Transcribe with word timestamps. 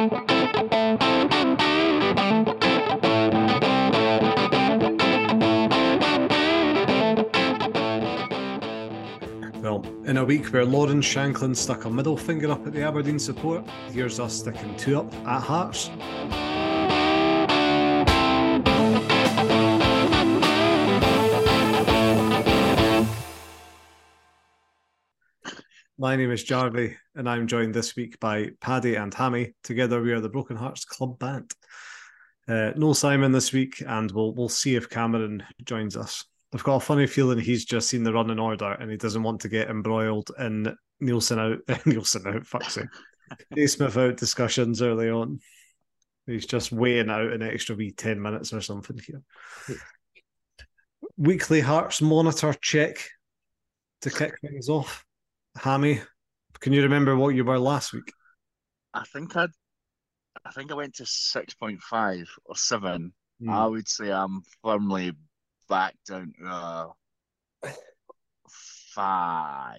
Well, 0.00 0.08
in 10.06 10.16
a 10.16 10.24
week 10.24 10.46
where 10.46 10.64
Lawrence 10.64 11.04
Shankland 11.04 11.54
stuck 11.54 11.84
a 11.84 11.90
middle 11.90 12.16
finger 12.16 12.50
up 12.50 12.66
at 12.66 12.72
the 12.72 12.82
Aberdeen 12.82 13.18
support, 13.18 13.68
here's 13.92 14.18
us 14.18 14.38
sticking 14.38 14.74
two 14.78 15.00
up 15.00 15.12
at 15.26 15.42
Hearts. 15.42 15.90
My 26.00 26.16
name 26.16 26.30
is 26.30 26.44
Jarvie, 26.44 26.96
and 27.14 27.28
I'm 27.28 27.46
joined 27.46 27.74
this 27.74 27.94
week 27.94 28.18
by 28.20 28.52
Paddy 28.62 28.94
and 28.94 29.12
Hammy. 29.12 29.52
Together, 29.62 30.00
we 30.00 30.12
are 30.12 30.20
the 30.22 30.30
Broken 30.30 30.56
Hearts 30.56 30.86
Club 30.86 31.18
Band. 31.18 31.52
Uh, 32.48 32.70
no 32.74 32.94
Simon 32.94 33.32
this 33.32 33.52
week, 33.52 33.82
and 33.86 34.10
we'll 34.10 34.32
we'll 34.32 34.48
see 34.48 34.76
if 34.76 34.88
Cameron 34.88 35.42
joins 35.62 35.98
us. 35.98 36.24
I've 36.54 36.64
got 36.64 36.76
a 36.76 36.80
funny 36.80 37.06
feeling 37.06 37.38
he's 37.38 37.66
just 37.66 37.90
seen 37.90 38.02
the 38.02 38.14
running 38.14 38.38
order 38.38 38.72
and 38.72 38.90
he 38.90 38.96
doesn't 38.96 39.22
want 39.22 39.42
to 39.42 39.50
get 39.50 39.68
embroiled 39.68 40.30
in 40.38 40.74
Neilson 41.02 41.38
out, 41.38 41.66
Neilson 41.84 42.34
out, 42.34 42.46
fuck's 42.46 42.72
sake, 42.72 42.86
Naismith 43.54 43.98
out 43.98 44.16
discussions 44.16 44.80
early 44.80 45.10
on. 45.10 45.38
He's 46.24 46.46
just 46.46 46.72
waiting 46.72 47.10
out 47.10 47.30
an 47.30 47.42
extra 47.42 47.76
wee 47.76 47.90
10 47.90 48.22
minutes 48.22 48.54
or 48.54 48.62
something 48.62 48.98
here. 49.06 49.20
Weekly 51.18 51.60
Hearts 51.60 52.00
monitor 52.00 52.54
check 52.54 53.06
to 54.00 54.08
kick 54.08 54.40
things 54.40 54.70
off. 54.70 55.04
Hammy, 55.56 56.00
can 56.60 56.72
you 56.72 56.82
remember 56.82 57.16
what 57.16 57.34
you 57.34 57.44
were 57.44 57.58
last 57.58 57.92
week? 57.92 58.12
I 58.94 59.04
think 59.04 59.36
I'd, 59.36 59.50
I 60.44 60.50
think 60.52 60.70
I 60.70 60.74
went 60.74 60.94
to 60.96 61.06
six 61.06 61.54
point 61.54 61.80
five 61.82 62.28
or 62.44 62.56
seven. 62.56 63.12
Hmm. 63.40 63.50
I 63.50 63.66
would 63.66 63.88
say 63.88 64.10
I'm 64.10 64.42
firmly 64.62 65.12
back 65.68 65.94
down 66.06 66.32
to 66.40 66.46
uh, 66.46 66.86
five. 68.48 69.78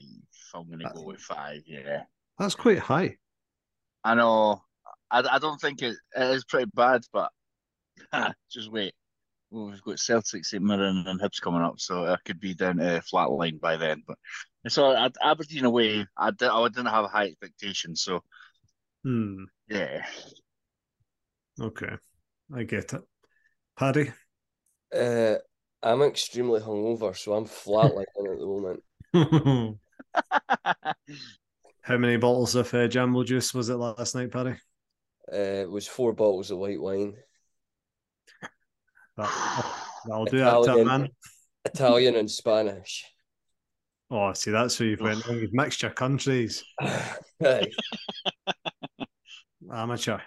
I'm 0.54 0.70
gonna 0.70 0.92
go 0.94 1.04
with 1.04 1.20
five. 1.20 1.62
Yeah, 1.66 2.04
That's 2.38 2.56
quite 2.56 2.80
high. 2.80 3.18
I 4.04 4.16
know. 4.16 4.62
I, 5.10 5.24
I 5.32 5.40
don't 5.40 5.60
think 5.60 5.82
it, 5.82 5.96
it 6.16 6.24
is 6.32 6.46
pretty 6.46 6.70
bad, 6.74 7.04
but 7.14 7.32
just 8.52 8.72
wait. 8.72 8.94
Well, 9.52 9.68
we've 9.72 9.82
got 9.82 10.00
Celtic, 10.00 10.46
St 10.46 10.64
Mirren, 10.64 11.06
and 11.08 11.20
Hibs 11.20 11.42
coming 11.42 11.62
up, 11.62 11.80
so 11.80 12.06
I 12.06 12.18
could 12.26 12.40
be 12.40 12.54
down 12.54 12.78
to 12.78 13.02
flat 13.02 13.30
line 13.30 13.58
by 13.58 13.78
then. 13.78 14.04
But 14.08 14.18
so 14.70 14.96
at 14.96 15.16
Aberdeen 15.22 15.66
away, 15.66 16.08
I, 16.18 16.32
did, 16.32 16.48
I 16.50 16.68
didn't 16.70 16.86
have 16.86 17.10
high 17.12 17.26
expectations, 17.26 18.04
so 18.04 18.24
Hmm. 19.04 19.46
yeah. 19.68 20.06
Okay. 21.60 21.96
I 22.54 22.64
get 22.64 22.94
it. 22.94 23.02
Paddy? 23.78 24.12
Uh, 24.94 25.36
I'm 25.84 26.02
extremely 26.02 26.60
hungover, 26.62 27.16
so 27.16 27.34
I'm 27.34 27.46
flatlining 27.46 28.06
at 28.34 28.40
the 28.40 28.46
moment. 28.46 28.84
How 31.82 31.98
many 31.98 32.18
bottles 32.18 32.56
of 32.56 32.74
uh, 32.74 32.88
Jambo 32.88 33.24
juice 33.24 33.54
was 33.54 33.70
it 33.70 33.76
last 33.76 34.16
night, 34.16 34.32
Paddy? 34.32 34.56
Uh, 35.32 35.64
it 35.66 35.70
was 35.72 35.88
four 35.88 36.14
bottles 36.14 36.52
of 36.52 36.58
white 36.60 36.80
wine, 36.82 37.14
That, 37.14 37.31
that'll 40.08 40.26
do 40.26 40.38
that, 40.40 40.62
Italian. 40.62 40.88
man. 40.88 41.10
Italian 41.66 42.16
and 42.16 42.30
Spanish. 42.30 43.06
Oh, 44.10 44.34
see, 44.34 44.52
that's 44.52 44.80
where 44.80 44.90
you've 44.90 45.02
went. 45.02 45.26
You've 45.28 45.54
mixed 45.54 45.82
your 45.84 45.92
countries. 45.92 46.64
Amateur. 49.72 50.20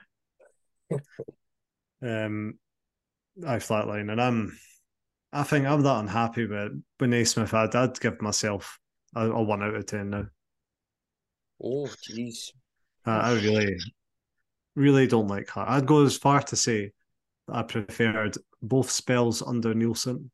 um, 2.03 2.59
I 3.47 3.57
flatline, 3.57 4.11
and 4.11 4.21
I'm. 4.21 4.59
I 5.33 5.43
think 5.43 5.67
I'm 5.67 5.83
that 5.83 5.99
unhappy 5.99 6.47
with 6.47 6.83
with 7.01 7.11
Naismith. 7.11 7.53
I'd, 7.53 7.75
I'd 7.75 8.01
give 8.01 8.23
myself 8.23 8.79
a, 9.17 9.29
a 9.31 9.43
one 9.43 9.63
out 9.63 9.75
of 9.75 9.87
ten 9.87 10.11
now. 10.11 10.27
oh, 11.63 11.89
jeez. 12.09 12.51
I, 13.05 13.33
I 13.33 13.33
really, 13.35 13.77
really 14.77 15.07
don't 15.07 15.29
like 15.29 15.51
her. 15.51 15.65
I'd 15.67 15.87
go 15.87 16.05
as 16.05 16.17
far 16.17 16.41
to 16.43 16.57
say 16.57 16.93
that 17.49 17.57
I 17.57 17.63
preferred 17.65 18.39
both 18.69 18.91
spells 18.91 19.43
under 19.43 19.75
Neilson. 19.75 20.31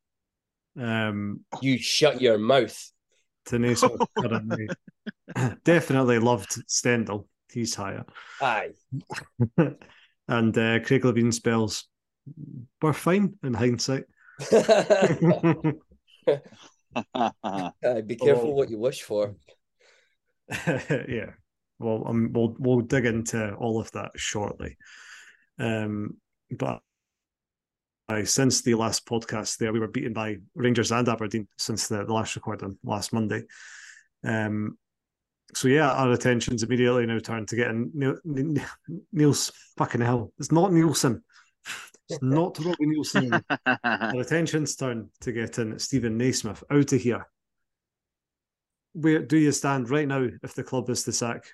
Um, 0.79 1.41
You 1.61 1.77
shut 1.77 2.21
your 2.21 2.37
mouth. 2.37 2.91
to 3.45 3.57
currently. 4.17 4.67
Definitely 5.63 6.19
loved 6.19 6.51
Stendel. 6.67 7.27
He's 7.51 7.75
higher. 7.75 8.05
Aye. 8.41 8.71
and 10.27 10.57
uh, 10.57 10.79
Craig 10.79 11.03
Levein 11.03 11.33
spells 11.33 11.87
were 12.81 12.93
fine 12.93 13.33
in 13.43 13.53
hindsight. 13.53 14.03
Aye, 14.51 15.73
be 18.05 18.15
careful 18.15 18.49
Oh. 18.49 18.53
what 18.53 18.69
you 18.69 18.79
wish 18.79 19.01
for. 19.01 19.35
yeah. 20.67 21.31
Well, 21.79 22.03
um, 22.05 22.31
we'll 22.33 22.55
we'll 22.59 22.81
dig 22.81 23.05
into 23.05 23.53
all 23.55 23.79
of 23.79 23.91
that 23.93 24.11
shortly. 24.15 24.77
Um, 25.57 26.17
but 26.51 26.75
aye, 26.75 26.79
since 28.23 28.61
the 28.61 28.75
last 28.75 29.05
podcast, 29.05 29.57
there 29.57 29.73
we 29.73 29.79
were 29.79 29.87
beaten 29.87 30.13
by 30.13 30.37
Rangers 30.55 30.91
and 30.91 31.07
Aberdeen 31.07 31.47
since 31.57 31.87
the, 31.87 32.05
the 32.05 32.13
last 32.13 32.35
recording 32.35 32.77
last 32.83 33.13
Monday. 33.13 33.43
Um, 34.23 34.77
so 35.53 35.67
yeah, 35.67 35.91
our 35.91 36.11
attentions 36.11 36.63
immediately 36.63 37.05
now 37.05 37.19
turn 37.19 37.45
to 37.47 37.55
getting 37.55 37.91
Neil, 37.93 38.17
Niels 39.11 39.51
fucking 39.77 40.01
hell. 40.01 40.31
It's 40.39 40.51
not 40.51 40.71
Neilson. 40.71 41.21
It's 42.09 42.19
not 42.21 42.57
Robbie 42.59 42.85
Neilson. 42.85 43.43
Our 43.83 44.21
attention's 44.21 44.75
turned 44.75 45.09
to 45.21 45.31
getting 45.31 45.77
Stephen 45.79 46.17
Naismith 46.17 46.63
out 46.69 46.93
of 46.93 47.01
here. 47.01 47.27
Where 48.93 49.19
do 49.19 49.37
you 49.37 49.51
stand 49.51 49.89
right 49.89 50.07
now 50.07 50.27
if 50.43 50.53
the 50.53 50.63
club 50.63 50.89
is 50.89 51.03
to 51.03 51.13
sack? 51.13 51.45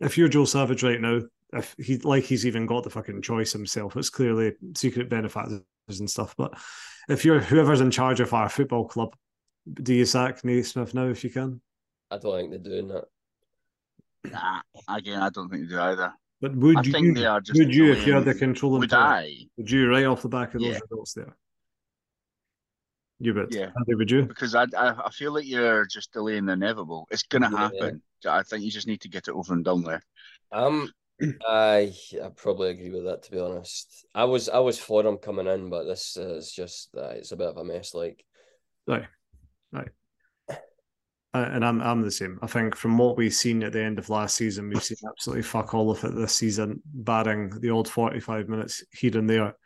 If 0.00 0.18
you're 0.18 0.28
Joe 0.28 0.44
Savage 0.44 0.82
right 0.82 1.00
now, 1.00 1.20
if 1.52 1.74
he 1.78 1.98
like 1.98 2.24
he's 2.24 2.46
even 2.46 2.66
got 2.66 2.82
the 2.84 2.90
fucking 2.90 3.22
choice 3.22 3.52
himself, 3.52 3.96
it's 3.96 4.10
clearly 4.10 4.54
secret 4.76 5.08
benefactors 5.08 5.60
and 5.88 6.10
stuff. 6.10 6.34
But 6.36 6.54
if 7.08 7.24
you're 7.24 7.40
whoever's 7.40 7.80
in 7.80 7.90
charge 7.90 8.20
of 8.20 8.32
our 8.34 8.48
football 8.48 8.86
club, 8.86 9.14
do 9.72 9.94
you 9.94 10.04
sack 10.04 10.44
Naismith 10.44 10.94
now 10.94 11.06
if 11.08 11.22
you 11.24 11.30
can? 11.30 11.60
I 12.10 12.18
don't 12.18 12.36
think 12.36 12.50
they're 12.50 12.58
doing 12.58 12.88
that. 12.88 13.04
Nah, 14.32 14.60
again, 14.88 15.20
I 15.20 15.30
don't 15.30 15.48
think 15.48 15.68
they 15.68 15.74
do 15.74 15.80
either. 15.80 16.12
But 16.40 16.56
would 16.56 16.78
I 16.78 16.82
you 16.82 16.92
think 16.92 17.16
they 17.16 17.26
are 17.26 17.40
just 17.40 17.58
would 17.58 17.74
you 17.74 17.92
if 17.92 18.06
you 18.06 18.14
had 18.14 18.20
the 18.24 18.32
delaying- 18.32 18.38
control 18.38 18.78
Would 18.78 18.90
power? 18.90 19.00
I? 19.02 19.36
Would 19.56 19.70
you 19.70 19.88
right 19.88 20.04
off 20.06 20.22
the 20.22 20.28
back 20.28 20.54
of 20.54 20.60
those 20.60 20.72
Yeah. 20.74 20.80
results 20.90 21.12
there? 21.14 21.36
You 23.20 23.32
would. 23.34 23.54
Yeah. 23.54 23.70
Andy, 23.76 23.94
would 23.94 24.10
you? 24.10 24.24
Because 24.24 24.54
I, 24.54 24.64
I 24.76 24.94
I 25.06 25.10
feel 25.10 25.32
like 25.32 25.46
you're 25.46 25.86
just 25.86 26.12
delaying 26.12 26.46
the 26.46 26.52
inevitable. 26.54 27.06
It's 27.10 27.22
gonna 27.22 27.50
Yeah. 27.50 27.58
happen. 27.58 28.02
I 28.26 28.42
think 28.42 28.64
you 28.64 28.70
just 28.70 28.86
need 28.86 29.00
to 29.02 29.08
get 29.08 29.28
it 29.28 29.34
over 29.34 29.52
and 29.54 29.64
done 29.64 29.82
with. 29.82 30.02
Um, 30.52 30.90
I 31.46 31.92
I 32.22 32.28
probably 32.34 32.70
agree 32.70 32.90
with 32.90 33.04
that. 33.04 33.22
To 33.24 33.30
be 33.30 33.38
honest, 33.38 34.06
I 34.14 34.24
was 34.24 34.48
I 34.48 34.58
was 34.58 34.78
for 34.78 35.04
him 35.04 35.18
coming 35.18 35.46
in, 35.46 35.70
but 35.70 35.84
this 35.84 36.16
is 36.16 36.52
just 36.52 36.94
uh, 36.96 37.10
it's 37.10 37.32
a 37.32 37.36
bit 37.36 37.48
of 37.48 37.56
a 37.56 37.64
mess. 37.64 37.94
Like, 37.94 38.24
Right. 38.86 39.06
Right. 39.72 39.88
Uh, 40.48 41.48
and 41.50 41.64
I'm 41.64 41.80
I'm 41.80 42.02
the 42.02 42.10
same. 42.10 42.38
I 42.42 42.46
think 42.46 42.76
from 42.76 42.96
what 42.96 43.16
we've 43.16 43.34
seen 43.34 43.62
at 43.64 43.72
the 43.72 43.82
end 43.82 43.98
of 43.98 44.08
last 44.08 44.36
season, 44.36 44.68
we've 44.68 44.82
seen 44.82 44.98
absolutely 45.08 45.42
fuck 45.42 45.74
all 45.74 45.90
of 45.90 46.04
it 46.04 46.14
this 46.14 46.36
season, 46.36 46.80
barring 46.84 47.50
the 47.60 47.70
odd 47.70 47.88
45 47.88 48.48
minutes 48.48 48.84
here 48.92 49.16
and 49.18 49.28
there. 49.28 49.56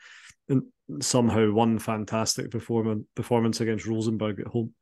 And 0.48 0.62
somehow 1.00 1.50
one 1.50 1.78
fantastic 1.78 2.50
performance 2.50 3.04
performance 3.14 3.60
against 3.60 3.86
Rosenborg 3.86 4.40
at 4.40 4.46
home. 4.46 4.72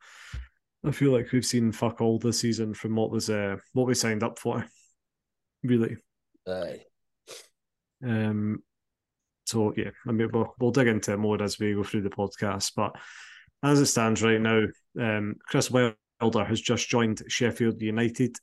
I 0.84 0.92
feel 0.92 1.10
like 1.10 1.32
we've 1.32 1.44
seen 1.44 1.72
fuck 1.72 2.00
all 2.00 2.20
this 2.20 2.38
season 2.38 2.72
from 2.72 2.94
what 2.94 3.10
was 3.10 3.30
uh 3.30 3.56
what 3.72 3.88
we 3.88 3.94
signed 3.94 4.22
up 4.22 4.38
for. 4.38 4.64
Really. 5.64 5.96
Aye, 6.48 6.80
Um, 8.04 8.62
so 9.46 9.72
yeah, 9.76 9.90
I 10.06 10.12
mean 10.12 10.28
we'll 10.32 10.54
we'll 10.58 10.72
dig 10.72 10.88
into 10.88 11.12
it 11.12 11.18
more 11.18 11.42
as 11.42 11.58
we 11.58 11.74
go 11.74 11.84
through 11.84 12.02
the 12.02 12.10
podcast. 12.10 12.72
But 12.76 12.96
as 13.62 13.80
it 13.80 13.86
stands 13.86 14.22
right 14.22 14.40
now, 14.40 14.64
um, 15.00 15.36
Chris 15.48 15.70
Wilder 15.70 16.44
has 16.44 16.60
just 16.60 16.88
joined 16.88 17.22
Sheffield 17.28 17.80
United. 17.80 18.36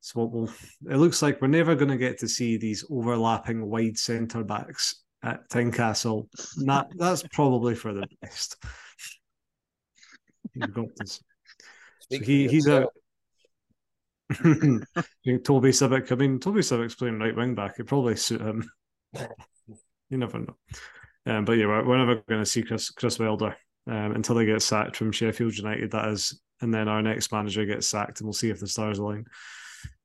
So 0.00 0.24
we'll, 0.24 0.50
it 0.90 0.96
looks 0.96 1.22
like 1.22 1.40
we're 1.40 1.48
never 1.48 1.76
going 1.76 1.90
to 1.90 1.96
get 1.96 2.18
to 2.18 2.28
see 2.28 2.56
these 2.56 2.84
overlapping 2.90 3.64
wide 3.64 3.96
centre 3.96 4.42
backs 4.42 5.02
at 5.22 5.48
Tynecastle. 5.48 6.26
That 6.64 6.88
that's 6.96 7.22
probably 7.32 7.74
for 7.74 7.92
the 7.94 8.06
best. 8.20 8.56
You've 10.54 10.74
got 10.74 10.88
this. 10.96 11.22
So 12.10 12.18
he 12.18 12.48
he's 12.48 12.68
out. 12.68 12.92
Toby 15.44 15.70
Sibbick. 15.70 16.12
I 16.12 16.14
mean, 16.14 16.38
Toby 16.38 16.60
Sibbick's 16.60 16.94
playing 16.94 17.18
right 17.18 17.36
wing 17.36 17.54
back. 17.54 17.78
It 17.78 17.86
probably 17.86 18.16
suit 18.16 18.40
him. 18.40 18.70
you 19.14 20.18
never 20.18 20.38
know. 20.38 20.56
Um, 21.26 21.44
but 21.44 21.52
yeah, 21.52 21.66
we're, 21.66 21.86
we're 21.86 21.98
never 21.98 22.22
going 22.28 22.40
to 22.40 22.46
see 22.46 22.62
Chris 22.62 22.90
Chris 22.90 23.18
Wilder 23.18 23.56
um, 23.86 24.12
until 24.12 24.34
they 24.34 24.46
get 24.46 24.62
sacked 24.62 24.96
from 24.96 25.12
Sheffield 25.12 25.56
United. 25.56 25.92
That 25.92 26.08
is, 26.08 26.40
and 26.60 26.72
then 26.72 26.88
our 26.88 27.02
next 27.02 27.32
manager 27.32 27.64
gets 27.64 27.86
sacked, 27.86 28.20
and 28.20 28.26
we'll 28.26 28.32
see 28.32 28.50
if 28.50 28.60
the 28.60 28.66
stars 28.66 28.98
align. 28.98 29.26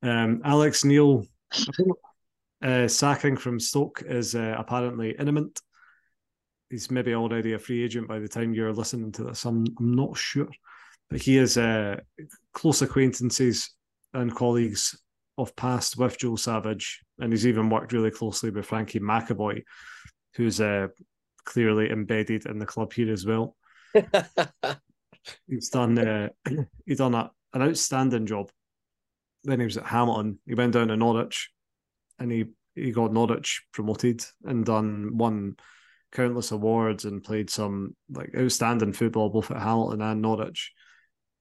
Um, 0.02 0.42
Alex 0.44 0.84
Neil. 0.84 1.24
Uh, 2.60 2.88
sacking 2.88 3.36
from 3.36 3.60
Stoke 3.60 4.02
is 4.04 4.34
uh, 4.34 4.56
apparently 4.58 5.14
imminent. 5.16 5.60
He's 6.70 6.90
maybe 6.90 7.14
already 7.14 7.52
a 7.52 7.58
free 7.58 7.84
agent 7.84 8.08
by 8.08 8.18
the 8.18 8.26
time 8.26 8.52
you're 8.52 8.72
listening 8.72 9.12
to 9.12 9.24
this. 9.24 9.44
I'm, 9.44 9.64
I'm 9.78 9.94
not 9.94 10.16
sure. 10.16 10.48
But 11.08 11.22
he 11.22 11.38
is 11.38 11.56
uh, 11.56 12.00
close 12.52 12.82
acquaintances 12.82 13.70
and 14.14 14.34
colleagues 14.34 14.98
of 15.36 15.54
past 15.54 15.96
with 15.96 16.18
Joe 16.18 16.36
Savage, 16.36 17.00
and 17.18 17.32
he's 17.32 17.46
even 17.46 17.70
worked 17.70 17.92
really 17.92 18.10
closely 18.10 18.50
with 18.50 18.66
Frankie 18.66 19.00
McAvoy, 19.00 19.62
who's 20.34 20.60
uh, 20.60 20.88
clearly 21.44 21.90
embedded 21.90 22.46
in 22.46 22.58
the 22.58 22.66
club 22.66 22.92
here 22.92 23.12
as 23.12 23.24
well. 23.24 23.56
he's 25.46 25.70
done 25.70 25.98
uh, 25.98 26.28
he's 26.86 26.98
done 26.98 27.14
a, 27.14 27.30
an 27.54 27.62
outstanding 27.62 28.26
job. 28.26 28.50
Then 29.44 29.60
he 29.60 29.64
was 29.64 29.76
at 29.76 29.86
Hamilton. 29.86 30.38
He 30.46 30.54
went 30.54 30.72
down 30.72 30.88
to 30.88 30.96
Norwich, 30.96 31.50
and 32.18 32.30
he 32.30 32.46
he 32.74 32.90
got 32.92 33.12
Norwich 33.12 33.62
promoted 33.72 34.24
and 34.44 34.64
done 34.64 35.16
won 35.16 35.56
countless 36.12 36.52
awards 36.52 37.04
and 37.04 37.22
played 37.22 37.50
some 37.50 37.94
like 38.10 38.34
outstanding 38.36 38.92
football 38.92 39.28
both 39.28 39.50
at 39.50 39.62
Hamilton 39.62 40.02
and 40.02 40.22
Norwich. 40.22 40.72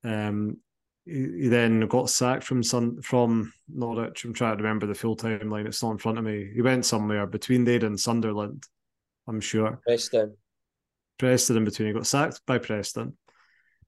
Um, 0.04 0.58
he, 1.08 1.44
he 1.44 1.48
then 1.48 1.82
got 1.88 2.10
sacked 2.10 2.44
from 2.44 2.64
Sun 2.64 3.02
from 3.02 3.54
Norwich. 3.68 4.26
I'm 4.26 4.34
trying 4.34 4.58
to 4.58 4.64
remember 4.64 4.86
the 4.86 4.96
full 4.96 5.16
timeline. 5.16 5.66
It's 5.66 5.82
not 5.82 5.92
in 5.92 5.98
front 5.98 6.18
of 6.18 6.24
me. 6.24 6.50
He 6.54 6.62
went 6.62 6.86
somewhere 6.86 7.26
between 7.26 7.64
there 7.64 7.84
and 7.84 8.00
Sunderland. 8.00 8.64
I'm 9.28 9.42
sure. 9.42 9.80
Preston. 9.84 10.36
Preston 11.18 11.58
in 11.58 11.66
between. 11.66 11.88
He 11.90 11.94
got 11.94 12.08
sacked 12.08 12.42
by 12.46 12.58
Preston. 12.58 13.18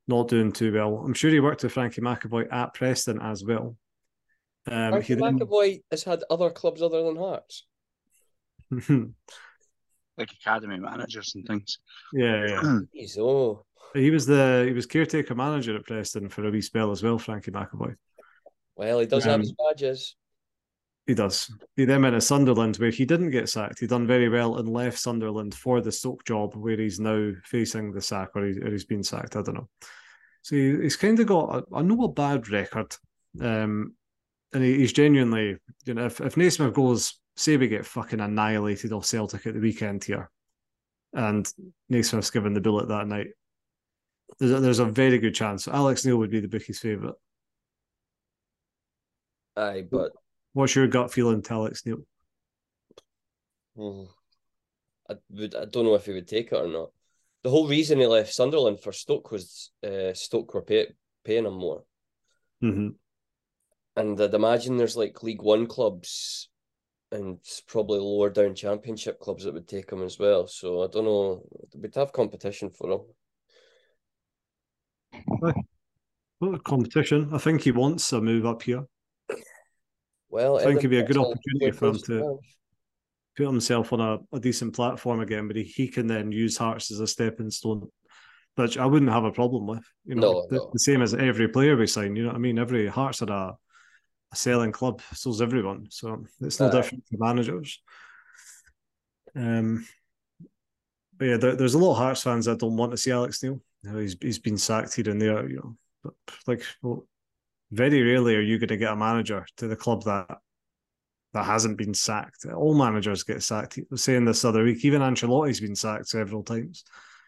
Not 0.07 0.27
doing 0.27 0.51
too 0.51 0.74
well. 0.74 1.04
I'm 1.06 1.13
sure 1.13 1.30
he 1.30 1.39
worked 1.39 1.63
with 1.63 1.74
Frankie 1.74 2.01
McAvoy 2.01 2.51
at 2.51 2.74
Preston 2.74 3.22
as 3.22 3.44
well. 3.44 3.77
Um, 4.68 4.92
Frankie 4.92 5.15
then... 5.15 5.39
McAvoy 5.39 5.83
has 5.92 6.04
had 6.04 6.24
other 6.30 6.50
clubs 6.50 6.81
other 6.81 7.04
than 7.04 7.15
Hearts. 7.15 7.65
like 10.19 10.31
academy 10.31 10.80
managers 10.80 11.33
and 11.36 11.45
things. 11.45 11.80
Yeah, 12.13 12.48
yeah. 12.48 12.80
He's 12.94 13.18
oh. 13.18 13.65
He 13.94 14.12
was 14.12 14.25
the 14.25 14.65
he 14.68 14.74
was 14.74 14.86
caretaker 14.86 15.36
manager 15.36 15.75
at 15.75 15.86
Preston 15.86 16.30
for 16.30 16.47
a 16.47 16.51
wee 16.51 16.62
spell 16.62 16.91
as 16.91 17.01
well, 17.01 17.18
Frankie 17.18 17.51
McAvoy. 17.51 17.95
Well, 18.75 19.00
he 19.00 19.06
does 19.06 19.25
um, 19.25 19.31
have 19.31 19.39
his 19.41 19.53
badges. 19.53 20.15
He 21.07 21.15
does. 21.15 21.51
He 21.75 21.86
then 21.86 22.03
went 22.03 22.13
to 22.13 22.21
Sunderland, 22.21 22.77
where 22.77 22.91
he 22.91 23.03
didn't 23.03 23.31
get 23.31 23.50
sacked. 23.50 23.80
He 23.80 23.88
done 23.88 24.06
very 24.06 24.30
well 24.30 24.57
and 24.57 24.69
left 24.69 25.00
Sunderland 25.00 25.56
for 25.56 25.81
the 25.81 25.91
Stoke 25.91 26.24
job, 26.24 26.56
where 26.56 26.77
he's 26.77 27.00
now 27.00 27.31
facing 27.45 27.91
the 27.91 28.01
sack, 28.01 28.30
or, 28.36 28.45
he, 28.45 28.59
or 28.59 28.69
he's 28.69 28.86
been 28.86 29.01
sacked. 29.03 29.36
I 29.36 29.41
don't 29.41 29.56
know. 29.56 29.69
So 30.44 30.56
he, 30.56 30.77
he's 30.83 30.95
kind 30.95 31.19
of 31.19 31.25
got 31.25 31.65
a, 31.71 31.75
a 31.75 32.07
bad 32.09 32.50
record, 32.50 32.95
um, 33.41 33.95
and 34.53 34.63
he, 34.63 34.77
he's 34.77 34.94
genuinely, 34.94 35.57
you 35.86 35.95
know, 35.95 36.06
if 36.06 36.21
if 36.21 36.38
Naismith 36.38 36.75
goes, 36.75 37.19
say 37.36 37.57
we 37.57 37.68
get 37.68 37.88
fucking 37.88 38.19
annihilated 38.19 38.94
off 38.94 39.06
Celtic 39.06 39.47
at 39.47 39.56
the 39.56 39.59
weekend 39.59 40.03
here, 40.03 40.30
and 41.13 41.51
Naismith's 41.89 42.30
given 42.30 42.53
the 42.53 42.62
bullet 42.62 42.88
that 42.89 43.07
night, 43.07 43.30
there's 44.39 44.51
a, 44.51 44.59
there's 44.59 44.79
a 44.79 44.85
very 44.85 45.17
good 45.17 45.33
chance 45.33 45.67
Alex 45.67 46.05
Neil 46.05 46.17
would 46.17 46.31
be 46.31 46.39
the 46.39 46.47
bookie's 46.47 46.79
favourite. 46.79 47.15
Aye, 49.55 49.83
but 49.89 50.11
What's 50.53 50.75
your 50.75 50.87
gut 50.87 51.11
feeling 51.11 51.41
to 51.43 51.53
Alex 51.53 51.85
Neil? 51.85 51.99
Hmm. 53.75 54.03
I 55.09 55.15
would. 55.29 55.55
I 55.55 55.65
don't 55.65 55.85
know 55.85 55.95
if 55.95 56.05
he 56.05 56.13
would 56.13 56.27
take 56.27 56.51
it 56.51 56.55
or 56.55 56.67
not. 56.67 56.89
The 57.43 57.49
whole 57.49 57.67
reason 57.67 57.99
he 57.99 58.05
left 58.05 58.33
Sunderland 58.33 58.79
for 58.79 58.91
Stoke 58.91 59.31
was 59.31 59.71
uh, 59.83 60.13
Stoke 60.13 60.53
were 60.53 60.61
pay, 60.61 60.87
paying 61.23 61.45
him 61.45 61.53
more. 61.53 61.83
Mm-hmm. 62.63 62.89
And 63.95 64.21
I'd 64.21 64.33
imagine 64.33 64.77
there's 64.77 64.97
like 64.97 65.23
League 65.23 65.41
One 65.41 65.65
clubs 65.65 66.49
and 67.11 67.39
probably 67.67 67.99
lower 67.99 68.29
down 68.29 68.53
Championship 68.53 69.19
clubs 69.19 69.45
that 69.45 69.53
would 69.53 69.67
take 69.67 69.91
him 69.91 70.03
as 70.03 70.19
well. 70.19 70.47
So 70.47 70.83
I 70.83 70.87
don't 70.87 71.05
know. 71.05 71.43
We'd 71.75 71.95
have 71.95 72.11
competition 72.11 72.69
for 72.69 72.91
him. 72.91 73.01
Well, 76.39 76.57
competition. 76.60 77.30
I 77.33 77.38
think 77.38 77.62
he 77.62 77.71
wants 77.71 78.12
a 78.13 78.21
move 78.21 78.45
up 78.45 78.62
here. 78.62 78.86
Well, 80.30 80.57
I 80.57 80.63
think 80.63 80.77
it'd 80.77 80.89
be 80.89 81.00
a 81.00 81.04
good 81.04 81.18
opportunity 81.18 81.71
for 81.71 81.89
him 81.89 82.00
to 82.06 82.39
put 83.36 83.48
himself 83.48 83.92
on 83.94 84.00
a, 84.00 84.19
a 84.36 84.39
decent 84.39 84.75
platform 84.75 85.19
again, 85.21 85.48
but 85.48 85.56
he, 85.56 85.63
he 85.63 85.88
can 85.88 86.07
then 86.07 86.31
use 86.31 86.57
Hearts 86.57 86.92
as 86.92 87.00
a 87.00 87.07
stepping 87.07 87.50
stone, 87.50 87.89
which 88.56 88.77
I 88.77 88.86
wouldn't 88.86 89.12
have 89.12 89.25
a 89.25 89.31
problem 89.31 89.68
with. 89.68 89.83
You 90.06 90.16
know, 90.16 90.21
no, 90.21 90.48
the, 90.50 90.56
no. 90.57 90.69
the, 90.71 90.80
same 90.80 91.01
as 91.01 91.13
every 91.13 91.48
player 91.50 91.75
we 91.75 91.88
sign. 91.88 92.15
You 92.15 92.24
know 92.24 92.30
what 92.30 92.36
I 92.36 92.39
mean? 92.39 92.60
Every 92.60 92.88
Hearts 92.88 93.22
are 93.22 93.31
a, 93.31 93.57
a 94.31 94.36
selling 94.36 94.72
club, 94.72 95.01
so's 95.13 95.42
everyone. 95.42 95.88
So 95.89 96.24
it's 96.42 96.60
no 96.60 96.68
uh, 96.68 96.72
different 96.72 97.04
for 97.10 97.18
managers. 97.18 97.81
Um, 99.36 99.86
but 101.18 101.25
yeah, 101.25 101.38
there, 101.38 101.56
there's 101.56 101.74
a 101.74 101.80
lot 101.80 101.94
of 101.94 101.98
Hearts 101.98 102.24
fans 102.24 102.45
that 102.45 102.60
don't 102.60 102.77
want 102.77 102.92
to 102.92 102.98
see 102.98 103.12
Alex 103.12 103.44
Neil. 103.44 103.62
Know, 103.83 103.99
he's 103.99 104.17
he's 104.21 104.39
been 104.39 104.57
sacked 104.57 104.95
here 104.95 105.09
and 105.09 105.21
there. 105.21 105.47
You 105.49 105.55
know, 105.57 105.75
but 106.03 106.13
like 106.47 106.63
well, 106.81 107.07
very 107.71 108.01
rarely 108.01 108.35
are 108.35 108.41
you 108.41 108.59
going 108.59 108.69
to 108.69 108.77
get 108.77 108.91
a 108.91 108.95
manager 108.95 109.45
to 109.57 109.67
the 109.67 109.75
club 109.75 110.03
that 110.03 110.37
that 111.33 111.45
hasn't 111.45 111.77
been 111.77 111.93
sacked. 111.93 112.45
All 112.45 112.73
managers 112.73 113.23
get 113.23 113.43
sacked. 113.43 113.77
I 113.77 113.83
was 113.91 114.03
saying 114.03 114.25
this 114.25 114.43
other 114.43 114.63
week, 114.63 114.83
even 114.83 115.01
Ancelotti's 115.01 115.59
been 115.59 115.75
sacked 115.75 116.07
several 116.07 116.43
times. 116.43 116.83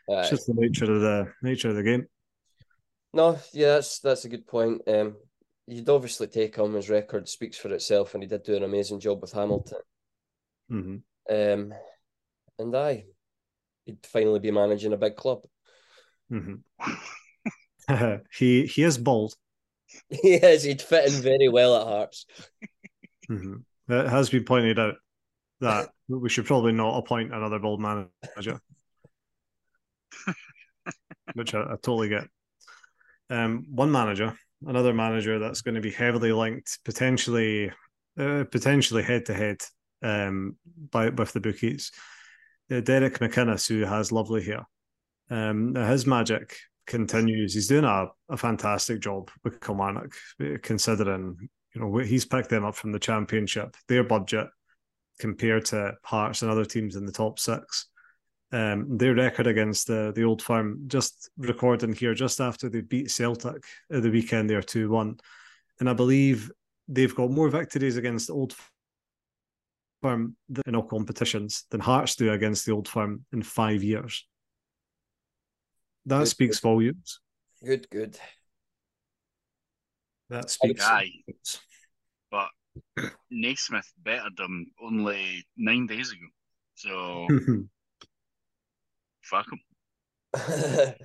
It's 0.08 0.30
just 0.30 0.48
the 0.48 0.56
nature 0.56 0.92
of 0.92 1.02
the 1.02 1.32
nature 1.42 1.70
of 1.70 1.76
the 1.76 1.84
game. 1.84 2.08
No, 3.14 3.38
yeah, 3.54 3.76
that's 3.76 4.00
that's 4.00 4.26
a 4.26 4.30
good 4.30 4.48
point. 4.48 4.82
Um, 4.88 5.16
you'd 5.68 5.90
obviously 5.90 6.28
take 6.28 6.56
him. 6.56 6.74
His 6.74 6.90
record 6.90 7.30
speaks 7.30 7.58
for 7.58 7.72
itself, 7.74 8.14
and 8.14 8.24
he 8.24 8.28
did 8.28 8.44
do 8.44 8.56
an 8.56 8.64
amazing 8.64 9.00
job 9.00 9.22
with 9.22 9.32
Hamilton. 9.32 9.80
Mm-hmm. 10.72 11.34
Um, 11.34 11.74
and 12.58 12.76
I, 12.76 13.06
he'd 13.86 14.06
finally 14.06 14.40
be 14.40 14.52
managing 14.52 14.94
a 14.94 14.98
big 14.98 15.16
club. 15.16 15.44
Mm-hmm. 16.32 18.16
he 18.38 18.66
he 18.66 18.84
is 18.84 18.98
bold. 18.98 19.36
yes, 20.24 20.64
he'd 20.64 20.82
fit 20.82 21.14
in 21.14 21.22
very 21.22 21.50
well 21.50 21.76
at 21.76 21.88
Hearts. 21.88 22.26
Mm-hmm. 23.30 23.56
It 23.92 24.08
has 24.10 24.30
been 24.30 24.46
pointed 24.46 24.80
out 24.80 24.96
that 25.60 25.90
we 26.08 26.30
should 26.30 26.46
probably 26.46 26.72
not 26.72 26.98
appoint 26.98 27.34
another 27.34 27.60
bold 27.60 27.80
manager, 27.80 28.60
which 31.34 31.54
I, 31.54 31.62
I, 31.62 31.76
totally 31.82 32.10
get. 32.10 32.28
Um, 33.30 33.66
one 33.70 33.92
manager, 33.92 34.36
another 34.66 34.94
manager 34.94 35.40
that's 35.40 35.62
going 35.62 35.76
to 35.76 35.82
be 35.82 35.92
heavily 35.92 36.32
linked, 36.32 36.80
potentially, 36.84 37.72
uh, 38.18 38.46
potentially 38.52 39.04
head 39.04 39.26
to 39.28 39.34
head, 39.34 39.58
um, 40.02 40.58
by 40.90 41.10
with 41.10 41.34
the 41.34 41.40
bookies. 41.40 41.92
Uh, 42.72 42.80
Derek 42.80 43.20
McInnes, 43.20 43.68
who 43.68 43.82
has 43.86 44.12
lovely 44.12 44.44
hair. 44.44 44.66
Um, 45.32 45.74
his 45.74 46.06
magic 46.06 46.58
continues. 46.86 47.54
He's 47.54 47.68
doing 47.68 47.86
a, 47.86 48.08
a 48.30 48.38
fantastic 48.38 49.00
job 49.00 49.32
with 49.44 49.62
Kilmarnock, 49.62 50.14
considering 50.62 51.38
you 51.74 51.82
know 51.82 51.98
he's 51.98 52.26
picked 52.26 52.50
them 52.50 52.66
up 52.66 52.76
from 52.76 52.92
the 52.92 53.00
championship. 53.00 53.76
Their 53.88 54.04
budget 54.04 54.48
compared 55.20 55.66
to 55.66 55.94
Hearts 56.04 56.42
and 56.42 56.52
other 56.52 56.66
teams 56.66 56.96
in 56.96 57.06
the 57.06 57.12
top 57.12 57.40
six. 57.40 57.88
Um, 58.52 58.98
their 58.98 59.16
record 59.16 59.48
against 59.48 59.88
the 59.88 60.12
the 60.14 60.26
old 60.26 60.42
firm, 60.42 60.84
just 60.88 61.30
recording 61.38 61.94
here, 61.94 62.14
just 62.14 62.42
after 62.42 62.68
they 62.68 62.82
beat 62.82 63.10
Celtic 63.10 63.64
at 63.90 64.04
the 64.04 64.12
weekend, 64.12 64.50
they're 64.50 64.62
2 64.62 64.90
1. 64.90 65.18
And 65.80 65.90
I 65.90 65.94
believe 65.94 66.52
they've 66.90 67.16
got 67.16 67.32
more 67.32 67.50
victories 67.50 67.96
against 67.96 68.30
old 68.30 68.54
firm 70.02 70.36
in 70.66 70.76
all 70.76 70.84
competitions 70.84 71.64
than 71.72 71.80
Hearts 71.80 72.16
do 72.16 72.34
against 72.34 72.66
the 72.66 72.74
old 72.74 72.90
firm 72.90 73.26
in 73.32 73.42
five 73.42 73.82
years. 73.82 74.28
That 76.06 76.20
good, 76.20 76.28
speaks 76.28 76.60
good. 76.60 76.68
volumes. 76.68 77.20
Good, 77.64 77.90
good. 77.90 78.18
That 80.30 80.50
speaks. 80.50 80.84
Guy, 80.84 81.10
but 82.32 82.50
Naismith 83.30 83.92
bettered 84.02 84.38
them 84.38 84.68
only 84.82 85.46
nine 85.58 85.88
days 85.88 86.12
ago. 86.12 86.26
So 86.76 87.28
fuck 89.24 89.48
him. 89.52 89.60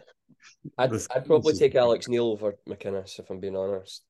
I'd, 0.78 0.92
I'd 0.92 1.26
probably 1.26 1.54
take 1.54 1.74
Alex 1.74 2.08
Neil 2.08 2.26
over 2.26 2.54
McInnes 2.68 3.18
if 3.18 3.28
I'm 3.30 3.40
being 3.40 3.56
honest. 3.56 4.04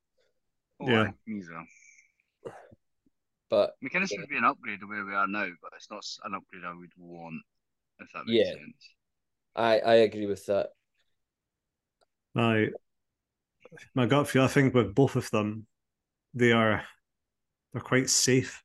Oh, 0.81 0.89
yeah, 0.89 1.11
he's 1.25 1.49
a. 1.49 2.51
But 3.49 3.75
McInnes 3.83 4.11
yeah. 4.11 4.21
would 4.21 4.29
be 4.29 4.37
an 4.37 4.45
upgrade 4.45 4.81
to 4.81 4.87
where 4.87 5.05
we 5.05 5.15
are 5.15 5.27
now, 5.27 5.49
but 5.63 5.73
it's 5.77 5.91
not 5.91 6.05
an 6.25 6.35
upgrade 6.35 6.65
I 6.65 6.75
would 6.75 6.91
want. 6.99 7.41
If 8.01 8.09
that 8.13 8.27
makes 8.27 8.47
yeah. 8.47 8.53
sense. 8.53 8.96
I 9.57 9.79
I 9.79 9.95
agree 9.97 10.27
with 10.27 10.47
that. 10.47 10.69
My 12.35 12.69
my 13.95 14.07
gut 14.07 14.29
feel, 14.29 14.43
I 14.43 14.49
think 14.49 14.75
with 14.75 14.95
both 14.95 15.17
of 15.17 15.31
them, 15.31 15.67
they 16.35 16.53
are 16.53 16.85
they're 17.73 17.83
quite 17.83 18.11
safe. 18.11 18.63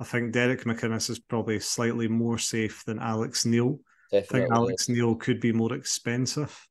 I 0.00 0.04
think 0.04 0.32
Derek 0.32 0.64
McInnes 0.64 1.08
is 1.10 1.20
probably 1.20 1.60
slightly 1.60 2.08
more 2.08 2.36
safe 2.36 2.84
than 2.84 2.98
Alex 2.98 3.46
Neil. 3.46 3.78
Definitely. 4.10 4.40
I 4.40 4.42
think 4.42 4.54
Alex 4.54 4.88
Neil 4.88 5.14
could 5.14 5.40
be 5.40 5.52
more 5.52 5.72
expensive. 5.74 6.68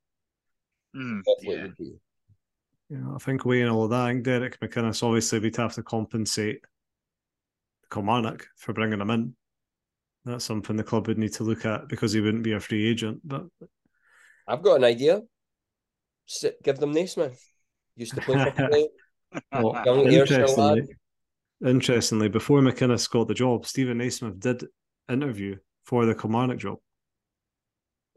Mm, 0.95 1.21
yeah. 1.41 1.67
You 1.79 2.97
know, 2.97 3.13
I 3.15 3.19
think 3.19 3.45
weighing 3.45 3.69
all 3.69 3.85
of 3.85 3.91
that, 3.91 4.01
I 4.01 4.11
think 4.11 4.25
Derek 4.25 4.59
McInnes 4.59 5.01
obviously 5.01 5.39
we'd 5.39 5.55
have 5.55 5.73
to 5.75 5.83
compensate 5.83 6.59
Kilmarnock 7.89 8.47
for 8.57 8.73
bringing 8.73 8.99
him 8.99 9.09
in. 9.09 9.35
That's 10.25 10.45
something 10.45 10.75
the 10.75 10.83
club 10.83 11.07
would 11.07 11.17
need 11.17 11.33
to 11.33 11.43
look 11.43 11.65
at 11.65 11.87
because 11.87 12.13
he 12.13 12.21
wouldn't 12.21 12.43
be 12.43 12.53
a 12.53 12.59
free 12.59 12.87
agent. 12.87 13.21
But 13.23 13.45
I've 14.47 14.61
got 14.61 14.75
an 14.75 14.83
idea. 14.83 15.21
Sit, 16.25 16.61
give 16.63 16.77
them 16.77 16.91
Naismith. 16.91 17.43
Used 17.95 18.15
to 18.15 18.21
play 18.21 18.51
for 18.55 18.69
well, 19.51 19.81
Young 19.85 20.11
interestingly, 20.11 20.87
interestingly, 21.65 22.29
before 22.29 22.61
McInnes 22.61 23.09
got 23.09 23.27
the 23.27 23.33
job, 23.33 23.65
Stephen 23.65 23.97
Naismith 23.97 24.39
did 24.39 24.65
interview 25.09 25.57
for 25.83 26.05
the 26.05 26.15
Kilmarnock 26.15 26.59
job. 26.59 26.77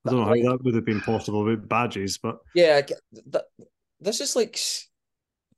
I 0.06 0.10
don't 0.10 0.20
know 0.20 0.26
how 0.26 0.34
that 0.34 0.64
would 0.64 0.74
have 0.74 0.84
been 0.84 1.00
possible 1.00 1.44
with 1.44 1.68
badges, 1.68 2.18
but 2.18 2.38
Yeah, 2.54 2.82
that, 3.26 3.44
this 4.00 4.20
is 4.20 4.36
like 4.36 4.58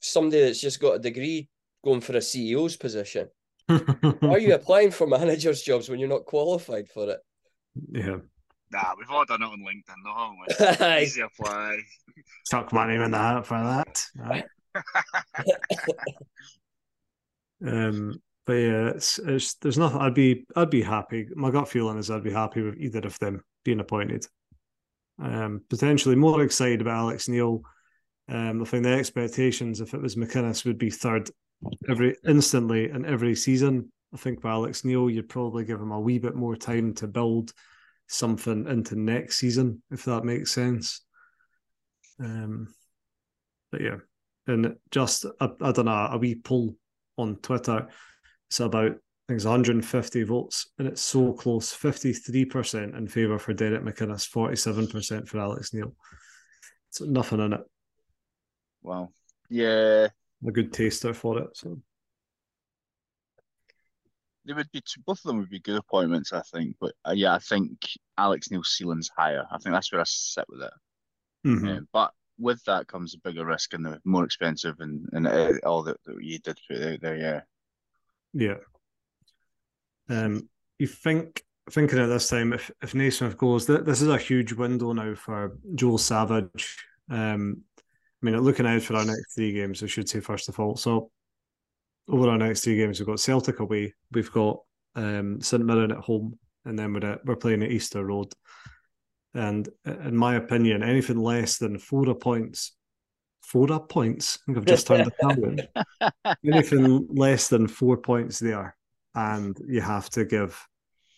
somebody 0.01 0.43
that's 0.43 0.61
just 0.61 0.81
got 0.81 0.97
a 0.97 0.99
degree 0.99 1.49
going 1.85 2.01
for 2.01 2.13
a 2.13 2.21
CEO's 2.21 2.77
position. 2.77 3.29
Why 3.67 4.35
are 4.35 4.39
you 4.39 4.55
applying 4.61 4.91
for 4.91 5.07
managers' 5.07 5.63
jobs 5.63 5.89
when 5.89 5.99
you're 5.99 6.09
not 6.09 6.25
qualified 6.25 6.89
for 6.89 7.11
it? 7.11 7.19
yeah, 7.93 8.17
Nah, 8.73 8.95
we've 8.99 9.11
all 9.11 9.25
done 9.25 9.43
it 9.43 9.47
on 9.47 9.61
LinkedIn, 9.61 9.95
though, 10.05 10.15
haven't 10.15 10.81
we? 10.81 10.87
Aye. 10.87 11.03
Easy 11.05 11.21
apply. 11.21 11.79
chuck 12.51 12.73
my 12.73 12.87
name 12.89 13.01
in 13.03 13.11
the 13.13 13.19
hat 13.19 13.47
for 13.47 13.59
that. 13.63 14.05
Right? 14.17 14.45
Um, 17.67 18.21
but 18.45 18.53
yeah, 18.53 18.89
it's 18.91 19.19
it's 19.19 19.55
there's 19.55 19.79
nothing. 19.79 19.99
I'd 20.01 20.15
be 20.15 20.45
I'd 20.55 20.71
be 20.71 20.83
happy. 20.83 21.27
My 21.35 21.51
gut 21.51 21.69
feeling 21.69 21.99
is 21.99 22.11
I'd 22.11 22.23
be 22.23 22.31
happy 22.33 22.63
with 22.63 22.77
either 22.79 23.01
of 23.01 23.19
them 23.19 23.43
being 23.65 23.81
appointed. 23.81 24.27
Um, 25.19 25.63
potentially 25.71 26.15
more 26.17 26.43
excited 26.43 26.81
about 26.83 26.99
Alex 26.99 27.29
Neil. 27.29 27.63
Um, 28.29 28.61
I 28.61 28.65
think 28.67 28.83
the 28.85 28.91
expectations, 28.91 29.81
if 29.81 29.95
it 29.95 30.03
was 30.03 30.17
McInnes, 30.17 30.65
would 30.65 30.79
be 30.79 30.91
third 30.91 31.31
every 31.89 32.17
instantly 32.27 32.91
in 32.91 33.05
every 33.05 33.35
season. 33.35 33.91
I 34.15 34.17
think 34.17 34.39
with 34.39 34.51
Alex 34.51 34.85
Neil, 34.85 35.11
you'd 35.11 35.29
probably 35.29 35.65
give 35.65 35.81
him 35.81 35.93
a 35.93 36.01
wee 36.01 36.19
bit 36.19 36.35
more 36.35 36.57
time 36.57 36.95
to 36.95 37.07
build 37.07 37.53
something 38.09 38.67
into 38.67 38.97
next 38.97 39.37
season, 39.37 39.83
if 39.91 40.05
that 40.05 40.25
makes 40.25 40.53
sense. 40.53 41.03
Um, 42.21 42.75
but 43.73 43.81
yeah, 43.81 43.97
and 44.47 44.77
just 44.91 45.27
I, 45.41 45.51
I 45.61 45.73
don't 45.73 45.87
know 45.87 46.09
a 46.11 46.19
wee 46.19 46.37
poll 46.37 46.77
on 47.19 47.37
Twitter. 47.37 47.89
It's 48.49 48.61
about 48.61 48.93
I 48.93 49.33
think 49.33 49.39
it's 49.39 49.45
150 49.45 50.23
votes, 50.23 50.71
and 50.79 50.87
it's 50.87 51.03
so 51.03 51.33
close 51.33 51.77
53% 51.77 52.97
in 52.97 53.09
favour 53.09 53.41
for 53.41 53.53
Derek 53.53 53.83
McInnes, 53.83 54.31
47% 54.31 55.27
for 55.27 55.39
Alex 55.41 55.75
Neil. 55.75 55.93
So 56.91 57.07
nothing 57.07 57.41
in 57.41 57.55
it. 57.55 57.61
Well, 58.83 59.13
yeah, 59.51 60.09
A 60.45 60.51
good 60.51 60.73
taster 60.73 61.15
for 61.15 61.39
it. 61.39 61.57
So 61.57 61.81
they 64.45 64.53
would 64.53 64.71
be 64.73 64.81
two, 64.81 65.01
both 65.05 65.19
of 65.19 65.29
them 65.29 65.39
would 65.39 65.51
be 65.51 65.59
good 65.61 65.77
appointments, 65.79 66.33
I 66.33 66.43
think. 66.43 66.77
But 66.81 66.95
uh, 67.07 67.13
yeah, 67.13 67.35
I 67.35 67.39
think 67.39 67.79
Alex 68.17 68.51
Neil's 68.51 68.75
ceiling's 68.77 69.11
higher. 69.17 69.45
I 69.51 69.59
think 69.59 69.75
that's 69.75 69.91
where 69.93 70.01
I 70.01 70.05
sit 70.07 70.45
with 70.49 70.63
it. 70.63 70.73
mhm. 71.47 71.79
Uh, 71.79 71.81
but 71.93 72.13
with 72.39 72.63
that 72.65 72.87
comes 72.87 73.15
a 73.15 73.19
bigger 73.21 73.47
risk 73.47 73.73
and 73.73 73.85
the 73.85 74.01
more 74.05 74.25
expensive 74.25 74.77
and 74.81 75.09
and 75.13 75.27
uh, 75.27 75.53
all 75.65 75.83
that, 75.85 75.97
that 76.05 76.23
you 76.23 76.39
did 76.39 76.59
put 76.69 76.83
out 76.83 77.01
there. 77.01 77.17
Yeah, 77.17 77.41
yeah. 78.35 78.57
Um, 80.09 80.49
you 80.79 80.87
think 80.87 81.43
thinking 81.71 81.99
at 81.99 82.07
this 82.07 82.29
time, 82.29 82.53
if 82.53 82.71
if 82.83 82.95
Naismith 82.95 83.39
goes, 83.39 83.67
th- 83.67 83.85
this 83.85 84.03
is 84.03 84.09
a 84.09 84.19
huge 84.19 84.53
window 84.53 84.93
now 84.93 85.15
for 85.15 85.59
Joe 85.75 85.97
Savage. 85.97 86.77
Um, 87.11 87.63
I 88.27 88.31
mean, 88.33 88.41
looking 88.41 88.67
out 88.67 88.83
for 88.83 88.97
our 88.97 89.05
next 89.05 89.35
three 89.35 89.53
games, 89.53 89.85
I 89.85 89.87
should 89.87 90.09
say 90.09 90.19
first 90.19 90.49
of 90.49 90.59
all. 90.59 90.75
So 90.75 91.11
over 92.09 92.29
our 92.29 92.39
next 92.39 92.63
three 92.63 92.77
games, 92.77 92.99
we've 92.99 93.07
got 93.07 93.21
Celtic 93.21 93.61
away, 93.61 93.95
we've 94.11 94.33
got 94.33 94.59
um, 94.97 95.41
St 95.41 95.65
Mirren 95.65 95.93
at 95.93 95.99
home, 95.99 96.37
and 96.65 96.77
then 96.77 96.93
we're 96.93 97.07
at, 97.07 97.25
we're 97.25 97.37
playing 97.37 97.63
at 97.63 97.71
Easter 97.71 98.05
Road. 98.05 98.33
And 99.33 99.69
in 99.85 100.17
my 100.17 100.37
opinion, 100.37 100.83
anything 100.83 101.19
less 101.19 101.59
than 101.59 101.79
four 101.79 102.13
points, 102.17 102.73
four 103.43 103.69
points. 103.87 104.41
I 104.41 104.47
think 104.47 104.59
I've 104.59 104.65
just 104.65 104.89
turned 104.89 105.07
the 105.07 105.61
count. 106.03 106.37
anything 106.45 107.07
less 107.09 107.47
than 107.47 107.69
four 107.69 107.97
points 107.97 108.41
there, 108.41 108.77
and 109.15 109.57
you 109.69 109.83
have 109.83 110.11
to 110.11 110.25
give 110.25 110.61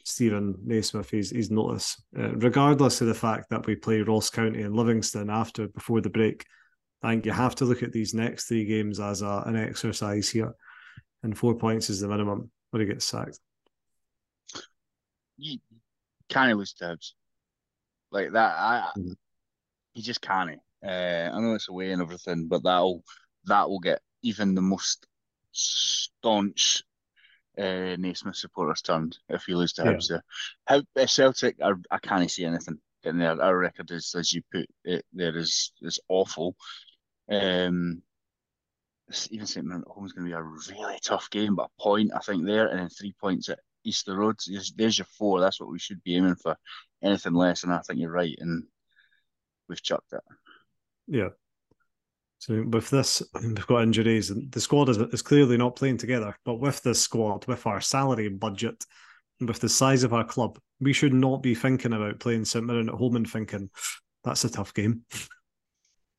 Stephen 0.04 0.56
Naismith 0.62 1.08
his, 1.08 1.30
his 1.30 1.50
notice, 1.50 2.02
uh, 2.18 2.34
regardless 2.36 3.00
of 3.00 3.06
the 3.06 3.14
fact 3.14 3.48
that 3.48 3.66
we 3.66 3.76
play 3.76 4.02
Ross 4.02 4.28
County 4.28 4.60
and 4.60 4.76
Livingston 4.76 5.30
after 5.30 5.68
before 5.68 6.02
the 6.02 6.10
break. 6.10 6.44
I 7.02 7.12
think 7.12 7.26
you 7.26 7.32
have 7.32 7.54
to 7.56 7.64
look 7.64 7.82
at 7.82 7.92
these 7.92 8.14
next 8.14 8.46
three 8.46 8.64
games 8.64 8.98
as 8.98 9.22
a, 9.22 9.42
an 9.46 9.56
exercise 9.56 10.28
here, 10.28 10.52
and 11.22 11.36
four 11.36 11.54
points 11.54 11.90
is 11.90 12.00
the 12.00 12.08
minimum 12.08 12.50
or 12.72 12.80
he 12.80 12.86
gets 12.86 13.04
sacked. 13.04 13.38
you 15.36 15.58
can't 16.28 16.58
lose 16.58 16.72
to 16.74 16.84
Hibs 16.84 17.12
like 18.10 18.32
that. 18.32 18.56
I 18.58 18.90
Mhm. 18.98 19.14
you 19.94 20.02
just 20.02 20.20
can't. 20.20 20.60
Uh, 20.84 21.30
I 21.32 21.40
know 21.40 21.54
it's 21.54 21.68
away 21.68 21.92
and 21.92 22.02
everything, 22.02 22.48
but 22.48 22.62
that'll 22.64 23.04
that 23.44 23.68
will 23.68 23.78
get 23.80 24.02
even 24.22 24.54
the 24.54 24.60
most 24.60 25.06
staunch 25.52 26.82
uh, 27.56 27.96
Naismith 27.98 28.36
supporters 28.36 28.82
turned 28.82 29.18
if 29.28 29.48
you 29.48 29.56
lose 29.56 29.72
to 29.74 29.82
Yeah. 29.84 29.92
Hibs 29.94 30.08
there. 30.08 30.24
How 30.66 30.82
uh, 30.96 31.06
Celtic, 31.06 31.56
are, 31.62 31.80
I 31.90 31.98
can't 31.98 32.30
see 32.30 32.44
anything 32.44 32.80
in 33.04 33.18
there. 33.18 33.40
Our 33.40 33.56
record 33.56 33.90
is, 33.90 34.14
as 34.16 34.32
you 34.32 34.42
put 34.52 34.68
it, 34.84 35.04
there 35.12 35.36
is 35.36 35.72
is 35.82 35.98
awful. 36.08 36.56
Um, 37.30 38.02
it's- 39.08 39.28
even 39.30 39.47
St 39.47 39.66
Mirren 39.66 39.82
at 39.87 39.92
home 39.92 40.06
is 40.06 40.12
going 40.12 40.26
to 40.26 40.30
be 40.30 40.35
a 40.35 40.42
really 40.42 40.99
tough 41.02 41.30
game, 41.30 41.54
but 41.54 41.70
a 41.78 41.82
point 41.82 42.11
I 42.14 42.20
think 42.20 42.44
there, 42.44 42.68
and 42.68 42.78
then 42.78 42.88
three 42.88 43.14
points 43.20 43.49
at 43.49 43.61
Easter 43.85 44.16
Road. 44.16 44.37
There's, 44.47 44.73
there's 44.73 44.99
your 44.99 45.06
four. 45.06 45.40
That's 45.40 45.61
what 45.61 45.70
we 45.70 45.78
should 45.78 46.02
be 46.02 46.16
aiming 46.16 46.37
for. 46.37 46.56
Anything 47.02 47.35
less, 47.35 47.62
and 47.64 47.73
I 47.73 47.80
think 47.80 48.00
you're 48.00 48.11
right, 48.11 48.37
and 48.38 48.64
we've 49.68 49.82
chucked 49.82 50.12
it. 50.12 50.20
Yeah. 51.06 51.28
So 52.38 52.64
with 52.68 52.90
this, 52.90 53.23
we've 53.35 53.66
got 53.66 53.82
injuries, 53.82 54.30
and 54.30 54.50
the 54.52 54.61
squad 54.61 54.88
is, 54.88 54.99
is 54.99 55.23
clearly 55.23 55.56
not 55.56 55.76
playing 55.76 55.99
together. 55.99 56.37
But 56.44 56.61
with 56.61 56.82
this 56.82 57.00
squad, 57.00 57.47
with 57.47 57.66
our 57.66 57.80
salary 57.80 58.28
budget, 58.28 58.85
and 59.40 59.49
with 59.49 59.61
the 59.61 59.68
size 59.68 60.02
of 60.02 60.12
our 60.12 60.25
club, 60.25 60.58
we 60.80 60.92
should 60.92 61.14
not 61.14 61.42
be 61.42 61.54
thinking 61.54 61.92
about 61.92 62.20
playing 62.20 62.44
St 62.44 62.64
Mirren 62.64 62.88
at 62.88 62.94
home 62.94 63.16
and 63.16 63.28
thinking 63.28 63.70
that's 64.25 64.44
a 64.44 64.50
tough 64.50 64.75
game. 64.75 65.02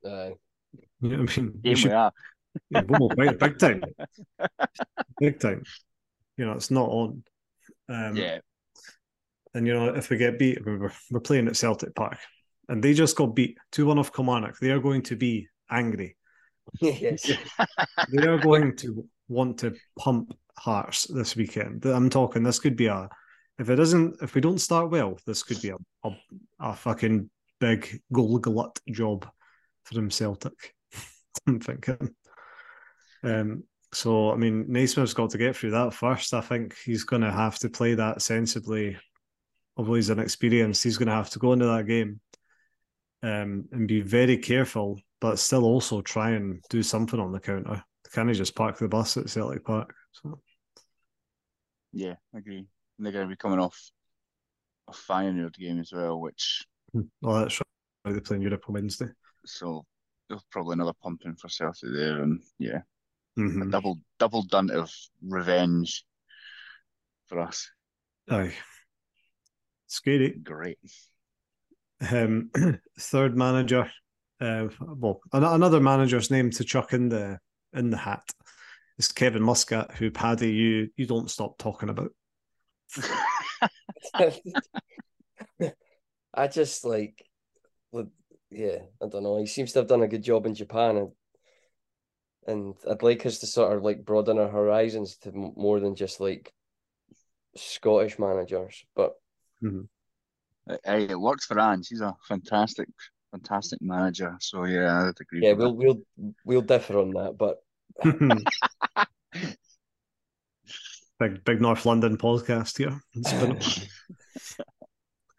Aye. 0.06 0.34
You 1.02 1.10
know 1.10 1.24
what 1.24 1.38
I 1.38 1.42
mean? 1.42 1.76
Should 1.76 1.92
we 1.92 1.96
are. 1.96 2.12
Yeah, 2.70 2.82
we 2.88 2.98
will 3.00 3.10
big, 3.10 3.58
time, 3.58 3.82
big 5.20 5.40
time. 5.40 5.64
You 6.36 6.46
know, 6.46 6.54
it's 6.54 6.72
not 6.72 6.90
on. 6.90 7.24
Um, 7.88 8.16
yeah, 8.16 8.40
And 9.54 9.66
you 9.66 9.74
know, 9.74 9.94
if 9.94 10.10
we 10.10 10.18
get 10.18 10.38
beat, 10.38 10.66
we're, 10.66 10.92
we're 11.10 11.20
playing 11.20 11.48
at 11.48 11.56
Celtic 11.56 11.96
Park, 11.96 12.18
and 12.68 12.84
they 12.84 12.94
just 12.94 13.16
got 13.16 13.36
beat 13.36 13.58
two 13.72 13.86
one 13.86 13.98
off 14.00 14.12
Kilmarnock. 14.12 14.60
They 14.60 14.72
are 14.72 14.80
going 14.80 15.02
to 15.04 15.16
be 15.16 15.48
angry. 15.70 16.18
yes. 16.82 17.32
They 18.12 18.28
are 18.28 18.38
going 18.38 18.76
to 18.78 19.08
want 19.28 19.58
to 19.60 19.76
pump 19.98 20.36
Hearts 20.58 21.06
this 21.06 21.38
weekend. 21.38 21.86
I'm 21.86 22.10
talking. 22.10 22.44
This 22.44 22.60
could 22.60 22.76
be 22.76 22.88
a. 22.88 23.08
If 23.58 23.70
it 23.70 23.80
isn't, 23.80 24.18
if 24.22 24.36
we 24.36 24.42
don't 24.42 24.60
start 24.60 24.92
well, 24.92 25.18
this 25.26 25.44
could 25.44 25.62
be 25.62 25.70
a 25.70 25.78
a, 26.04 26.12
a 26.60 26.76
fucking 26.76 27.30
big 27.60 28.02
goal 28.12 28.40
glut 28.40 28.80
job 28.90 29.30
for 29.84 29.94
them 29.94 30.10
Celtic. 30.10 30.76
I'm 31.48 31.60
thinking. 31.60 32.16
Um, 33.24 33.64
so 33.94 34.32
I 34.32 34.36
mean, 34.36 34.66
Naismith's 34.68 35.14
got 35.14 35.32
to 35.32 35.38
get 35.38 35.56
through 35.56 35.72
that 35.72 35.94
first. 35.94 36.34
I 36.34 36.42
think 36.42 36.78
he's 36.78 37.04
going 37.04 37.22
to 37.22 37.32
have 37.32 37.58
to 37.60 37.70
play 37.70 37.96
that 37.96 38.22
sensibly. 38.22 38.98
Although 39.78 39.96
he's 39.96 40.10
inexperienced, 40.10 40.84
he's 40.84 40.98
going 40.98 41.08
to 41.08 41.14
have 41.14 41.30
to 41.32 41.40
go 41.40 41.54
into 41.54 41.66
that 41.66 41.88
game 41.88 42.20
um, 43.24 43.66
and 43.72 43.88
be 43.88 44.02
very 44.02 44.38
careful, 44.38 45.00
but 45.22 45.40
still 45.40 45.64
also 45.64 46.02
try 46.02 46.32
and 46.32 46.62
do 46.70 46.84
something 46.84 47.20
on 47.20 47.32
the 47.32 47.40
counter. 47.40 47.84
Can 48.12 48.28
he 48.28 48.34
just 48.34 48.56
park 48.56 48.78
the 48.78 48.88
bus 48.88 49.18
at 49.18 49.30
Celtic 49.30 49.64
Park? 49.64 49.94
So 50.12 50.40
yeah, 51.94 52.16
I 52.34 52.40
agree. 52.40 52.58
And 52.98 53.06
they're 53.06 53.14
going 53.14 53.28
to 53.28 53.34
be 53.34 53.38
coming 53.38 53.60
off 53.60 53.92
a 54.88 54.92
Feyenoord 54.92 55.56
game 55.56 55.80
as 55.80 55.92
well, 55.92 56.20
which 56.20 56.66
well, 56.94 57.42
that's 57.42 57.60
right. 57.60 58.14
They're 58.14 58.22
playing 58.22 58.44
Europe 58.44 58.64
on 58.68 58.74
Wednesday. 58.74 59.08
so 59.46 59.86
probably 60.52 60.74
another 60.74 60.94
pumping 61.02 61.36
for 61.36 61.50
Celtic 61.50 61.92
there, 61.94 62.22
and 62.22 62.42
yeah, 62.58 62.82
a 63.38 63.40
Mhm. 63.42 63.72
double 63.72 64.00
double 64.18 64.44
done 64.44 64.70
of 64.70 64.92
revenge 65.22 66.06
for 67.28 67.40
us. 67.40 67.70
Aye, 68.30 68.56
scary. 69.88 70.38
Great. 70.38 70.80
Um, 72.12 72.52
third 73.00 73.36
manager, 73.38 73.92
uh, 74.40 74.68
well, 74.80 75.22
an- 75.34 75.44
another 75.44 75.80
manager's 75.80 76.32
name 76.32 76.50
to 76.52 76.64
chuck 76.64 76.94
in 76.94 77.10
the 77.10 77.40
in 77.74 77.90
the 77.90 77.98
hat 77.98 78.24
is 78.98 79.12
Kevin 79.12 79.44
Muscat, 79.44 79.92
who 79.92 80.12
Paddy 80.12 80.52
you 80.52 80.90
you 80.96 81.06
don't 81.06 81.30
stop 81.30 81.58
talking 81.58 81.90
about. 81.90 82.12
I 86.34 86.48
just 86.48 86.86
like, 86.86 87.26
look, 87.92 88.10
yeah, 88.52 88.80
I 89.02 89.08
don't 89.08 89.24
know. 89.24 89.38
He 89.38 89.46
seems 89.46 89.74
to 89.74 89.80
have 89.80 89.88
done 89.88 90.04
a 90.04 90.08
good 90.08 90.24
job 90.24 90.46
in 90.46 90.56
Japan, 90.56 90.98
and 90.98 91.12
and 92.48 92.76
I'd 92.90 93.04
like 93.04 93.26
us 93.26 93.40
to 93.40 93.48
sort 93.48 93.76
of 93.76 93.84
like 93.84 94.06
broaden 94.06 94.40
our 94.40 94.50
horizons 94.50 95.18
to 95.18 95.30
m- 95.30 95.54
more 95.56 95.80
than 95.80 95.96
just 95.96 96.20
like 96.20 96.54
Scottish 97.56 98.18
managers, 98.18 98.86
but 98.96 99.14
mm-hmm. 99.64 99.82
Hey, 100.86 101.06
it 101.06 101.20
works 101.20 101.46
for 101.46 101.60
Ange. 101.60 101.88
He's 101.88 102.02
a 102.02 102.16
fantastic, 102.28 102.90
fantastic 103.32 103.82
manager. 103.82 104.36
So 104.40 104.66
yeah, 104.66 105.08
I'd 105.08 105.20
agree. 105.20 105.42
Yeah, 105.42 105.54
we'll 105.54 105.76
that. 105.76 106.04
we'll 106.18 106.34
we'll 106.46 106.62
differ 106.62 107.00
on 107.00 107.12
that, 107.12 107.38
but 107.38 107.58
big 111.20 111.44
big 111.44 111.62
North 111.62 111.86
London 111.86 112.18
podcast 112.18 112.78
here. 112.78 113.02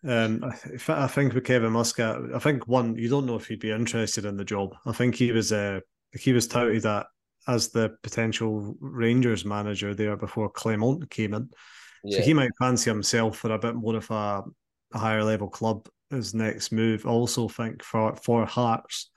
um, 0.07 0.45
I, 0.45 1.05
I, 1.05 1.07
think 1.07 1.35
with 1.35 1.45
Kevin 1.45 1.73
Muscat, 1.73 2.17
I 2.35 2.39
think 2.39 2.67
one 2.67 2.97
you 2.97 3.09
don't 3.09 3.27
know 3.27 3.37
if 3.37 3.47
he'd 3.47 3.61
be 3.61 3.71
interested 3.71 4.25
in 4.25 4.37
the 4.37 4.45
job. 4.45 4.75
I 4.87 4.93
think 4.93 5.15
he 5.15 5.33
was 5.33 5.53
uh, 5.53 5.81
he 6.13 6.33
was 6.33 6.47
touted 6.47 6.83
that 6.83 7.07
as 7.47 7.69
the 7.69 7.97
potential 8.03 8.77
Rangers 8.81 9.45
manager 9.45 9.95
there 9.95 10.17
before 10.17 10.51
Clement 10.51 11.11
came 11.11 11.35
in. 11.35 11.51
Yeah. 12.05 12.19
So 12.19 12.25
he 12.25 12.35
might 12.35 12.51
fancy 12.59 12.91
himself 12.91 13.37
for 13.37 13.53
a 13.53 13.59
bit 13.59 13.75
more 13.75 13.97
of 13.97 14.11
a 14.11 14.43
a 14.93 14.99
higher 14.99 15.23
level 15.23 15.49
club 15.49 15.89
as 16.11 16.35
next 16.35 16.73
move. 16.73 17.07
Also 17.07 17.49
think 17.49 17.83
for 17.83 18.17
for 18.17 18.47
Hearts, 18.47 19.11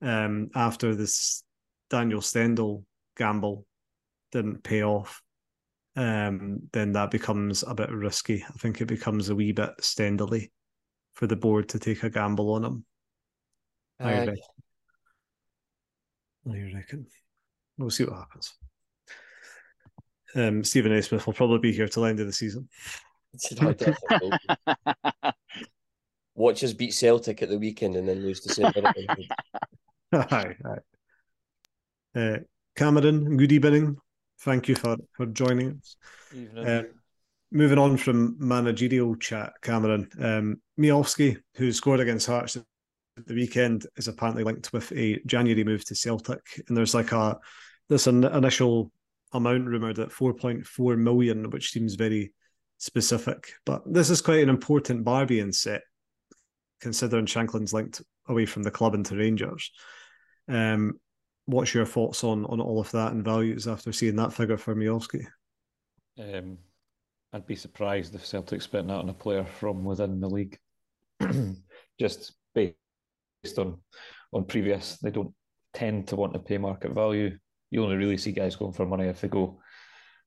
um, 0.00 0.50
after 0.54 0.94
this 0.94 1.42
Daniel 1.90 2.20
Stendel 2.20 2.84
gamble 3.16 3.66
didn't 4.32 4.62
pay 4.62 4.84
off, 4.84 5.22
um, 5.96 6.60
then 6.72 6.92
that 6.92 7.10
becomes 7.10 7.64
a 7.66 7.74
bit 7.74 7.90
risky. 7.90 8.44
I 8.48 8.52
think 8.58 8.80
it 8.80 8.86
becomes 8.86 9.28
a 9.28 9.34
wee 9.34 9.52
bit 9.52 9.70
Stendely 9.80 10.50
for 11.14 11.26
the 11.26 11.36
board 11.36 11.68
to 11.70 11.78
take 11.78 12.02
a 12.02 12.10
gamble 12.10 12.54
on 12.54 12.64
him. 12.64 12.84
Uh, 14.00 14.04
I 14.04 14.18
reckon. 14.18 14.36
I 16.48 16.72
reckon. 16.74 17.06
We'll 17.76 17.90
see 17.90 18.04
what 18.04 18.16
happens. 18.16 18.54
Um, 20.34 20.62
Stephen 20.62 20.92
Naismith 20.92 21.26
will 21.26 21.32
probably 21.32 21.58
be 21.58 21.72
here 21.72 21.88
till 21.88 22.04
the 22.04 22.10
end 22.10 22.20
of 22.20 22.26
the 22.26 22.32
season. 22.32 22.68
Watch 26.34 26.64
us 26.64 26.72
beat 26.72 26.94
Celtic 26.94 27.42
at 27.42 27.48
the 27.48 27.58
weekend 27.58 27.96
and 27.96 28.08
then 28.08 28.22
lose 28.22 28.40
to 28.40 28.52
St. 28.52 28.76
Aye, 30.12 30.56
aye. 30.64 32.18
Uh, 32.18 32.38
Cameron, 32.74 33.36
good 33.36 33.52
evening. 33.52 33.96
Thank 34.42 34.68
you 34.68 34.74
for, 34.74 34.96
for 35.12 35.26
joining 35.26 35.78
us. 35.78 35.96
Uh, 36.56 36.82
moving 37.52 37.78
on 37.78 37.96
from 37.96 38.36
managerial 38.38 39.16
chat, 39.16 39.52
Cameron, 39.62 40.08
um, 40.20 40.60
Miovski, 40.78 41.36
who 41.56 41.72
scored 41.72 42.00
against 42.00 42.26
Hearts 42.26 42.56
at 42.56 42.64
the 43.26 43.34
weekend, 43.34 43.86
is 43.96 44.08
apparently 44.08 44.44
linked 44.44 44.72
with 44.72 44.90
a 44.92 45.20
January 45.26 45.64
move 45.64 45.84
to 45.86 45.94
Celtic. 45.94 46.40
And 46.68 46.76
there's 46.76 46.94
like 46.94 47.12
a 47.12 47.38
this 47.88 48.06
an 48.06 48.24
initial 48.24 48.92
amount 49.32 49.66
rumoured 49.66 49.98
at 49.98 50.10
4.4 50.10 50.96
million, 50.96 51.50
which 51.50 51.70
seems 51.70 51.94
very 51.96 52.32
specific. 52.78 53.52
But 53.66 53.82
this 53.84 54.10
is 54.10 54.22
quite 54.22 54.42
an 54.42 54.48
important 54.48 55.04
Barbian 55.04 55.54
set, 55.54 55.82
considering 56.80 57.26
Shankland's 57.26 57.74
linked 57.74 58.00
away 58.28 58.46
from 58.46 58.62
the 58.62 58.70
club 58.70 58.94
into 58.94 59.16
Rangers. 59.16 59.70
Um, 60.48 60.98
what's 61.46 61.74
your 61.74 61.86
thoughts 61.86 62.24
on 62.24 62.44
on 62.46 62.60
all 62.60 62.80
of 62.80 62.90
that 62.92 63.12
and 63.12 63.24
values 63.24 63.66
after 63.66 63.92
seeing 63.92 64.16
that 64.16 64.32
figure 64.32 64.56
for 64.56 64.74
Miovski? 64.74 65.26
Um, 66.18 66.58
I'd 67.32 67.46
be 67.46 67.56
surprised 67.56 68.14
if 68.14 68.26
Celtic 68.26 68.62
spent 68.62 68.88
that 68.88 68.94
on 68.94 69.08
a 69.08 69.14
player 69.14 69.44
from 69.44 69.84
within 69.84 70.20
the 70.20 70.28
league. 70.28 70.58
Just 71.98 72.32
based 72.54 72.74
on 73.58 73.78
on 74.32 74.44
previous, 74.44 74.96
they 74.98 75.10
don't 75.10 75.34
tend 75.74 76.08
to 76.08 76.16
want 76.16 76.32
to 76.32 76.38
pay 76.38 76.58
market 76.58 76.92
value. 76.92 77.38
You 77.70 77.84
only 77.84 77.96
really 77.96 78.18
see 78.18 78.32
guys 78.32 78.56
going 78.56 78.72
for 78.72 78.86
money 78.86 79.06
if 79.06 79.20
they 79.20 79.28
go 79.28 79.60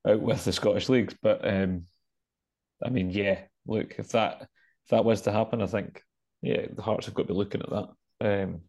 out 0.07 0.21
with 0.21 0.43
the 0.45 0.51
Scottish 0.51 0.89
leagues. 0.89 1.15
But 1.21 1.47
um, 1.47 1.85
I 2.83 2.89
mean, 2.89 3.09
yeah, 3.09 3.39
look, 3.67 3.95
if 3.97 4.09
that 4.09 4.41
if 4.41 4.89
that 4.89 5.05
was 5.05 5.21
to 5.21 5.31
happen, 5.31 5.61
I 5.61 5.67
think 5.67 6.01
yeah, 6.41 6.67
the 6.73 6.81
Hearts 6.81 7.05
have 7.05 7.15
got 7.15 7.23
to 7.23 7.27
be 7.29 7.33
looking 7.33 7.61
at 7.61 7.69
that 7.69 8.43
um, 8.43 8.61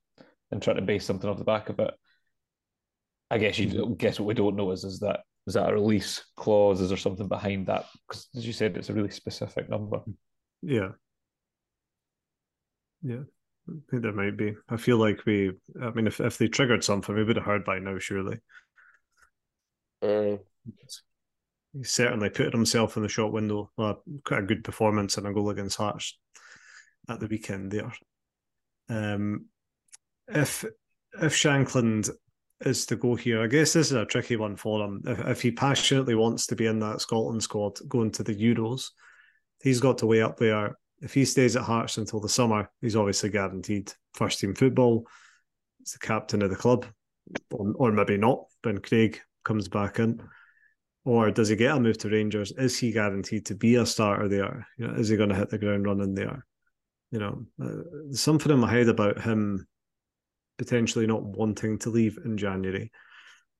and 0.51 0.63
trying 0.63 0.77
to 0.77 0.83
base 0.83 1.05
something 1.05 1.29
off 1.29 1.39
the 1.39 1.45
back 1.45 1.69
of 1.69 1.79
it. 1.81 1.95
I 3.35 3.39
guess 3.39 3.59
you 3.59 3.97
guess 3.99 4.21
what 4.21 4.27
we 4.27 4.35
don't 4.35 4.55
know 4.55 4.71
is 4.71 4.85
is 4.85 5.01
that 5.01 5.21
is 5.49 5.55
that 5.55 5.69
a 5.69 5.75
release 5.75 6.25
clause? 6.37 6.81
Is 6.81 6.91
there 6.91 6.97
something 6.97 7.27
behind 7.27 7.67
that? 7.67 7.87
Because 8.07 8.29
as 8.37 8.47
you 8.47 8.53
said, 8.53 8.77
it's 8.77 8.91
a 8.91 8.95
really 8.95 9.11
specific 9.11 9.69
number. 9.69 10.01
Yeah. 10.63 10.91
Yeah. 13.03 13.25
I 13.69 13.73
think 13.91 14.03
there 14.03 14.13
might 14.13 14.37
be. 14.37 14.55
I 14.69 14.77
feel 14.77 14.99
like 14.99 15.27
we. 15.27 15.51
I 15.83 15.91
mean, 15.91 16.07
if 16.07 16.21
if 16.21 16.39
they 16.39 16.47
triggered 16.47 16.85
something, 16.85 17.13
we 17.13 17.25
would 17.25 17.35
have 17.35 17.45
heard 17.45 17.65
by 17.65 17.81
now, 17.81 17.99
surely. 17.99 18.39
Uh, 20.01 20.37
he 21.73 21.83
certainly 21.83 22.31
put 22.31 22.53
himself 22.53 22.97
in 22.97 23.03
the 23.03 23.09
shot 23.09 23.33
window. 23.33 23.73
Well, 23.77 24.01
quite 24.25 24.45
a 24.45 24.47
good 24.47 24.63
performance 24.63 25.17
and 25.17 25.27
a 25.27 25.33
goal 25.33 25.51
against 25.51 25.79
Hearts 25.79 26.17
at 27.09 27.19
the 27.19 27.27
weekend 27.27 27.73
there. 27.73 27.93
Um, 28.89 29.47
if 30.29 30.65
if 31.21 31.35
Shankland 31.35 32.11
is 32.61 32.87
to 32.87 32.97
go 32.97 33.15
here, 33.15 33.43
I 33.43 33.47
guess 33.47 33.73
this 33.73 33.91
is 33.91 33.93
a 33.93 34.05
tricky 34.05 34.37
one 34.37 34.57
for 34.57 34.85
him. 34.85 35.03
If, 35.07 35.19
if 35.27 35.43
he 35.43 35.51
passionately 35.51 36.15
wants 36.15 36.47
to 36.49 36.57
be 36.57 36.67
in 36.67 36.79
that 36.81 37.01
Scotland 37.01 37.43
squad 37.43 37.79
going 37.89 38.11
to 38.13 38.23
the 38.23 38.35
Euros, 38.35 38.91
he's 39.63 39.81
got 39.81 39.99
to 39.99 40.07
weigh 40.07 40.23
up 40.23 40.39
there. 40.39 40.77
if 41.03 41.15
he 41.15 41.25
stays 41.25 41.57
at 41.57 41.63
Hearts 41.63 41.99
until 41.99 42.21
the 42.21 42.29
summer, 42.29 42.71
he's 42.81 42.97
obviously 42.97 43.31
guaranteed 43.31 43.93
first 44.15 44.41
team 44.41 44.55
football. 44.55 45.07
He's 45.79 45.93
the 45.93 45.99
captain 45.99 46.43
of 46.43 46.51
the 46.51 46.57
club, 46.57 46.87
or, 47.51 47.73
or 47.77 47.93
maybe 47.93 48.17
not. 48.17 48.45
when 48.63 48.79
Craig 48.79 49.21
comes 49.45 49.69
back 49.69 49.99
in 49.99 50.23
or 51.05 51.31
does 51.31 51.49
he 51.49 51.57
get 51.57 51.77
a 51.77 51.81
move 51.81 51.99
to 51.99 52.09
Rangers? 52.09 52.53
Is 52.53 52.79
he 52.79 52.93
guaranteed 52.93 53.47
to 53.47 53.55
be 53.55 53.77
a 53.77 53.85
starter 53.85 54.29
there? 54.29 54.67
You 54.79 54.87
know, 54.87 54.95
is 54.95 55.09
he 55.09 55.17
going 55.17 55.29
to 55.29 55.35
hit 55.35 55.51
the 55.51 55.59
ground 55.59 55.85
running 55.85 56.15
there? 56.15 56.47
You 57.11 57.19
know, 57.19 57.47
uh, 57.63 58.15
something 58.15 58.51
in 58.51 58.59
my 58.59 58.71
head 58.71 58.89
about 58.89 59.21
him 59.21 59.67
potentially 60.59 61.07
not 61.07 61.23
wanting 61.23 61.79
to 61.81 61.91
leave 61.91 62.19
in 62.25 62.37
January. 62.37 62.91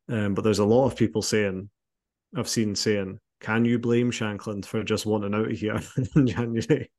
Um, 0.09 0.35
but 0.35 0.43
there's 0.43 0.59
a 0.59 0.65
lot 0.65 0.87
of 0.87 0.97
people 0.97 1.23
saying, 1.23 1.71
I've 2.37 2.49
seen 2.49 2.75
saying, 2.75 3.19
can 3.41 3.65
you 3.65 3.79
blame 3.79 4.11
Shankland 4.11 4.65
for 4.65 4.83
just 4.83 5.07
wanting 5.07 5.35
out 5.35 5.51
of 5.51 5.59
here 5.59 5.81
in 6.17 6.27
January? 6.27 6.91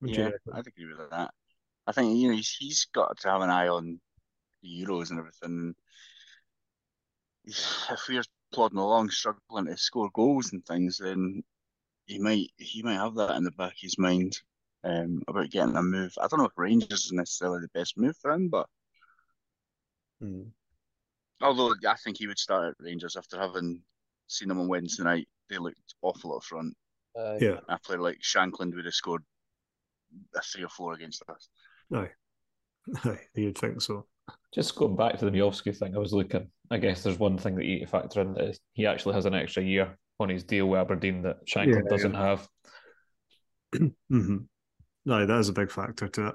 Would 0.00 0.16
yeah, 0.16 0.30
I'd 0.52 0.66
agree 0.66 0.86
with 0.86 1.10
that. 1.10 1.30
I 1.86 1.92
think 1.92 2.16
you 2.16 2.28
know 2.28 2.36
he's, 2.36 2.54
he's 2.58 2.86
got 2.94 3.18
to 3.18 3.28
have 3.30 3.40
an 3.40 3.50
eye 3.50 3.68
on 3.68 3.98
the 4.62 4.84
Euros 4.84 5.10
and 5.10 5.18
everything 5.18 5.74
if 7.44 8.08
we're 8.08 8.22
plodding 8.52 8.78
along, 8.78 9.10
struggling 9.10 9.66
to 9.66 9.76
score 9.76 10.10
goals 10.12 10.52
and 10.52 10.64
things, 10.66 10.98
then 10.98 11.42
he 12.06 12.18
might 12.18 12.50
he 12.56 12.82
might 12.82 12.94
have 12.94 13.14
that 13.14 13.36
in 13.36 13.44
the 13.44 13.50
back 13.52 13.72
of 13.72 13.78
his 13.80 13.98
mind 13.98 14.38
um, 14.84 15.22
about 15.28 15.50
getting 15.50 15.76
a 15.76 15.82
move. 15.82 16.12
I 16.20 16.26
don't 16.26 16.40
know 16.40 16.46
if 16.46 16.56
Rangers 16.56 17.06
is 17.06 17.12
necessarily 17.12 17.60
the 17.60 17.78
best 17.78 17.98
move 17.98 18.16
for 18.20 18.30
him, 18.30 18.48
but 18.48 18.66
hmm. 20.20 20.42
although 21.42 21.74
I 21.88 21.94
think 21.96 22.18
he 22.18 22.26
would 22.26 22.38
start 22.38 22.68
at 22.68 22.84
Rangers 22.84 23.16
after 23.16 23.38
having 23.38 23.82
seen 24.28 24.48
them 24.48 24.60
on 24.60 24.68
Wednesday 24.68 25.04
night, 25.04 25.28
they 25.50 25.58
looked 25.58 25.94
awful 26.02 26.36
up 26.36 26.44
front. 26.44 26.76
Uh, 27.18 27.36
yeah, 27.40 27.58
a 27.68 27.78
player 27.78 28.00
like 28.00 28.18
Shankland 28.22 28.74
would 28.74 28.84
have 28.84 28.94
scored 28.94 29.22
a 30.34 30.40
three 30.40 30.64
or 30.64 30.68
four 30.68 30.92
against 30.92 31.22
us. 31.28 31.48
No, 31.90 32.06
no, 33.04 33.16
you'd 33.34 33.58
think 33.58 33.82
so. 33.82 34.06
Just 34.54 34.76
going 34.76 34.96
back 34.96 35.18
to 35.18 35.24
the 35.24 35.30
Miovski 35.30 35.76
thing, 35.76 35.96
I 35.96 35.98
was 35.98 36.12
looking. 36.12 36.48
I 36.70 36.78
guess 36.78 37.02
there's 37.02 37.18
one 37.18 37.38
thing 37.38 37.56
that 37.56 37.64
you 37.64 37.86
factor 37.86 38.20
in 38.20 38.34
that 38.34 38.44
is 38.44 38.60
he 38.74 38.86
actually 38.86 39.14
has 39.14 39.24
an 39.24 39.34
extra 39.34 39.62
year 39.62 39.96
on 40.20 40.28
his 40.28 40.44
deal 40.44 40.66
with 40.66 40.80
Aberdeen 40.80 41.22
that 41.22 41.46
Shankland 41.46 41.84
yeah, 41.84 41.90
doesn't 41.90 42.14
yeah. 42.14 42.26
have. 42.26 42.48
mm-hmm. 43.74 44.36
No, 45.08 45.24
that 45.24 45.38
is 45.38 45.48
a 45.48 45.54
big 45.54 45.70
factor 45.70 46.06
to 46.06 46.26
it. 46.28 46.34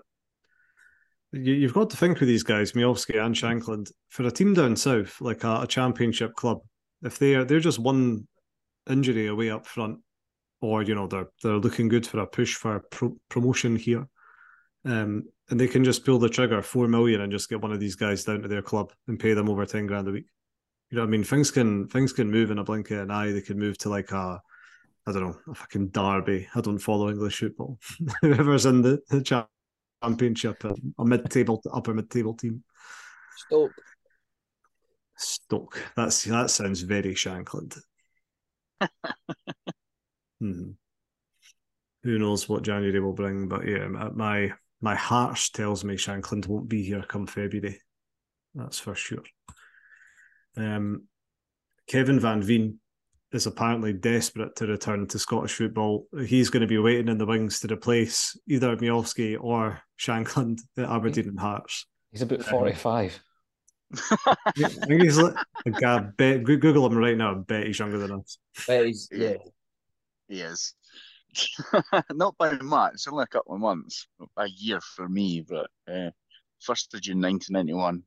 You, 1.31 1.67
have 1.67 1.75
got 1.75 1.91
to 1.91 1.97
think 1.97 2.19
with 2.19 2.27
these 2.27 2.41
guys, 2.41 2.71
Miovski 2.71 3.23
and 3.23 3.35
Shankland, 3.35 3.91
for 4.09 4.23
a 4.23 4.31
team 4.31 4.55
down 4.55 4.75
south, 4.75 5.21
like 5.21 5.43
a, 5.43 5.61
a 5.61 5.67
championship 5.67 6.33
club, 6.33 6.61
if 7.03 7.19
they 7.19 7.35
are 7.35 7.43
they're 7.43 7.59
just 7.59 7.77
one 7.77 8.27
injury 8.89 9.27
away 9.27 9.51
up 9.51 9.67
front, 9.67 9.99
or 10.59 10.81
you 10.81 10.95
know 10.95 11.05
they're 11.05 11.27
they're 11.43 11.57
looking 11.57 11.87
good 11.87 12.07
for 12.07 12.19
a 12.19 12.27
push 12.27 12.55
for 12.55 12.79
pro- 12.89 13.15
promotion 13.29 13.75
here. 13.75 14.07
Um, 14.85 15.25
and 15.51 15.59
they 15.59 15.67
can 15.67 15.83
just 15.83 16.03
pull 16.03 16.17
the 16.17 16.27
trigger 16.27 16.63
four 16.63 16.87
million 16.87 17.21
and 17.21 17.31
just 17.31 17.49
get 17.49 17.61
one 17.61 17.71
of 17.71 17.79
these 17.79 17.95
guys 17.95 18.23
down 18.23 18.41
to 18.41 18.47
their 18.47 18.63
club 18.63 18.91
and 19.07 19.19
pay 19.19 19.33
them 19.33 19.49
over 19.49 19.67
ten 19.67 19.85
grand 19.85 20.07
a 20.07 20.11
week. 20.11 20.25
You 20.89 20.95
know 20.95 21.03
what 21.03 21.09
I 21.09 21.11
mean? 21.11 21.23
Things 21.23 21.51
can 21.51 21.87
things 21.89 22.11
can 22.11 22.31
move 22.31 22.49
in 22.49 22.57
a 22.57 22.63
blink 22.63 22.89
of 22.89 23.01
an 23.01 23.11
eye. 23.11 23.31
They 23.31 23.41
can 23.41 23.59
move 23.59 23.77
to 23.79 23.89
like 23.89 24.11
a 24.11 24.41
I 25.05 25.11
don't 25.11 25.23
know, 25.23 25.37
a 25.51 25.55
fucking 25.55 25.89
derby. 25.89 26.47
I 26.55 26.61
don't 26.61 26.79
follow 26.79 27.09
English 27.09 27.39
football. 27.39 27.77
Whoever's 28.21 28.65
in 28.65 28.81
the, 28.81 28.99
the 29.09 29.45
championship, 30.01 30.63
a, 30.63 30.73
a 30.97 31.05
mid 31.05 31.29
table 31.29 31.61
upper 31.73 31.93
mid 31.93 32.09
table 32.09 32.33
team. 32.33 32.63
Stoke. 33.35 33.73
Stoke. 35.17 35.83
That's 35.95 36.23
that 36.23 36.49
sounds 36.51 36.81
very 36.81 37.13
Shankland. 37.15 37.79
hmm. 40.39 40.71
Who 42.03 42.19
knows 42.19 42.47
what 42.49 42.63
January 42.63 42.99
will 42.99 43.13
bring? 43.13 43.47
But 43.47 43.67
yeah, 43.67 43.87
my 43.87 44.53
my 44.81 44.95
heart 44.95 45.39
tells 45.53 45.83
me 45.83 45.95
Shankland 45.95 46.47
won't 46.47 46.69
be 46.69 46.83
here 46.83 47.03
come 47.03 47.27
February. 47.27 47.79
That's 48.55 48.79
for 48.79 48.95
sure. 48.95 49.23
Um, 50.55 51.07
Kevin 51.87 52.19
Van 52.19 52.41
Veen 52.41 52.79
is 53.33 53.47
apparently 53.47 53.93
desperate 53.93 54.55
to 54.55 54.67
return 54.67 55.07
to 55.07 55.19
Scottish 55.19 55.53
football. 55.53 56.07
He's 56.25 56.49
going 56.49 56.61
to 56.61 56.67
be 56.67 56.77
waiting 56.77 57.07
in 57.07 57.17
the 57.17 57.25
wings 57.25 57.59
to 57.59 57.73
replace 57.73 58.37
either 58.47 58.77
Miovski 58.77 59.37
or 59.39 59.81
Shankland 59.99 60.59
at 60.77 60.85
Aberdeen 60.85 61.29
and 61.29 61.39
Hearts. 61.39 61.87
He's 62.11 62.21
about 62.21 62.43
45. 62.45 63.19
I 64.09 64.35
think 64.55 65.01
he's 65.01 65.17
like, 65.17 65.35
like 65.65 65.83
I 65.83 65.99
bet, 65.99 66.43
Google 66.43 66.85
him 66.85 66.97
right 66.97 67.17
now. 67.17 67.31
I 67.31 67.35
bet 67.35 67.67
he's 67.67 67.79
younger 67.79 67.97
than 67.97 68.11
us. 68.11 68.37
But 68.67 68.85
he's, 68.85 69.09
yeah. 69.11 69.37
He 70.27 70.41
is. 70.41 70.73
Not 72.11 72.37
by 72.37 72.53
much, 72.57 73.07
only 73.09 73.23
a 73.23 73.27
couple 73.27 73.55
of 73.55 73.61
months, 73.61 74.07
a 74.37 74.47
year 74.47 74.79
for 74.79 75.09
me, 75.09 75.43
but 75.47 75.69
uh, 75.87 76.11
1st 76.67 76.93
of 76.93 77.01
June 77.01 77.21
1991. 77.21 78.03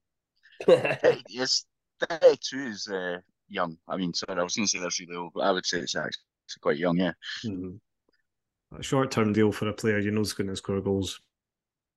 Yes, 1.28 1.66
32 2.00 2.58
is 2.58 2.88
uh, 2.88 3.18
young. 3.48 3.76
I 3.88 3.96
mean, 3.96 4.14
sorry, 4.14 4.38
I 4.38 4.42
was 4.42 4.54
going 4.54 4.66
to 4.66 4.70
say 4.70 4.78
that's 4.78 5.00
really 5.00 5.16
old, 5.16 5.32
but 5.34 5.42
I 5.42 5.52
would 5.52 5.66
say 5.66 5.78
it's 5.78 5.96
actually 5.96 6.12
quite 6.60 6.78
young, 6.78 6.98
yeah. 6.98 7.12
Mm-hmm. 7.44 7.76
A 8.78 8.82
short 8.82 9.10
term 9.10 9.32
deal 9.32 9.52
for 9.52 9.68
a 9.68 9.72
player 9.72 9.98
you 9.98 10.10
know 10.10 10.20
is 10.20 10.32
going 10.32 10.48
to 10.48 10.56
score 10.56 10.80
goals. 10.80 11.20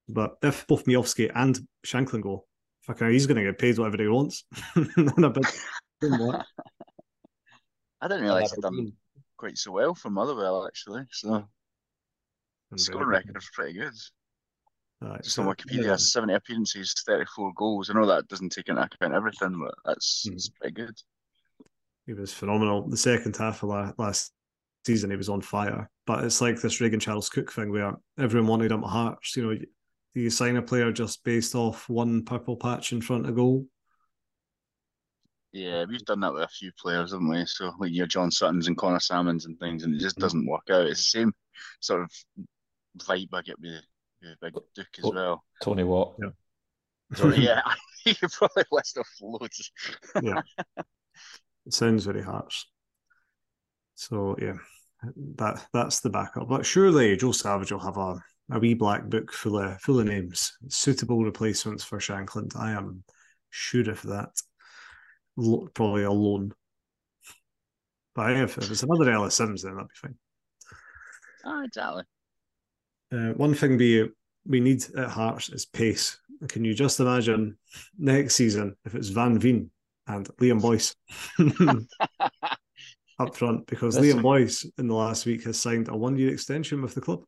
But 0.08 0.38
if 0.42 0.66
both 0.68 0.86
Miovski 0.86 1.32
and 1.34 1.60
Shankland 1.86 2.24
go, 2.24 2.46
fucking, 2.82 3.12
he's 3.12 3.28
going 3.28 3.38
to 3.38 3.44
get 3.44 3.60
paid 3.60 3.78
whatever 3.78 4.02
he 4.02 4.08
wants. 4.08 4.44
I 4.76 4.86
didn't 8.08 8.24
realise 8.24 8.52
he'd 8.52 8.62
done 8.62 8.94
quite 9.38 9.58
so 9.58 9.72
well 9.72 9.94
for 9.94 10.10
Motherwell, 10.10 10.66
actually. 10.66 11.04
So, 11.12 11.48
scoring 12.76 13.08
record 13.08 13.38
is 13.38 13.50
pretty 13.54 13.74
good. 13.74 13.94
Right, 15.02 15.24
Just 15.24 15.40
on 15.40 15.46
Wikipedia, 15.46 15.86
yeah. 15.86 15.96
70 15.96 16.34
appearances, 16.34 16.94
34 17.06 17.54
goals. 17.56 17.90
I 17.90 17.94
know 17.94 18.06
that 18.06 18.28
doesn't 18.28 18.50
take 18.50 18.68
into 18.68 18.82
account 18.82 19.14
everything, 19.14 19.58
but 19.64 19.74
that's, 19.86 20.26
mm. 20.28 20.32
that's 20.32 20.50
pretty 20.50 20.74
good. 20.74 20.96
He 22.10 22.16
was 22.16 22.34
phenomenal. 22.34 22.90
The 22.90 22.98
second 22.98 23.38
half 23.38 23.62
of 23.62 23.70
last, 23.70 24.00
last 24.00 24.34
season, 24.84 25.12
he 25.12 25.16
was 25.16 25.30
on 25.30 25.42
fire. 25.42 25.88
But 26.08 26.24
it's 26.24 26.42
like 26.42 26.60
this 26.60 26.82
Regan 26.82 27.00
Charles 27.00 27.30
Cook 27.30 27.52
thing 27.52 27.72
where 27.72 27.94
everyone 28.18 28.48
wanted 28.48 28.72
him 28.72 28.84
at 28.84 28.90
Hearts. 28.90 29.38
You 29.38 29.44
know, 29.44 29.56
do 29.56 29.66
you 30.20 30.32
sign 30.32 30.56
a 30.56 30.62
player 30.64 30.92
just 30.92 31.24
based 31.24 31.54
off 31.54 31.88
one 31.88 32.26
purple 32.26 32.58
patch 32.58 32.94
in 32.94 33.02
front 33.02 33.28
of 33.28 33.36
goal? 33.36 33.68
Yeah, 35.52 35.86
we've 35.88 36.04
done 36.04 36.22
that 36.22 36.34
with 36.34 36.42
a 36.42 36.48
few 36.48 36.72
players, 36.80 37.12
haven't 37.12 37.30
we? 37.30 37.46
So 37.46 37.74
like 37.78 37.92
your 37.92 38.08
John 38.08 38.32
Souttars 38.32 38.66
and 38.66 38.76
Connor 38.76 39.00
Salmons 39.00 39.46
and 39.46 39.60
things, 39.60 39.84
and 39.84 39.94
it 39.94 40.00
just 40.00 40.18
doesn't 40.18 40.48
work 40.48 40.64
out. 40.72 40.88
It's 40.88 41.12
the 41.14 41.20
same 41.20 41.34
sort 41.80 42.02
of 42.02 42.12
vibe 42.98 43.30
I 43.34 43.44
get 43.44 43.60
with, 43.60 43.84
with 44.24 44.40
Big 44.42 44.54
Duke 44.74 44.88
as 44.98 45.12
well. 45.14 45.44
Tony 45.62 45.84
Watt. 45.84 46.16
Yeah. 46.20 46.30
Tony, 47.16 47.46
yeah, 47.46 47.62
you 48.04 48.16
probably 48.32 48.64
list 48.72 48.98
off 48.98 49.10
loads. 49.22 49.72
yeah. 50.24 50.42
It 51.70 51.74
sounds 51.76 52.06
very 52.06 52.24
harsh. 52.24 52.66
So 53.94 54.36
yeah, 54.42 54.56
that 55.36 55.64
that's 55.72 56.00
the 56.00 56.10
backup. 56.10 56.50
But 56.50 56.66
surely 56.66 57.16
Joe 57.16 57.32
Savage 57.32 57.72
will 57.72 57.78
have 57.78 57.98
a, 57.98 58.20
a 58.50 58.58
wee 58.58 58.74
black 58.74 59.06
book 59.06 59.32
full 59.32 59.60
of 59.60 59.80
full 59.80 60.00
of 60.00 60.08
names, 60.08 60.52
suitable 60.68 61.24
replacements 61.24 61.84
for 61.84 62.00
Shankland. 62.00 62.56
I 62.60 62.72
am 62.72 63.04
sure 63.52 63.88
of 63.88 64.02
that 64.02 64.32
probably 65.76 66.06
alone. 66.06 66.54
But 68.16 68.32
if, 68.32 68.58
if 68.58 68.72
it's 68.72 68.82
another 68.82 69.12
Ellis 69.12 69.36
Simms, 69.36 69.62
then 69.62 69.76
that'd 69.76 69.90
be 69.90 69.94
fine. 69.94 70.18
Oh, 71.46 71.64
exactly. 71.64 72.04
Uh, 73.12 73.34
one 73.34 73.54
thing 73.54 73.78
we 73.78 74.10
we 74.44 74.60
need 74.60 74.84
at 74.98 75.12
Hearts 75.12 75.50
is 75.50 75.68
pace. 75.68 76.18
Can 76.48 76.66
you 76.66 76.74
just 76.74 77.00
imagine 77.00 77.60
next 78.00 78.34
season 78.34 78.76
if 78.86 78.96
it's 78.96 79.10
Van 79.10 79.38
Veen 79.38 79.70
and 80.10 80.28
Liam 80.40 80.62
Boyce 80.62 80.96
up 83.20 83.36
front? 83.36 83.68
Because 83.68 83.96
That's 83.96 84.08
Liam 84.08 84.22
Boyce 84.22 84.66
in 84.78 84.88
the 84.88 84.96
last 84.96 85.26
week 85.26 85.44
has 85.46 85.58
signed 85.58 85.88
a 85.88 85.96
one 85.96 86.18
year 86.18 86.34
extension 86.34 86.82
with 86.82 86.96
the 86.96 87.02
club. 87.02 87.24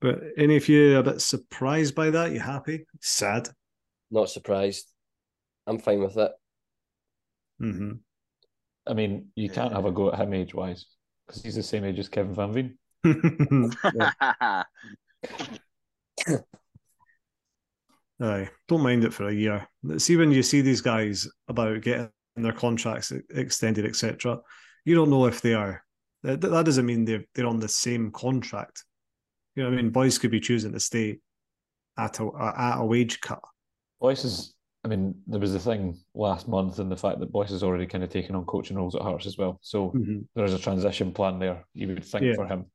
But 0.00 0.20
any 0.36 0.56
of 0.56 0.68
you 0.68 0.98
a 0.98 1.02
bit 1.02 1.20
surprised 1.20 1.94
by 1.94 2.10
that? 2.10 2.32
You 2.32 2.40
happy? 2.40 2.86
Sad? 3.00 3.48
Not 4.10 4.30
surprised. 4.30 4.90
I'm 5.66 5.78
fine 5.78 6.00
with 6.00 6.16
it. 6.16 6.32
Mm-hmm. 7.60 7.92
I 8.86 8.94
mean, 8.94 9.28
you 9.34 9.48
can't 9.50 9.72
have 9.72 9.84
a 9.84 9.92
go 9.92 10.12
at 10.12 10.18
him 10.18 10.34
age 10.34 10.54
wise 10.54 10.86
because 11.26 11.42
he's 11.42 11.56
the 11.56 11.62
same 11.62 11.84
age 11.84 11.98
as 11.98 12.08
Kevin 12.08 12.34
Van 12.34 12.52
Veen. 12.52 12.78
Aye, 18.20 18.48
don't 18.68 18.82
mind 18.82 19.04
it 19.04 19.12
for 19.12 19.28
a 19.28 19.34
year. 19.34 19.68
See 19.98 20.16
when 20.16 20.32
you 20.32 20.42
see 20.42 20.62
these 20.62 20.80
guys 20.80 21.28
about 21.48 21.82
getting 21.82 22.10
their 22.36 22.52
contracts 22.52 23.12
extended, 23.34 23.84
etc. 23.84 24.38
You 24.84 24.94
don't 24.94 25.10
know 25.10 25.26
if 25.26 25.40
they 25.42 25.54
are. 25.54 25.82
That, 26.22 26.40
that 26.40 26.64
doesn't 26.64 26.86
mean 26.86 27.04
they're 27.04 27.24
they're 27.34 27.46
on 27.46 27.60
the 27.60 27.68
same 27.68 28.10
contract. 28.10 28.84
You 29.54 29.62
know, 29.62 29.70
what 29.70 29.78
I 29.78 29.82
mean, 29.82 29.90
boys 29.90 30.18
could 30.18 30.30
be 30.30 30.40
choosing 30.40 30.72
to 30.72 30.80
stay 30.80 31.18
at 31.98 32.20
a 32.20 32.30
at 32.56 32.80
a 32.80 32.84
wage 32.84 33.20
cut. 33.20 33.42
Boys 34.00 34.24
is 34.24 34.54
I 34.86 34.88
mean, 34.88 35.16
there 35.26 35.40
was 35.40 35.52
a 35.52 35.58
thing 35.58 35.98
last 36.14 36.46
month 36.46 36.78
and 36.78 36.88
the 36.88 36.96
fact 36.96 37.18
that 37.18 37.32
Boyce 37.32 37.50
has 37.50 37.64
already 37.64 37.86
kind 37.86 38.04
of 38.04 38.10
taken 38.10 38.36
on 38.36 38.44
coaching 38.44 38.76
roles 38.76 38.94
at 38.94 39.02
Hearts 39.02 39.26
as 39.26 39.36
well. 39.36 39.58
So 39.60 39.88
mm-hmm. 39.88 40.20
there 40.36 40.44
is 40.44 40.54
a 40.54 40.60
transition 40.60 41.12
plan 41.12 41.40
there, 41.40 41.64
you 41.74 41.88
would 41.88 42.04
think, 42.04 42.24
yeah. 42.24 42.34
for 42.36 42.46
him. 42.46 42.66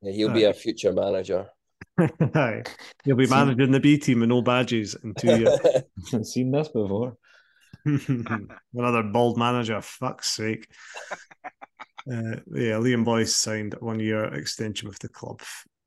Yeah, 0.00 0.12
he'll 0.12 0.32
be 0.32 0.44
a 0.44 0.54
future 0.54 0.90
manager. 0.90 1.50
He'll 3.04 3.16
be 3.16 3.26
managing 3.26 3.70
the 3.70 3.80
B 3.80 3.98
team 3.98 4.20
with 4.20 4.28
no 4.28 4.42
badges 4.42 4.96
in 5.02 5.14
two 5.14 5.38
years. 5.38 5.60
I've 6.14 6.26
seen 6.26 6.50
this 6.50 6.68
before. 6.68 7.16
Another 7.84 9.02
bald 9.02 9.38
manager, 9.38 9.80
fuck's 9.80 10.30
sake. 10.30 10.66
Uh, 12.10 12.36
yeah, 12.52 12.76
Liam 12.76 13.04
Boyce 13.04 13.34
signed 13.34 13.74
one 13.80 14.00
year 14.00 14.24
extension 14.34 14.88
with 14.88 14.98
the 14.98 15.08
club. 15.08 15.40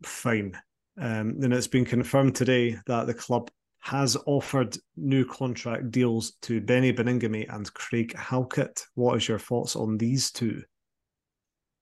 Fine. 0.04 0.58
Um, 1.00 1.38
and 1.42 1.54
it's 1.54 1.68
been 1.68 1.86
confirmed 1.86 2.36
today 2.36 2.78
that 2.88 3.06
the 3.08 3.14
club 3.14 3.52
has 3.80 4.18
offered 4.26 4.78
new 4.96 5.26
contract 5.26 5.92
deals 5.92 6.34
to 6.42 6.60
Benny 6.60 6.92
Baningime 6.92 7.54
and 7.54 7.72
Craig 7.74 8.16
Halkett. 8.16 8.84
What 8.96 9.18
is 9.18 9.28
your 9.28 9.40
thoughts 9.40 9.76
on 9.76 9.98
these 9.98 10.32
two? 10.32 10.64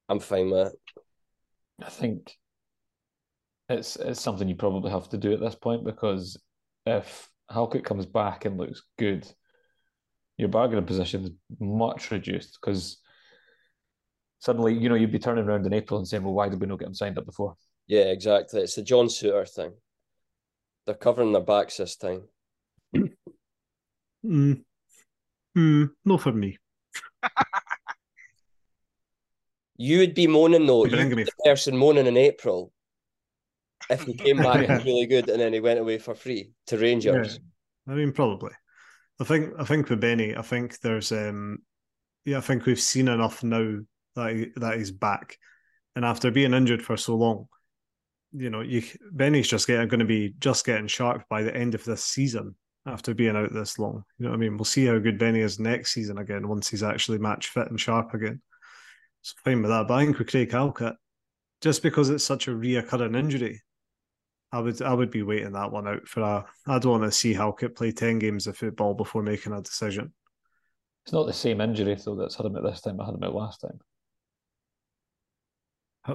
I'm 0.10 0.20
fine 0.20 0.52
with 0.52 0.68
it. 0.68 0.80
I 1.84 1.90
think 1.90 2.36
it's 3.70 3.96
it's 3.96 4.22
something 4.22 4.48
you 4.48 4.56
probably 4.56 4.92
have 4.92 5.10
to 5.10 5.18
do 5.18 5.34
at 5.34 5.40
this 5.40 5.56
point 5.56 5.84
because 5.84 6.38
if 6.86 7.30
Halkett 7.50 7.86
comes 7.86 8.06
back 8.06 8.46
and 8.46 8.58
looks 8.58 8.84
good, 8.98 9.28
your 10.38 10.50
bargaining 10.50 10.86
position 10.86 11.24
is 11.24 11.32
much 11.60 12.12
reduced 12.12 12.58
because 12.60 12.98
suddenly, 14.40 14.74
you 14.74 14.90
know, 14.90 14.96
you'd 14.96 15.12
be 15.12 15.20
turning 15.20 15.46
around 15.46 15.66
in 15.66 15.74
April 15.74 15.98
and 15.98 16.08
saying, 16.08 16.24
well, 16.24 16.34
why 16.34 16.50
did 16.50 16.62
we 16.62 16.68
not 16.68 16.80
get 16.80 16.88
him 16.88 16.94
signed 16.94 17.18
up 17.18 17.26
before? 17.26 17.56
Yeah, 17.88 18.06
exactly. 18.06 18.62
It's 18.62 18.76
the 18.76 18.82
John 18.84 19.08
Souttar 19.08 19.50
thing. 19.50 19.74
They're 20.86 20.96
covering 20.96 21.32
their 21.32 21.42
backs 21.42 21.78
this 21.78 21.96
time. 21.96 22.24
Mm. 24.26 24.64
Mm, 25.58 25.92
not 26.04 26.22
for 26.22 26.32
me. 26.32 26.58
you 29.78 30.00
would 30.00 30.14
be 30.14 30.28
moaning 30.28 30.66
though. 30.66 30.86
You'd 30.86 31.16
be 31.16 31.24
the 31.24 31.32
person 31.44 31.78
moaning 31.78 32.08
in 32.08 32.18
April 32.18 32.72
if 33.90 34.04
he 34.04 34.14
came 34.14 34.38
back 34.38 34.68
really 34.84 35.06
good 35.06 35.30
and 35.30 35.40
then 35.40 35.54
he 35.54 35.60
went 35.60 35.80
away 35.80 35.98
for 35.98 36.16
free 36.16 36.52
to 36.68 36.78
Rangers. 36.78 37.40
Yeah. 37.88 37.94
I 37.94 37.96
mean, 37.96 38.12
probably. 38.12 38.54
I 39.20 39.24
think. 39.24 39.54
I 39.60 39.64
think 39.64 39.90
with 39.90 40.02
Benny, 40.02 40.36
I 40.36 40.42
think 40.42 40.80
there's. 40.80 41.12
um 41.12 41.60
Yeah, 42.26 42.40
I 42.40 42.42
think 42.42 42.66
we've 42.66 42.80
seen 42.80 43.08
enough 43.08 43.44
now 43.44 43.80
that 44.16 44.36
he, 44.36 44.48
that 44.56 44.78
he's 44.78 44.92
back, 44.92 45.38
and 45.96 46.04
after 46.04 46.32
being 46.32 46.54
injured 46.54 46.82
for 46.82 46.98
so 46.98 47.16
long, 47.16 47.48
you 48.34 48.50
know, 48.50 48.62
you 48.62 48.82
Benny's 49.12 49.48
just 49.48 49.68
getting 49.68 49.88
going 49.88 50.00
to 50.00 50.06
be 50.06 50.34
just 50.40 50.66
getting 50.66 50.88
sharp 50.88 51.24
by 51.30 51.44
the 51.44 51.56
end 51.56 51.76
of 51.76 51.86
this 51.86 52.04
season 52.04 52.56
after 52.88 53.14
being 53.14 53.36
out 53.36 53.54
this 53.54 53.78
long. 53.78 54.04
You 54.18 54.26
know 54.26 54.32
what 54.32 54.38
I 54.38 54.40
mean? 54.40 54.58
We'll 54.58 54.66
see 54.66 54.86
how 54.86 54.98
good 55.00 55.20
Benny 55.20 55.42
is 55.42 55.60
next 55.60 55.94
season 55.94 56.18
again 56.18 56.48
once 56.48 56.68
he's 56.68 56.84
actually 56.84 57.20
match 57.20 57.50
fit 57.50 57.70
and 57.70 57.80
sharp 57.80 58.14
again. 58.14 58.42
So 59.22 59.36
fine 59.44 59.62
with 59.62 59.72
that. 59.72 59.88
But 59.88 59.94
I 59.94 60.06
think 60.06 60.18
with 60.18 60.30
Craig 60.30 60.52
Halkett, 60.52 60.96
just 61.66 61.82
because 61.82 62.12
it's 62.12 62.24
such 62.24 62.48
a 62.48 62.52
reoccurring 62.52 63.18
injury, 63.18 63.60
I 64.52 64.60
would 64.60 64.84
I 64.84 64.94
would 64.94 65.10
be 65.10 65.24
waiting 65.24 65.54
that 65.54 65.72
one 65.72 65.88
out 65.88 66.08
for 66.08 66.22
a. 66.22 66.46
I'd 66.68 66.86
want 66.86 67.02
to 67.02 67.12
see 67.12 67.34
Halkett 67.34 67.76
play 67.76 67.92
ten 67.92 68.20
games 68.20 68.46
of 68.46 68.56
football 68.56 68.94
before 68.94 69.24
making 69.24 69.52
a 69.52 69.64
decision. 69.64 70.14
It's 71.04 71.14
not 71.14 71.26
the 71.26 71.34
same 71.34 71.62
injury 71.62 71.96
though 71.96 72.14
that's 72.14 72.36
had 72.36 72.46
him 72.46 72.56
at 72.56 72.62
this 72.62 72.82
time. 72.82 73.02
I 73.02 73.06
had 73.06 73.16
him 73.16 73.24
at 73.24 73.34
last 73.34 73.62
time. 73.62 73.80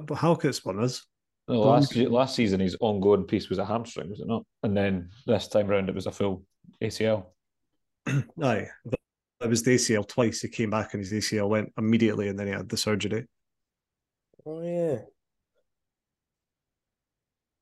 But 0.06 0.18
Halkett's 0.18 0.64
one 0.64 0.84
is. 0.84 1.04
No, 1.48 1.62
last 1.62 1.96
last 1.96 2.36
season 2.36 2.60
his 2.60 2.76
ongoing 2.80 3.24
piece 3.24 3.48
was 3.48 3.58
a 3.58 3.64
hamstring, 3.64 4.08
was 4.08 4.20
it 4.20 4.28
not? 4.28 4.44
And 4.62 4.76
then 4.76 5.10
this 5.26 5.48
time 5.48 5.66
round 5.66 5.88
it 5.88 5.96
was 5.96 6.06
a 6.06 6.12
full 6.12 6.44
ACL. 6.80 7.26
Aye, 8.06 8.68
it 9.40 9.48
was 9.48 9.64
the 9.64 9.74
ACL 9.74 10.06
twice. 10.06 10.42
He 10.42 10.48
came 10.48 10.70
back 10.70 10.94
and 10.94 11.02
his 11.04 11.12
ACL 11.12 11.48
went 11.48 11.72
immediately, 11.76 12.28
and 12.28 12.38
then 12.38 12.46
he 12.46 12.52
had 12.52 12.68
the 12.68 12.76
surgery. 12.76 13.26
Oh 14.46 14.62
yeah. 14.62 14.98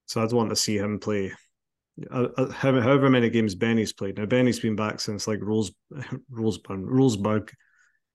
So 0.09 0.23
I'd 0.23 0.33
want 0.33 0.51
to 0.51 0.57
see 0.57 0.77
him 0.79 0.99
play. 0.99 1.33
Uh, 2.11 2.29
uh, 2.37 2.51
however 2.51 3.11
many 3.11 3.29
games 3.29 3.55
Benny's 3.55 3.93
played 3.93 4.17
now, 4.17 4.25
Benny's 4.27 4.61
been 4.61 4.77
back 4.77 5.01
since 5.01 5.29
like 5.29 5.41
Rose, 5.43 5.71
Roseburn, 6.33 6.85
Roseburg, 6.87 7.51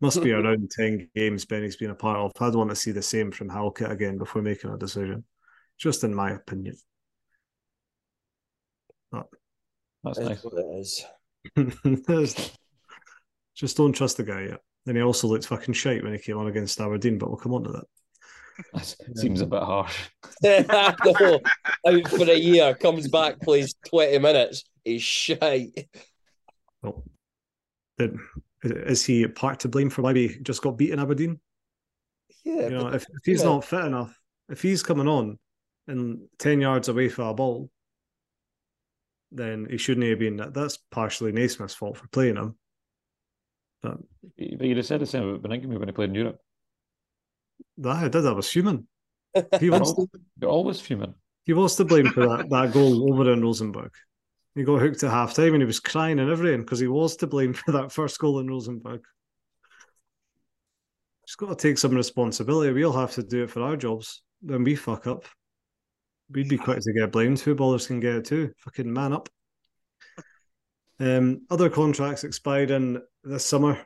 Must 0.02 0.22
be 0.24 0.32
around 0.34 0.72
10 0.72 1.10
games 1.16 1.46
Benny's 1.46 1.78
been 1.78 1.92
a 1.92 1.96
part 1.96 2.18
of. 2.18 2.32
I'd 2.42 2.56
want 2.56 2.72
to 2.72 2.76
see 2.76 2.92
the 2.92 3.02
same 3.02 3.32
from 3.32 3.50
Halkett 3.50 3.92
again 3.92 4.18
before 4.18 4.42
making 4.42 4.72
a 4.72 4.78
decision, 4.78 5.24
just 5.78 6.04
in 6.04 6.14
my 6.14 6.32
opinion. 6.32 6.76
That's 9.12 9.28
That's 10.04 10.20
nice. 10.20 10.44
what 10.44 10.54
it 10.58 10.66
is. 10.80 11.06
Just 13.56 13.78
don't 13.78 13.94
trust 13.94 14.18
the 14.18 14.24
guy 14.24 14.48
yet. 14.50 14.60
And 14.88 14.98
he 14.98 15.04
also 15.04 15.28
looked 15.28 15.46
fucking 15.46 15.76
shite 15.76 16.04
when 16.04 16.14
he 16.14 16.20
came 16.20 16.38
on 16.38 16.48
against 16.48 16.82
Aberdeen, 16.82 17.18
but 17.18 17.30
we'll 17.30 17.38
come 17.38 17.54
on 17.54 17.64
to 17.64 17.72
that. 17.72 17.86
That 18.74 18.96
seems 19.16 19.42
a 19.42 19.46
bit 19.46 19.64
harsh. 19.64 20.10
no, 20.44 20.60
out 21.88 22.08
for 22.10 22.30
a 22.30 22.38
year, 22.38 22.76
comes 22.76 23.08
back, 23.08 23.40
plays 23.42 23.74
20 23.88 24.20
minutes. 24.20 24.64
He's 24.84 25.02
shite. 25.02 25.88
Well, 26.82 27.04
is 28.64 29.06
he 29.06 29.28
part 29.28 29.60
to 29.62 29.70
blame 29.70 29.90
for 29.90 30.02
why 30.02 30.14
we 30.14 30.40
just 30.42 30.62
got 30.62 30.78
beaten 30.78 31.00
Aberdeen? 31.00 31.40
Yeah, 32.44 32.64
You 32.64 32.70
know, 32.72 32.84
but 32.84 32.96
if, 32.96 33.04
if 33.04 33.26
he's 33.26 33.42
yeah. 33.42 33.50
not 33.50 33.66
fit 33.66 33.86
enough, 33.86 34.18
if 34.50 34.62
he's 34.62 34.84
coming 34.84 35.08
on 35.08 35.40
and 35.88 36.28
10 36.40 36.62
yards 36.62 36.90
away 36.90 37.10
for 37.10 37.24
a 37.24 37.34
ball, 37.34 37.70
then 39.32 39.68
he 39.70 39.78
shouldn't 39.78 40.08
have 40.08 40.20
been. 40.20 40.38
That's 40.54 40.78
partially 40.92 41.32
Naismith's 41.32 41.74
fault 41.74 41.98
for 41.98 42.08
playing 42.10 42.36
him. 42.36 42.56
But 43.82 43.98
But 44.38 44.62
you'd 44.62 44.78
have 44.78 44.86
said 44.86 45.02
the 45.02 45.06
same 45.06 45.28
about 45.28 45.42
Baningime 45.42 45.80
when 45.80 45.88
he 45.88 45.94
played 45.94 46.10
in 46.10 46.16
Europe. 46.16 46.40
That 47.78 48.04
I 48.04 48.08
did, 48.08 48.26
I 48.26 48.32
was 48.32 48.52
human. 48.52 48.88
He 49.60 49.70
was, 49.70 49.94
you're 50.40 50.50
always 50.50 50.80
fuming. 50.80 51.16
he 51.46 51.54
was 51.54 51.76
to 51.78 51.86
blame 51.86 52.08
for 52.08 52.28
that, 52.28 52.50
that 52.50 52.72
goal 52.72 53.12
over 53.12 53.32
in 53.32 53.42
Rosenborg. 53.42 53.92
He 54.56 54.64
got 54.64 54.80
hooked 54.80 55.02
at 55.04 55.10
half 55.10 55.34
time 55.34 55.54
and 55.54 55.62
he 55.62 55.66
was 55.66 55.80
crying 55.80 56.20
and 56.20 56.30
everything 56.30 56.62
because 56.62 56.80
he 56.80 56.88
was 56.88 57.16
to 57.18 57.28
blame 57.28 57.54
for 57.54 57.72
that 57.72 57.92
first 57.92 58.20
goal 58.20 58.40
in 58.40 58.48
Rosenborg. 58.48 59.02
Just 61.26 61.38
got 61.38 61.50
to 61.50 61.56
take 61.56 61.78
some 61.78 61.96
responsibility. 61.96 62.72
We 62.72 62.86
all 62.86 62.94
have 62.94 63.14
to 63.14 63.24
do 63.24 63.44
it 63.44 63.50
for 63.50 63.62
our 63.64 63.76
jobs. 63.76 64.22
When 64.42 64.64
we 64.64 64.76
fuck 64.76 65.08
up, 65.08 65.26
we'd 66.30 66.50
be 66.50 66.58
quick 66.58 66.82
to 66.82 66.94
get 66.94 67.12
blamed. 67.12 67.42
Footballers 67.42 67.88
can 67.88 68.00
get 68.00 68.16
it 68.16 68.26
too. 68.26 68.52
Fucking 68.58 68.92
man 68.92 69.14
up. 69.14 69.30
Um, 71.00 71.42
other 71.50 71.70
contracts 71.70 72.24
expired 72.24 72.70
in 72.70 73.02
this 73.24 73.46
summer 73.46 73.80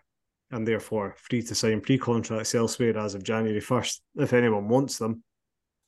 and 0.52 0.68
therefore 0.68 1.16
free 1.18 1.42
to 1.42 1.56
sign 1.56 1.82
pre 1.82 1.98
contracts 1.98 2.56
elsewhere 2.56 2.98
as 2.98 3.16
of 3.16 3.24
January 3.24 3.60
1st, 3.62 4.00
if 4.16 4.34
anyone 4.34 4.68
wants 4.70 4.98
them. 4.98 5.24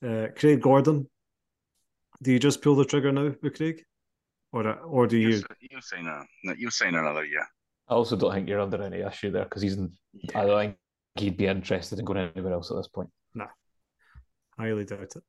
Uh, 0.05 0.27
Craig 0.35 0.61
Gordon, 0.61 1.09
do 2.21 2.31
you 2.31 2.39
just 2.39 2.61
pull 2.61 2.75
the 2.75 2.85
trigger 2.85 3.11
now 3.11 3.33
with 3.41 3.55
Craig? 3.55 3.83
Or, 4.51 4.67
or 4.79 5.07
do 5.07 5.17
You 5.17 5.29
you? 5.29 5.43
you 5.61 5.81
sign 5.81 6.07
a 6.07 6.23
no, 6.43 6.53
you 6.57 6.69
sign 6.71 6.95
another 6.95 7.23
year. 7.23 7.45
I 7.87 7.93
also 7.93 8.15
don't 8.15 8.33
think 8.33 8.47
you're 8.49 8.59
under 8.59 8.81
any 8.81 9.01
issue 9.01 9.31
there 9.31 9.43
because 9.43 9.61
he's. 9.61 9.77
In, 9.77 9.91
I 10.35 10.45
don't 10.45 10.59
think 10.59 10.77
he'd 11.15 11.37
be 11.37 11.45
interested 11.47 11.99
in 11.99 12.05
going 12.05 12.17
anywhere 12.35 12.53
else 12.53 12.71
at 12.71 12.77
this 12.77 12.87
point. 12.87 13.09
Nah, 13.35 13.47
highly 14.57 14.85
doubt 14.85 15.01
it. 15.15 15.23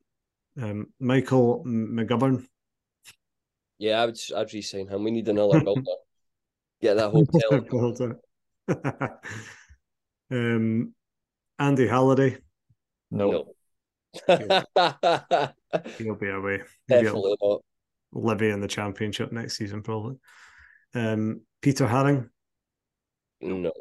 Um, 0.62 0.86
Michael 0.98 1.62
McGovern. 1.66 2.46
yeah, 3.78 4.02
I 4.02 4.06
would, 4.06 4.18
I'd 4.36 4.52
re-sign 4.52 4.88
him. 4.88 5.04
We 5.04 5.10
need 5.10 5.28
another 5.28 5.60
builder. 5.64 5.82
Get 6.80 6.96
that 6.96 7.10
hotel. 7.10 8.20
Well 8.70 9.18
done. 10.30 10.54
um, 10.56 10.94
Andy 11.59 11.87
Halliday. 11.87 12.38
No, 13.11 13.30
No. 13.30 13.54
He'll 15.98 16.14
be 16.16 16.28
away. 16.30 16.62
He'll 16.88 16.98
be 16.98 17.04
Definitely 17.04 17.37
not. 17.42 17.62
Livy 18.12 18.50
in 18.50 18.61
the 18.61 18.68
championship 18.68 19.30
next 19.33 19.56
season, 19.56 19.83
probably. 19.83 20.16
Um, 20.94 21.42
Peter 21.62 21.87
Haring. 21.87 22.28
No. 23.40 23.72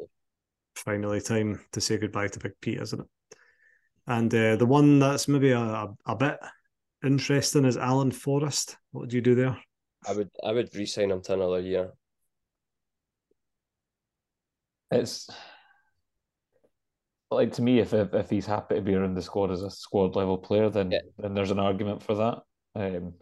Finally, 0.76 1.20
time 1.20 1.60
to 1.72 1.80
say 1.80 1.98
goodbye 1.98 2.28
to 2.28 2.38
Big 2.38 2.52
Pete, 2.60 2.80
isn't 2.80 3.00
it? 3.00 3.06
And 4.06 4.34
uh, 4.34 4.56
the 4.56 4.66
one 4.66 4.98
that's 4.98 5.28
maybe 5.28 5.50
a, 5.50 5.58
a, 5.60 5.94
a 6.06 6.16
bit 6.16 6.38
interesting 7.04 7.64
is 7.64 7.76
Alan 7.76 8.10
Forrest. 8.12 8.76
What 8.92 9.02
would 9.02 9.12
you 9.12 9.20
do 9.20 9.34
there? 9.34 9.58
I 10.08 10.12
would 10.12 10.30
I 10.44 10.52
would 10.52 10.74
resign 10.74 11.10
him 11.10 11.22
to 11.22 11.34
another 11.34 11.60
year. 11.60 11.92
It's 14.90 15.28
like 17.30 17.52
to 17.52 17.62
me 17.62 17.78
if, 17.78 17.94
if 17.94 18.12
if 18.14 18.28
he's 18.30 18.46
happy 18.46 18.74
to 18.76 18.80
be 18.80 18.94
around 18.94 19.14
the 19.14 19.22
squad 19.22 19.50
as 19.50 19.62
a 19.62 19.70
squad 19.70 20.16
level 20.16 20.36
player, 20.38 20.68
then 20.70 20.90
Yeah. 20.90 21.00
then 21.18 21.34
there's 21.34 21.50
an 21.52 21.58
argument 21.60 22.02
for 22.02 22.14
that. 22.16 22.38
Um, 22.74 23.14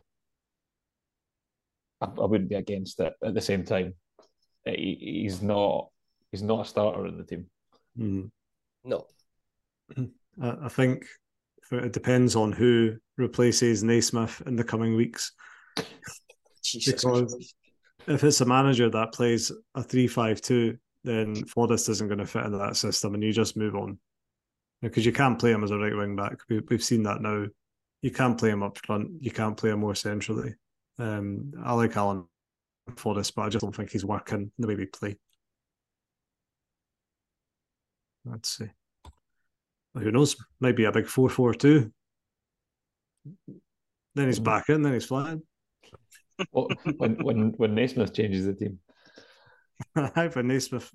I, 2.01 2.07
I 2.07 2.25
wouldn't 2.27 2.51
be 2.51 2.57
against 2.57 3.01
it. 3.01 3.13
At 3.23 3.35
the 3.35 3.41
same 3.41 3.65
time, 3.65 3.95
he, 4.65 5.23
he's 5.23 5.43
not 5.43 5.89
he's 6.31 6.43
not 6.43 6.67
a 6.67 6.69
starter 6.69 7.07
in 7.07 7.19
the 7.19 7.25
team. 7.25 7.47
Hmm. 7.97 8.23
No. 8.85 9.07
I, 10.43 10.55
I 10.65 10.69
think 10.69 11.05
it 11.71 11.93
depends 11.93 12.35
on 12.37 12.53
who 12.53 12.97
replaces 13.19 13.83
Naismith 13.85 14.41
in 14.47 14.57
the 14.57 14.65
coming 14.65 14.97
weeks. 14.97 15.33
Jesus 16.65 16.95
Because- 17.03 17.55
If 18.07 18.25
it's 18.25 18.41
a 18.41 18.47
manager 18.47 18.89
that 18.89 19.13
plays 19.13 19.53
a 19.75 19.83
three-five-two, 19.83 20.79
then 21.05 21.45
Forrest 21.47 21.89
isn't 21.89 22.09
going 22.09 22.19
to 22.19 22.27
fit 22.27 22.45
into 22.45 22.59
that 22.59 22.77
system, 22.77 23.15
and 23.15 23.23
you 23.23 23.33
just 23.33 23.57
move 23.57 23.75
on 23.75 23.99
because 24.83 25.07
you 25.07 25.13
can't 25.13 25.39
play 25.39 25.51
him 25.51 25.65
as 25.65 25.71
a 25.71 25.79
right 25.79 25.97
wing 25.97 26.17
back. 26.17 26.39
We, 26.49 26.61
we've 26.69 26.85
seen 26.85 27.03
that 27.05 27.21
now. 27.21 27.47
You 28.03 28.11
can't 28.11 28.39
play 28.39 28.51
him 28.51 28.63
up 28.63 28.79
front. 28.79 29.11
You 29.21 29.31
can't 29.31 29.57
play 29.57 29.71
him 29.71 29.81
more 29.81 29.95
centrally. 29.95 30.55
Um, 30.99 31.53
I 31.65 31.75
like 31.75 31.97
Alan 31.97 32.25
Forrest, 32.97 33.35
but 33.35 33.43
I 33.43 33.49
just 33.49 33.63
don't 33.63 33.75
think 33.75 33.91
he's 33.91 34.05
working 34.05 34.53
the 34.59 34.69
way 34.69 34.77
we 34.77 34.87
play. 34.87 35.17
Let's 38.25 38.57
see. 38.57 38.69
Well, 39.95 40.05
who 40.05 40.13
knows? 40.13 40.37
Might 40.61 40.77
be 40.77 40.85
a 40.85 40.93
big 40.93 41.07
four-four-two. 41.07 41.93
Then 44.15 44.27
he's 44.27 44.39
back 44.39 44.69
in. 44.69 44.83
Then 44.83 44.93
he's 44.93 45.07
flying. 45.07 45.43
Well, 46.53 46.69
when 46.99 47.17
when 47.25 47.53
when 47.57 47.75
Naismith 47.75 48.15
changes 48.15 48.45
the 48.45 48.53
team, 48.53 48.79
Ivan 50.17 50.49
Naismith 50.49 50.91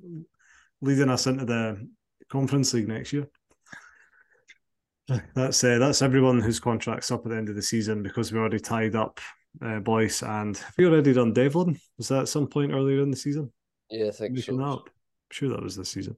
leading 0.81 1.09
us 1.09 1.27
into 1.27 1.45
the 1.45 1.87
Conference 2.29 2.73
League 2.73 2.87
next 2.87 3.13
year. 3.13 3.27
That's 5.35 5.61
uh, 5.63 5.79
that's 5.79 6.01
everyone 6.01 6.39
whose 6.39 6.61
contract's 6.61 7.11
up 7.11 7.25
at 7.25 7.31
the 7.31 7.37
end 7.37 7.49
of 7.49 7.55
the 7.55 7.61
season 7.61 8.03
because 8.03 8.31
we 8.31 8.39
already 8.39 8.59
tied 8.59 8.95
up 8.95 9.19
uh, 9.61 9.79
Boyce 9.79 10.23
and 10.23 10.57
have 10.57 10.73
we 10.77 10.85
already 10.85 11.11
done 11.11 11.33
Devlin? 11.33 11.77
Was 11.97 12.07
that 12.07 12.21
at 12.21 12.29
some 12.29 12.47
point 12.47 12.71
earlier 12.71 13.01
in 13.01 13.11
the 13.11 13.17
season? 13.17 13.51
Yeah, 13.89 14.07
I 14.07 14.11
think 14.11 14.39
so. 14.39 14.59
up. 14.63 14.85
I'm 14.87 15.29
sure 15.29 15.49
that 15.49 15.61
was 15.61 15.75
this 15.75 15.89
season. 15.89 16.15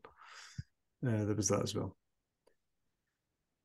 Uh, 1.06 1.26
there 1.26 1.34
was 1.36 1.48
that 1.48 1.64
as 1.64 1.74
well. 1.74 1.96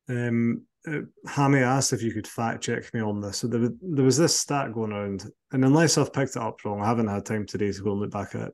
Um, 0.09 0.65
uh, 0.87 1.01
Hammy 1.27 1.59
asked 1.59 1.93
if 1.93 2.01
you 2.01 2.11
could 2.11 2.27
fact 2.27 2.63
check 2.63 2.91
me 2.93 3.01
on 3.01 3.21
this. 3.21 3.37
So 3.37 3.47
there, 3.47 3.59
was- 3.59 3.71
there 3.81 4.05
was 4.05 4.17
this 4.17 4.35
stat 4.35 4.73
going 4.73 4.91
around, 4.91 5.31
and 5.51 5.63
unless 5.63 5.97
I've 5.97 6.11
picked 6.13 6.35
it 6.35 6.41
up 6.41 6.65
wrong, 6.65 6.81
I 6.81 6.87
haven't 6.87 7.07
had 7.07 7.25
time 7.25 7.45
today 7.45 7.71
to 7.71 7.83
go 7.83 7.91
and 7.91 8.01
look 8.01 8.11
back 8.11 8.33
at 8.35 8.47
it. 8.47 8.53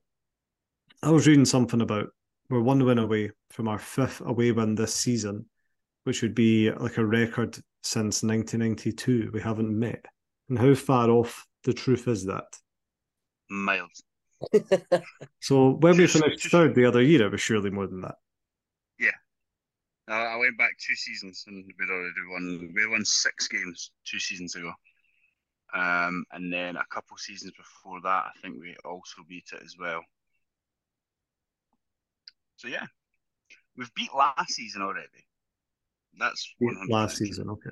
I 1.04 1.12
was 1.12 1.28
reading 1.28 1.46
something 1.46 1.82
about 1.82 2.08
we're 2.50 2.62
one 2.62 2.84
win 2.84 2.98
away 2.98 3.32
from 3.52 3.68
our 3.68 3.80
fifth 3.80 4.22
away 4.22 4.52
win 4.52 4.76
this 4.76 4.96
season, 4.96 5.46
which 6.06 6.22
would 6.22 6.34
be 6.36 6.72
like 6.72 6.98
a 6.98 7.06
record 7.06 7.56
since 7.84 8.24
1992. 8.24 9.32
We 9.34 9.42
haven't 9.42 9.78
met. 9.78 10.06
And 10.50 10.58
how 10.58 10.74
far 10.76 11.10
off 11.10 11.46
the 11.64 11.74
truth 11.74 12.08
is 12.08 12.26
that? 12.26 12.46
Miles. 13.50 14.04
So 15.42 15.72
when 15.72 15.98
we 15.98 16.06
Just- 16.06 16.24
finished 16.24 16.50
third 16.50 16.76
the 16.76 16.86
other 16.86 17.02
year, 17.02 17.26
it 17.26 17.32
was 17.32 17.42
surely 17.42 17.70
more 17.70 17.88
than 17.88 18.02
that. 18.02 18.16
Uh, 20.10 20.14
I 20.14 20.38
went 20.38 20.58
back 20.58 20.78
two 20.80 20.96
seasons 20.96 21.44
and 21.48 21.66
we'd 21.66 21.90
already 21.90 22.14
won. 22.30 22.72
We 22.74 22.88
won 22.88 23.04
six 23.04 23.48
games 23.50 23.92
two 24.06 24.20
seasons 24.20 24.56
ago. 24.56 24.72
Um, 25.74 26.24
and 26.32 26.52
then 26.52 26.78
a 26.78 26.86
couple 26.90 27.18
seasons 27.18 27.52
before 27.58 28.00
that, 28.04 28.26
I 28.28 28.32
think 28.42 28.58
we 28.62 28.74
also 28.86 29.24
beat 29.28 29.50
it 29.52 29.62
as 29.66 29.76
well. 29.78 30.02
So 32.58 32.68
yeah, 32.68 32.86
we've 33.78 33.94
beat 33.94 34.14
last 34.14 34.52
season 34.52 34.82
already. 34.82 35.08
That's 36.20 36.56
Last 36.90 37.18
season, 37.18 37.50
okay. 37.50 37.70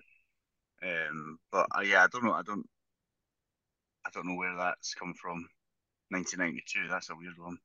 Um, 0.84 1.39
but 1.52 1.67
uh, 1.76 1.82
yeah, 1.82 2.04
I 2.04 2.08
don't 2.08 2.24
know. 2.24 2.34
I 2.34 2.43
don't. 2.43 2.65
I 4.06 4.10
don't 4.13 4.28
know 4.28 4.36
where 4.36 4.56
that's 4.56 4.93
come 4.93 5.15
from. 5.19 5.48
1992. 6.10 6.88
That's 6.88 7.10
a 7.10 7.15
weird 7.15 7.38
one. 7.39 7.58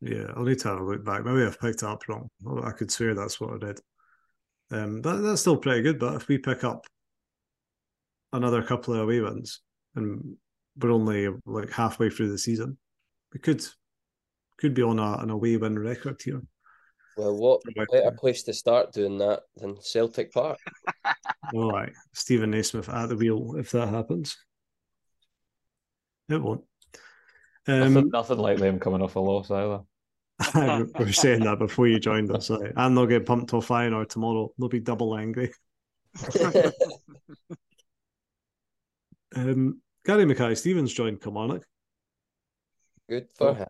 Yeah, 0.00 0.32
I'll 0.36 0.44
need 0.44 0.60
to 0.60 0.68
have 0.68 0.78
a 0.78 0.84
look 0.84 1.04
back. 1.04 1.24
Maybe 1.24 1.44
I've 1.44 1.58
picked 1.58 1.82
up 1.82 2.06
wrong. 2.08 2.28
I 2.62 2.70
could 2.70 2.92
swear 2.92 3.14
that's 3.14 3.40
what 3.40 3.54
I 3.54 3.66
did. 3.66 3.80
Um, 4.70 5.02
that, 5.02 5.16
that's 5.16 5.40
still 5.40 5.56
pretty 5.56 5.82
good. 5.82 5.98
But 5.98 6.14
if 6.14 6.28
we 6.28 6.38
pick 6.38 6.62
up 6.62 6.86
another 8.32 8.62
couple 8.62 8.94
of 8.94 9.00
away 9.00 9.20
wins, 9.20 9.62
and 9.96 10.36
we're 10.78 10.92
only 10.92 11.28
like 11.46 11.72
halfway 11.72 12.10
through 12.10 12.30
the 12.30 12.38
season, 12.38 12.78
we 13.32 13.40
could 13.40 13.64
could 14.58 14.74
be 14.74 14.82
on 14.82 14.98
a, 14.98 15.18
an 15.22 15.30
away 15.30 15.56
win 15.56 15.78
record 15.78 16.20
here. 16.22 16.42
Well, 17.16 17.36
what 17.36 17.62
Right. 17.76 17.86
better 17.92 18.10
place 18.12 18.42
to 18.44 18.52
start 18.52 18.92
doing 18.92 19.18
that 19.18 19.42
than 19.56 19.80
Celtic 19.80 20.32
Park? 20.32 20.58
All 21.54 21.70
right, 21.70 21.92
Stephen 22.12 22.50
Naismith 22.50 22.88
at 22.88 23.08
the 23.08 23.16
wheel 23.16 23.56
if 23.56 23.70
that 23.72 23.88
happens. 23.88 24.36
It 26.28 26.42
won't. 26.42 26.64
nothing, 27.68 27.96
Um, 27.98 28.08
nothing 28.10 28.38
like 28.38 28.58
them 28.58 28.80
coming 28.80 29.02
off 29.02 29.14
a 29.16 29.20
loss 29.20 29.50
either. 29.50 29.82
we 30.98 31.04
were 31.04 31.12
saying 31.12 31.44
that 31.44 31.58
before 31.60 31.86
you 31.86 32.00
joined 32.00 32.30
us. 32.32 32.50
Like, 32.50 32.72
I'm 32.76 32.94
not 32.94 33.06
getting 33.06 33.26
pumped 33.26 33.54
off 33.54 33.68
Feyenoord 33.68 34.08
tomorrow. 34.08 34.52
They'll 34.58 34.68
be 34.68 34.80
double 34.80 35.16
angry. 35.16 35.52
Um, 39.36 39.80
Gary 40.06 40.26
Mackay 40.26 40.54
Stevens 40.54 40.92
joined 40.92 41.20
Kilmarnock. 41.20 41.64
Good 43.08 43.28
for 43.34 43.48
Oh. 43.48 43.54
him. 43.54 43.66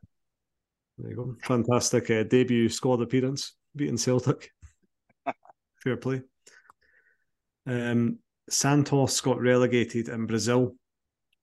There 0.98 1.10
you 1.10 1.16
go. 1.16 1.36
Fantastic 1.42 2.10
uh, 2.10 2.22
debut 2.24 2.68
squad 2.68 3.02
appearance, 3.02 3.54
beating 3.74 3.96
Celtic. 3.96 4.50
Fair 5.82 5.96
play. 5.96 6.22
Um, 7.66 8.18
Santos 8.48 9.20
got 9.20 9.40
relegated 9.40 10.08
in 10.08 10.26
Brazil, 10.26 10.76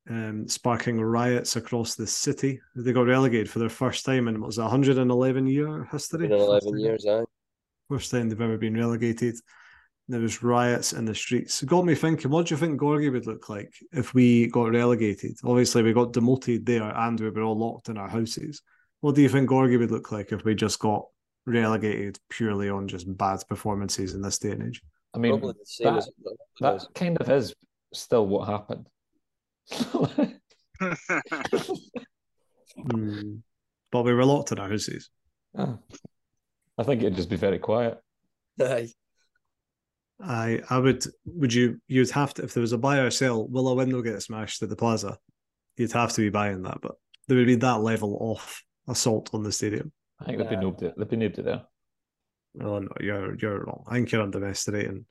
um, 0.09 0.47
sparking 0.47 1.01
riots 1.01 1.55
across 1.55 1.95
the 1.95 2.07
city. 2.07 2.61
They 2.75 2.93
got 2.93 3.07
relegated 3.07 3.49
for 3.49 3.59
their 3.59 3.69
first 3.69 4.05
time 4.05 4.27
in 4.27 4.39
what 4.39 4.47
was 4.47 4.57
it, 4.57 4.61
111 4.61 5.47
year 5.47 5.87
history. 5.91 6.31
11 6.31 6.79
years, 6.79 7.05
aye. 7.05 7.23
First 7.89 8.11
time 8.11 8.29
they've 8.29 8.39
ever 8.39 8.57
been 8.57 8.77
relegated. 8.77 9.35
There 10.07 10.19
was 10.19 10.43
riots 10.43 10.93
in 10.93 11.05
the 11.05 11.15
streets. 11.15 11.61
It 11.61 11.69
got 11.69 11.85
me 11.85 11.95
thinking, 11.95 12.31
what 12.31 12.47
do 12.47 12.53
you 12.53 12.59
think 12.59 12.79
Gorgie 12.79 13.11
would 13.11 13.27
look 13.27 13.49
like 13.49 13.73
if 13.91 14.13
we 14.13 14.47
got 14.47 14.71
relegated? 14.71 15.37
Obviously, 15.43 15.83
we 15.83 15.93
got 15.93 16.13
demoted 16.13 16.65
there 16.65 16.83
and 16.83 17.19
we 17.19 17.29
were 17.29 17.43
all 17.43 17.57
locked 17.57 17.89
in 17.89 17.97
our 17.97 18.09
houses. 18.09 18.61
What 19.01 19.15
do 19.15 19.21
you 19.21 19.29
think 19.29 19.49
Gorgie 19.49 19.77
would 19.79 19.91
look 19.91 20.11
like 20.11 20.31
if 20.31 20.43
we 20.45 20.55
just 20.55 20.79
got 20.79 21.05
relegated 21.45 22.19
purely 22.29 22.69
on 22.69 22.87
just 22.87 23.05
bad 23.17 23.39
performances 23.49 24.13
in 24.13 24.21
this 24.21 24.37
day 24.39 24.51
and 24.51 24.63
age? 24.63 24.81
I 25.13 25.17
mean, 25.17 25.33
Probably 25.33 25.53
the 25.53 25.65
same 25.65 25.93
that- 25.93 25.97
as 25.97 26.09
that 26.61 26.73
was. 26.73 26.87
kind 26.95 27.17
of 27.19 27.29
is 27.29 27.53
still 27.93 28.25
what 28.27 28.47
happened. 28.47 28.87
Hmm. 32.89 33.35
But 33.91 34.03
we 34.03 34.13
were 34.13 34.23
locked 34.25 34.51
in 34.53 34.59
our 34.59 34.69
houses. 34.69 35.09
Ah. 35.57 35.77
I 36.77 36.83
think 36.83 37.01
it'd 37.01 37.17
just 37.17 37.29
be 37.29 37.35
very 37.35 37.59
quiet. 37.59 37.97
Aye. 38.59 38.89
I 40.23 40.61
I 40.69 40.77
would 40.77 41.03
would 41.25 41.53
you 41.53 41.81
you'd 41.87 42.11
have 42.11 42.33
to 42.35 42.43
if 42.43 42.53
there 42.53 42.61
was 42.61 42.71
a 42.71 42.77
buy 42.77 42.99
or 42.99 43.11
sell, 43.11 43.45
will 43.47 43.67
a 43.67 43.75
window 43.75 44.01
get 44.01 44.21
smashed 44.21 44.61
at 44.63 44.69
the 44.69 44.75
plaza? 44.77 45.17
You'd 45.75 45.91
have 45.91 46.13
to 46.13 46.21
be 46.21 46.29
buying 46.29 46.61
that, 46.63 46.77
but 46.81 46.95
there 47.27 47.37
would 47.37 47.47
be 47.47 47.55
that 47.55 47.81
level 47.81 48.31
of 48.33 48.61
assault 48.91 49.29
on 49.33 49.43
the 49.43 49.51
stadium. 49.51 49.91
I 50.19 50.25
think 50.25 50.37
they've 50.37 50.49
been 50.49 50.61
Yeah. 50.61 50.67
nobody. 50.69 50.93
They'd 50.97 51.09
be 51.09 51.17
nobody 51.17 51.41
there. 51.41 51.63
Oh 52.61 52.79
no, 52.79 52.89
you're 52.99 53.35
you're 53.35 53.63
wrong. 53.63 53.83
I 53.87 53.93
think 53.95 54.11
you're 54.11 54.21
underestimating 54.21 55.05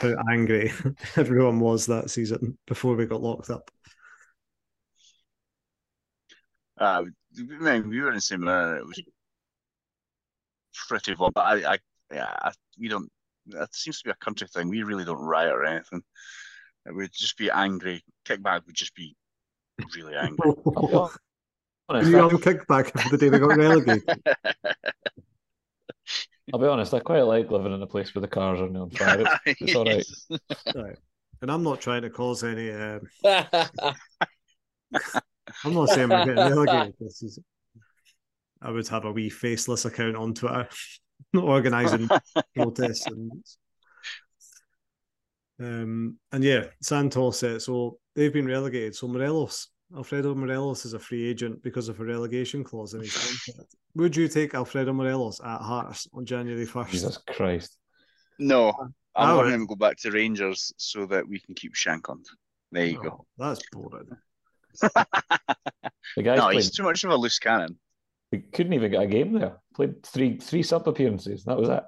how 0.00 0.14
angry 0.30 0.72
everyone 1.16 1.60
was 1.60 1.86
that 1.86 2.10
season 2.10 2.56
before 2.66 2.94
we 2.94 3.06
got 3.06 3.20
locked 3.22 3.50
up. 3.50 3.70
Uh, 6.78 7.02
man, 7.36 7.88
we 7.88 8.00
were 8.00 8.12
in 8.12 8.20
similar. 8.20 8.76
It 8.78 8.86
was 8.86 9.02
pretty 10.88 11.14
fun, 11.14 11.32
but 11.34 11.40
I, 11.40 11.72
I, 11.74 11.78
yeah, 12.12 12.32
I, 12.42 12.52
we 12.78 12.88
don't. 12.88 13.10
That 13.46 13.74
seems 13.74 13.98
to 13.98 14.04
be 14.04 14.10
a 14.10 14.24
country 14.24 14.46
thing. 14.46 14.68
We 14.68 14.82
really 14.82 15.04
don't 15.04 15.18
riot 15.20 15.52
or 15.52 15.64
anything. 15.64 16.02
We'd 16.94 17.10
just 17.12 17.36
be 17.36 17.50
angry. 17.50 18.02
Kickback 18.26 18.64
would 18.66 18.74
just 18.76 18.94
be 18.94 19.16
really 19.96 20.14
angry. 20.14 20.52
I'll 21.88 22.00
be 22.02 22.06
honest, 22.06 22.10
you 22.10 22.18
I, 22.18 22.22
on 22.22 22.30
kickback 22.30 22.96
after 22.96 23.16
the 23.16 23.18
day 23.18 23.30
we 23.30 23.38
got 23.38 23.56
relegated. 23.56 24.22
I'll 26.52 26.60
be 26.60 26.66
honest. 26.66 26.94
I 26.94 27.00
quite 27.00 27.22
like 27.22 27.50
living 27.50 27.74
in 27.74 27.82
a 27.82 27.86
place 27.86 28.14
where 28.14 28.22
the 28.22 28.28
cars 28.28 28.60
are 28.60 28.64
on 28.64 28.90
fire. 28.90 29.24
It's, 29.46 29.60
it's 29.60 29.74
all 29.74 29.84
right. 29.84 30.04
Right. 30.74 30.96
And 31.40 31.52
I'm 31.52 31.62
not 31.62 31.80
trying 31.80 32.02
to 32.02 32.10
cause 32.10 32.42
any 32.42 32.72
um, 32.72 33.00
I'm 33.24 33.94
not 35.74 35.88
saying 35.90 36.08
we're 36.08 36.24
getting 36.24 36.36
relegated 36.36 36.94
this 36.98 37.18
season. 37.18 37.44
I 38.60 38.70
would 38.70 38.88
have 38.88 39.04
a 39.04 39.12
wee 39.12 39.30
faceless 39.30 39.84
account 39.84 40.16
on 40.16 40.34
Twitter 40.34 40.68
not 41.32 41.44
organising 41.44 42.08
protests 42.54 43.06
and 43.06 43.32
um 45.60 46.16
and 46.32 46.44
yeah, 46.44 46.64
Santos 46.80 47.42
uh, 47.42 47.58
so 47.58 47.98
they've 48.14 48.32
been 48.32 48.46
relegated. 48.46 48.94
So 48.94 49.08
Morelos, 49.08 49.68
Alfredo 49.96 50.34
Morelos 50.34 50.84
is 50.84 50.92
a 50.92 50.98
free 50.98 51.28
agent 51.28 51.62
because 51.62 51.88
of 51.88 51.98
a 52.00 52.04
relegation 52.04 52.62
clause 52.62 52.94
in 52.94 53.00
his 53.00 53.12
contract. 53.12 53.74
Would 53.94 54.14
you 54.14 54.28
take 54.28 54.54
Alfredo 54.54 54.92
Morelos 54.92 55.40
at 55.40 55.60
Hearts 55.60 56.06
on 56.12 56.26
January 56.26 56.66
first? 56.66 56.90
Jesus 56.90 57.18
Christ. 57.26 57.78
No, 58.38 58.72
I 59.14 59.24
I 59.24 59.34
want 59.34 59.46
would. 59.46 59.54
him 59.54 59.60
to 59.60 59.66
go 59.66 59.74
back 59.76 59.96
to 59.98 60.10
Rangers 60.10 60.72
so 60.76 61.06
that 61.06 61.26
we 61.26 61.40
can 61.40 61.54
keep 61.54 61.74
Shankland. 61.74 62.26
There 62.70 62.84
you 62.84 63.02
go. 63.02 63.24
Oh, 63.24 63.26
that's 63.38 63.62
boring. 63.72 64.08
The 64.80 66.22
guy's 66.22 66.38
no, 66.38 66.44
played. 66.44 66.56
he's 66.56 66.70
too 66.70 66.82
much 66.82 67.02
of 67.04 67.10
a 67.10 67.16
loose 67.16 67.38
cannon. 67.38 67.78
He 68.30 68.38
couldn't 68.40 68.74
even 68.74 68.90
get 68.90 69.02
a 69.02 69.06
game 69.06 69.32
there. 69.32 69.56
Played 69.74 70.02
three 70.04 70.36
three 70.36 70.62
sub 70.62 70.86
appearances. 70.86 71.44
That 71.44 71.56
was 71.56 71.70
it. 71.70 71.82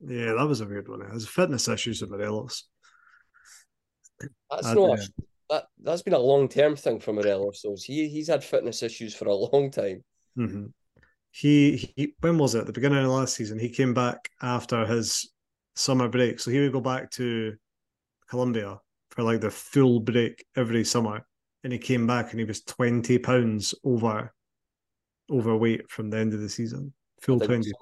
Yeah, 0.00 0.32
that 0.38 0.46
was 0.46 0.60
a 0.60 0.66
weird 0.66 0.88
one. 0.88 1.02
It 1.02 1.10
There's 1.10 1.28
fitness 1.28 1.68
issues 1.68 2.00
with 2.00 2.10
Morelos. 2.10 2.64
That's 4.50 4.66
I'd, 4.66 4.76
not 4.76 4.90
uh, 4.90 5.02
a, 5.02 5.22
that. 5.50 5.66
That's 5.82 6.02
been 6.02 6.14
a 6.14 6.18
long 6.18 6.48
term 6.48 6.76
thing 6.76 7.00
for 7.00 7.12
Morelos. 7.12 7.62
So 7.62 7.76
he 7.82 8.08
he's 8.08 8.28
had 8.28 8.44
fitness 8.44 8.82
issues 8.82 9.14
for 9.14 9.26
a 9.26 9.34
long 9.34 9.70
time. 9.70 10.04
hmm 10.36 10.66
He, 11.30 11.92
he 11.96 12.14
when 12.20 12.38
was 12.38 12.54
it? 12.54 12.66
The 12.66 12.72
beginning 12.72 12.98
of 12.98 13.04
the 13.04 13.10
last 13.10 13.34
season. 13.34 13.58
He 13.58 13.68
came 13.70 13.94
back 13.94 14.30
after 14.42 14.86
his 14.86 15.30
summer 15.74 16.08
break, 16.08 16.40
so 16.40 16.50
he 16.50 16.60
would 16.60 16.72
go 16.72 16.80
back 16.80 17.10
to 17.12 17.54
Colombia 18.28 18.80
for 19.10 19.22
like 19.22 19.40
the 19.40 19.50
full 19.50 20.00
break 20.00 20.44
every 20.56 20.84
summer, 20.84 21.26
and 21.64 21.72
he 21.72 21.78
came 21.78 22.06
back 22.06 22.30
and 22.30 22.40
he 22.40 22.44
was 22.46 22.62
twenty 22.62 23.18
pounds 23.18 23.74
over 23.84 24.32
overweight 25.30 25.90
from 25.90 26.10
the 26.10 26.18
end 26.18 26.34
of 26.34 26.40
the 26.40 26.48
season, 26.48 26.92
full 27.20 27.40
twenty. 27.40 27.72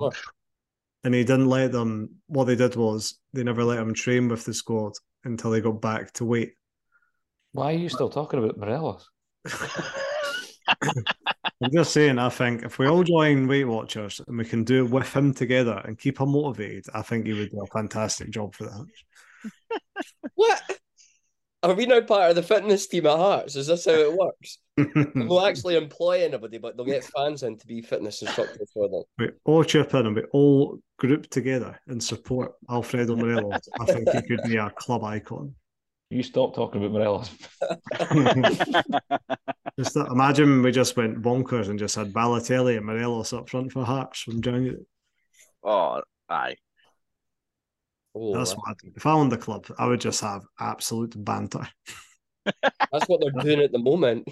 And 1.04 1.14
he 1.14 1.24
didn't 1.24 1.46
let 1.48 1.72
them. 1.72 2.16
What 2.26 2.44
they 2.44 2.56
did 2.56 2.76
was 2.76 3.18
they 3.32 3.44
never 3.44 3.64
let 3.64 3.78
him 3.78 3.94
train 3.94 4.28
with 4.28 4.44
the 4.44 4.52
squad 4.52 4.92
until 5.24 5.52
he 5.52 5.60
got 5.60 5.80
back 5.80 6.12
to 6.14 6.24
weight. 6.24 6.54
Why 7.56 7.72
are 7.72 7.78
you 7.78 7.88
still 7.88 8.10
talking 8.10 8.38
about 8.38 8.58
Morelos? 8.58 9.08
I'm 10.82 11.72
just 11.72 11.94
saying, 11.94 12.18
I 12.18 12.28
think 12.28 12.64
if 12.64 12.78
we 12.78 12.86
all 12.86 13.02
join 13.02 13.48
Weight 13.48 13.64
Watchers 13.64 14.20
and 14.26 14.36
we 14.36 14.44
can 14.44 14.62
do 14.62 14.84
it 14.84 14.90
with 14.90 15.10
him 15.16 15.32
together 15.32 15.80
and 15.86 15.98
keep 15.98 16.20
him 16.20 16.32
motivated, 16.32 16.84
I 16.92 17.00
think 17.00 17.24
he 17.24 17.32
would 17.32 17.50
do 17.50 17.62
a 17.62 17.66
fantastic 17.68 18.28
job 18.30 18.54
for 18.54 18.64
that. 18.64 18.86
What? 20.34 20.60
Are 21.62 21.72
we 21.72 21.86
now 21.86 22.02
part 22.02 22.30
of 22.30 22.36
the 22.36 22.42
fitness 22.42 22.86
team 22.86 23.06
at 23.06 23.16
Hearts? 23.16 23.56
Is 23.56 23.68
this 23.68 23.86
how 23.86 23.92
it 23.92 24.12
works? 24.12 24.58
we'll 25.14 25.46
actually 25.46 25.76
employ 25.76 26.22
anybody, 26.22 26.58
but 26.58 26.76
they'll 26.76 26.84
get 26.84 27.04
fans 27.04 27.42
in 27.42 27.56
to 27.56 27.66
be 27.66 27.80
fitness 27.80 28.20
instructors 28.20 28.70
for 28.74 28.90
them. 28.90 29.02
we 29.18 29.30
all 29.46 29.64
chip 29.64 29.94
in 29.94 30.06
and 30.06 30.14
we 30.14 30.24
all 30.32 30.78
group 30.98 31.30
together 31.30 31.80
and 31.86 32.02
support 32.02 32.52
Alfredo 32.68 33.16
Morelos. 33.16 33.66
I 33.80 33.86
think 33.86 34.10
he 34.10 34.22
could 34.22 34.42
be 34.42 34.56
a 34.56 34.68
club 34.68 35.02
icon. 35.04 35.54
You 36.10 36.22
stop 36.22 36.54
talking 36.54 36.84
about 36.84 36.92
Morelos. 36.92 37.30
Just 39.78 39.94
that, 39.94 40.08
imagine 40.10 40.62
we 40.62 40.72
just 40.72 40.96
went 40.96 41.20
bonkers 41.20 41.68
and 41.68 41.78
just 41.78 41.96
had 41.96 42.10
Balotelli 42.12 42.78
and 42.78 42.86
Morelos 42.86 43.34
up 43.34 43.50
front 43.50 43.72
for 43.72 43.84
Hearts 43.84 44.20
from 44.20 44.40
January. 44.40 44.86
oh, 45.62 46.00
aye. 46.30 46.56
Oh, 48.14 48.34
That's 48.34 48.52
that's, 48.52 48.58
what 48.58 48.76
if 48.96 49.04
I 49.04 49.12
owned 49.12 49.30
the 49.30 49.36
club, 49.36 49.66
I 49.78 49.86
would 49.86 50.00
just 50.00 50.22
have 50.22 50.44
absolute 50.58 51.12
banter. 51.22 51.68
that's 52.46 53.06
what 53.06 53.20
they're 53.20 53.42
doing 53.42 53.60
at 53.60 53.72
the 53.72 53.78
moment. 53.78 54.26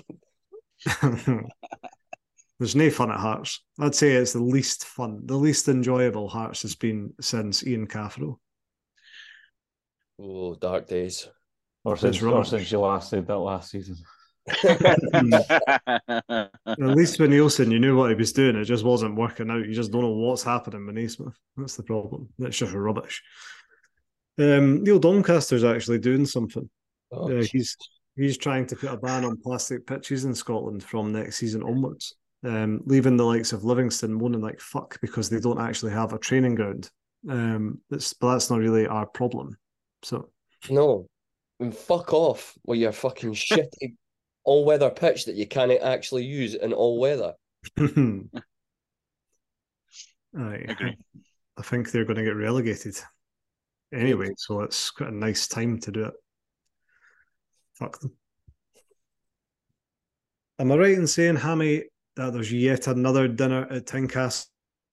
There's 2.59 2.77
no 2.77 2.89
fun 2.89 3.11
at 3.11 3.21
Hearts. 3.21 3.63
I'd 3.79 3.95
say 3.95 4.13
it's 4.13 4.33
the 4.33 4.43
least 4.43 4.87
fun, 4.87 5.21
the 5.27 5.37
least 5.37 5.69
enjoyable 5.69 6.31
Hearts 6.31 6.63
has 6.63 6.75
been 6.75 7.13
since 7.21 7.67
Ian 7.67 7.87
Cathro. 7.87 8.39
Oh, 10.19 10.55
dark 10.55 10.89
days. 10.89 11.29
Or 11.85 11.97
since, 11.97 12.23
or 12.23 12.45
since 12.45 12.73
you 12.73 12.81
last 12.81 13.11
said 13.11 13.27
that 13.27 13.39
last 13.39 13.71
season. 13.71 13.97
At 14.47 14.91
least 16.79 17.19
with 17.19 17.31
Neilson, 17.31 17.71
you 17.71 17.79
knew 17.79 17.97
what 17.97 18.11
he 18.11 18.17
was 18.17 18.33
doing. 18.33 18.57
It 18.57 18.65
just 18.65 18.85
wasn't 18.85 19.17
working 19.17 19.51
out. 19.51 19.67
You 19.67 19.75
just 19.75 19.93
don't 19.93 20.03
know 20.03 20.11
what's 20.11 20.43
happening 20.43 20.87
with 20.87 20.95
Naismith. 20.95 21.39
That's 21.57 21.77
the 21.77 21.83
problem. 21.83 22.29
It's 22.39 22.57
just 22.57 22.73
rubbish. 22.73 23.23
Um, 24.39 24.83
Neil 24.83 24.99
Doncaster's 24.99 25.65
actually 25.65 25.99
doing 25.99 26.27
something. 26.27 26.69
Oh, 27.13 27.39
Uh, 27.39 27.43
he's 27.43 27.77
he's 28.17 28.37
trying 28.39 28.67
to 28.67 28.77
put 28.77 28.93
a 28.93 28.97
ban 28.97 29.25
on 29.25 29.37
plastic 29.37 29.87
pitches 29.87 30.25
in 30.25 30.35
Scotland 30.35 30.83
from 30.83 31.13
next 31.13 31.37
season 31.37 31.63
onwards, 31.63 32.15
um, 32.45 32.81
leaving 32.87 33.17
the 33.17 33.25
likes 33.25 33.53
of 33.53 33.65
Livingston 33.65 34.13
moaning 34.13 34.41
like 34.41 34.61
fuck 34.61 35.01
because 35.01 35.29
they 35.31 35.41
don't 35.41 35.61
actually 35.61 35.93
have 35.93 36.13
a 36.13 36.19
training 36.19 36.55
ground. 36.55 36.91
Um, 37.29 37.81
that's, 37.91 38.13
but 38.13 38.33
that's 38.33 38.51
not 38.51 38.59
really 38.59 38.87
our 38.87 39.07
problem. 39.07 39.57
So 40.03 40.31
no. 40.69 41.07
And 41.61 41.75
fuck 41.75 42.13
off 42.13 42.55
with 42.67 42.81
your 42.81 42.93
fucking 42.93 43.35
shitty 43.35 43.95
all 44.45 44.65
weather 44.65 44.91
pitch 44.91 45.25
that 45.25 45.37
you 45.37 45.47
can't 45.47 45.73
actually 45.73 46.25
use 46.25 46.55
in 46.55 46.73
all 46.73 47.01
weather. 47.01 47.35
I, 47.79 47.85
Agree. 50.37 50.97
I 51.57 51.63
think 51.63 51.91
they're 51.91 52.05
going 52.05 52.17
to 52.19 52.25
get 52.25 52.37
relegated 52.37 52.97
anyway, 53.93 54.31
so 54.37 54.61
it's 54.63 54.91
quite 54.91 55.11
a 55.11 55.15
nice 55.15 55.49
time 55.49 55.79
to 55.81 55.93
do 55.93 56.05
it. 56.07 56.15
Fuck 57.75 58.01
them. 58.01 58.13
Am 60.59 60.73
I 60.73 60.77
right 60.77 60.93
in 60.93 61.07
saying 61.07 61.37
Hammy 61.37 61.85
that 62.17 62.33
there's 62.33 62.53
yet 62.53 62.87
another 62.87 63.27
dinner 63.27 63.67
at 63.71 63.87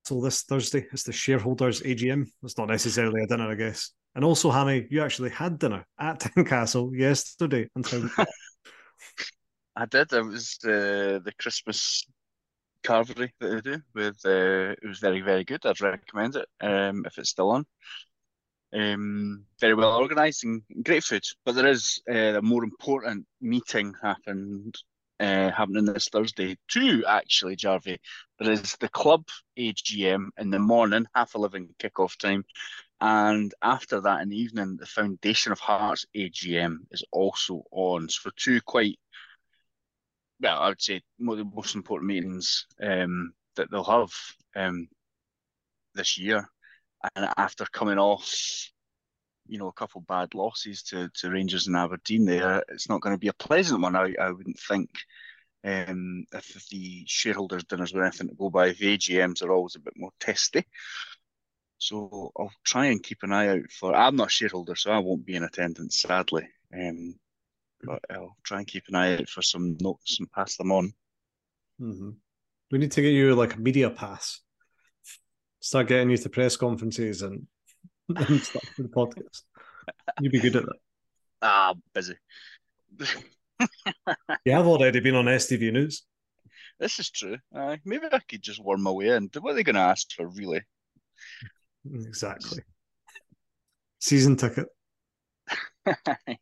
Tynecastle 0.04 0.24
this 0.24 0.44
Thursday. 0.44 0.88
It's 0.92 1.04
the 1.04 1.12
shareholders 1.12 1.82
AGM. 1.82 2.28
It's 2.44 2.58
not 2.58 2.70
necessarily 2.70 3.24
a 3.24 3.28
dinner, 3.28 3.50
I 3.50 3.56
guess. 3.56 3.92
And 4.16 4.26
also, 4.26 4.52
Hammy, 4.52 4.88
you 4.90 5.02
actually 5.02 5.30
had 5.30 5.60
dinner 5.60 5.86
at 6.00 6.20
Tynecastle 6.36 6.98
yesterday. 6.98 7.68
until. 7.76 8.10
I 9.76 9.86
did. 9.86 10.12
It 10.12 10.26
was 10.26 10.58
the 10.62 11.22
the 11.24 11.32
Christmas 11.40 12.06
carvery 12.84 13.30
that 13.40 13.48
they 13.64 13.72
do 13.72 13.82
with. 13.94 14.18
Uh, 14.26 14.76
it 14.82 14.88
was 14.88 15.00
very 15.00 15.22
very 15.22 15.44
good. 15.44 15.66
I'd 15.66 15.82
recommend 15.82 16.36
it 16.36 16.48
um, 16.62 17.06
if 17.06 17.18
it's 17.18 17.30
still 17.30 17.52
on. 17.52 17.66
Um, 18.74 19.46
very 19.60 19.74
well 19.74 19.98
organised 19.98 20.46
and 20.46 20.62
great 20.84 21.04
food. 21.04 21.24
But 21.46 21.56
there 21.56 21.68
is 21.68 22.02
uh, 22.10 22.38
a 22.38 22.42
more 22.42 22.64
important 22.64 23.26
meeting 23.42 23.94
happened 24.02 24.76
uh, 25.22 25.52
happening 25.52 25.86
this 25.86 26.10
Thursday 26.10 26.58
too. 26.68 27.04
Actually, 27.08 27.56
Jarvey, 27.56 28.00
there 28.40 28.52
is 28.52 28.76
the 28.80 28.90
club 28.90 29.28
AGM 29.58 30.30
in 30.38 30.50
the 30.50 30.60
morning, 30.60 31.06
half 31.14 31.36
eleven 31.36 31.70
kickoff 31.80 32.18
time, 32.18 32.44
and 33.00 33.54
after 33.62 34.02
that 34.02 34.22
in 34.22 34.30
the 34.30 34.38
evening, 34.38 34.78
the 34.80 34.86
Foundation 34.86 35.52
of 35.52 35.60
Hearts 35.60 36.06
AGM 36.16 36.78
is 36.92 37.04
also 37.12 37.64
on. 37.72 38.10
So 38.10 38.32
two 38.36 38.62
quite, 38.62 39.00
well, 40.42 40.60
I 40.60 40.70
would 40.70 40.82
say 40.82 41.02
one 41.18 41.40
of 41.40 41.46
the 41.46 41.56
most 41.56 41.76
important 41.76 42.08
meetings 42.08 42.66
um, 42.82 43.34
that 43.56 43.70
they'll 43.72 43.84
have 43.84 44.12
um, 44.56 44.88
this 45.94 46.18
year. 46.18 46.50
And 47.16 47.30
after 47.38 47.66
coming 47.66 47.98
off 47.98 48.32
you 49.52 49.58
know, 49.58 49.68
a 49.68 49.74
couple 49.74 50.00
bad 50.00 50.34
losses 50.34 50.82
to, 50.82 51.10
to 51.14 51.30
Rangers 51.30 51.68
and 51.68 51.76
Aberdeen 51.76 52.24
there, 52.24 52.64
it's 52.70 52.88
not 52.88 53.02
going 53.02 53.14
to 53.14 53.20
be 53.20 53.28
a 53.28 53.34
pleasant 53.34 53.82
one, 53.82 53.98
I, 53.98 54.16
I 54.20 54.32
wouldn't 54.32 54.58
think. 54.58 54.90
Um, 55.66 56.26
if, 56.32 56.56
if 56.56 56.70
the 56.70 57.04
shareholders' 57.06 57.66
dinners 57.66 57.94
were 57.94 58.04
anything 58.04 58.30
to 58.30 58.34
go 58.34 58.50
by, 58.50 58.70
the 58.70 58.98
AGMs 58.98 59.44
are 59.44 59.52
always 59.52 59.76
a 59.76 59.82
bit 59.82 59.94
more 59.98 60.12
testy. 60.22 60.66
So 61.78 62.32
I'll 62.40 62.54
try 62.64 62.86
and 62.86 63.04
keep 63.04 63.24
an 63.24 63.34
eye 63.34 63.50
out 63.50 63.72
for. 63.78 63.94
I'm 63.94 64.16
not 64.16 64.28
a 64.28 64.32
shareholder, 64.32 64.76
so 64.76 64.92
I 64.92 65.00
won't 65.00 65.26
be 65.26 65.36
in 65.36 65.44
attendance, 65.44 66.02
sadly. 66.02 66.48
Um, 66.74 67.16
but 67.84 68.00
I'll 68.10 68.38
try 68.44 68.60
and 68.60 68.68
keep 68.68 68.86
an 68.88 68.96
eye 68.96 69.18
out 69.18 69.28
for 69.28 69.42
some 69.42 69.78
notes 69.82 70.18
and 70.20 70.32
pass 70.32 70.56
them 70.56 70.72
on. 70.72 70.94
Mm-hmm. 71.82 72.12
We 72.72 72.78
need 72.78 72.94
to 72.94 73.02
get 73.02 73.10
you 73.10 73.36
like 73.36 73.56
a 73.56 73.60
media 73.60 73.90
pass. 73.90 74.40
Start 75.60 75.90
getting 75.90 76.10
you 76.10 76.18
to 76.18 76.30
press 76.30 76.56
conferences 76.56 77.22
and 77.22 77.48
and 78.18 78.42
stuff 78.42 78.64
for 78.76 78.84
the 78.84 78.90
podcast. 78.90 79.44
You'd 80.20 80.32
be 80.32 80.40
good 80.40 80.56
at 80.56 80.66
that. 80.66 80.78
Ah, 81.42 81.74
busy. 81.94 82.16
you 84.46 84.52
have 84.52 84.68
already 84.68 85.00
been 85.00 85.16
on 85.16 85.26
STV 85.26 85.72
News. 85.72 86.04
This 86.80 87.00
is 87.00 87.12
true. 87.12 87.38
Uh, 87.56 87.78
maybe 87.86 88.06
I 88.12 88.20
could 88.20 88.42
just 88.42 88.64
worm 88.64 88.82
my 88.82 88.92
way 88.92 89.10
in. 89.10 89.30
What 89.40 89.52
are 89.52 89.54
they 89.54 89.64
going 89.64 89.76
to 89.76 89.82
ask 89.82 90.12
for, 90.12 90.28
really? 90.28 90.62
Exactly. 91.86 92.64
Season 94.00 94.36
ticket. 94.36 94.68
but 95.86 96.38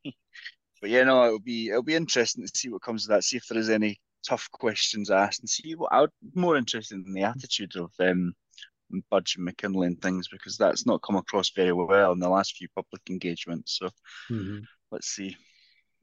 yeah, 0.84 1.04
no, 1.04 1.26
it'll 1.26 1.40
be 1.40 1.70
it'll 1.70 1.84
be 1.84 1.96
interesting 1.96 2.46
to 2.46 2.52
see 2.54 2.70
what 2.70 2.82
comes 2.82 3.04
of 3.06 3.10
that. 3.10 3.24
See 3.24 3.38
if 3.38 3.48
there 3.48 3.60
is 3.60 3.70
any 3.70 4.00
tough 4.26 4.50
questions 4.52 5.10
asked, 5.10 5.42
and 5.42 5.50
see 5.50 5.76
what 5.76 5.94
I'm 5.94 6.08
more 6.36 6.58
interested 6.58 7.06
in 7.06 7.14
the 7.14 7.24
attitude 7.24 7.76
of 7.76 7.92
um, 8.00 8.34
Budge 9.10 9.36
and 9.38 9.48
McKinlay 9.48 9.88
and 9.88 10.02
things 10.02 10.28
because 10.28 10.58
that's 10.58 10.86
not 10.86 11.02
come 11.02 11.16
across 11.16 11.52
very 11.52 11.74
well 11.74 12.12
in 12.12 12.20
the 12.20 12.30
last 12.30 12.56
few 12.56 12.68
public 12.76 13.02
engagements. 13.10 13.78
So 13.80 13.90
mm-hmm. 14.30 14.60
let's 14.92 15.08
see. 15.08 15.36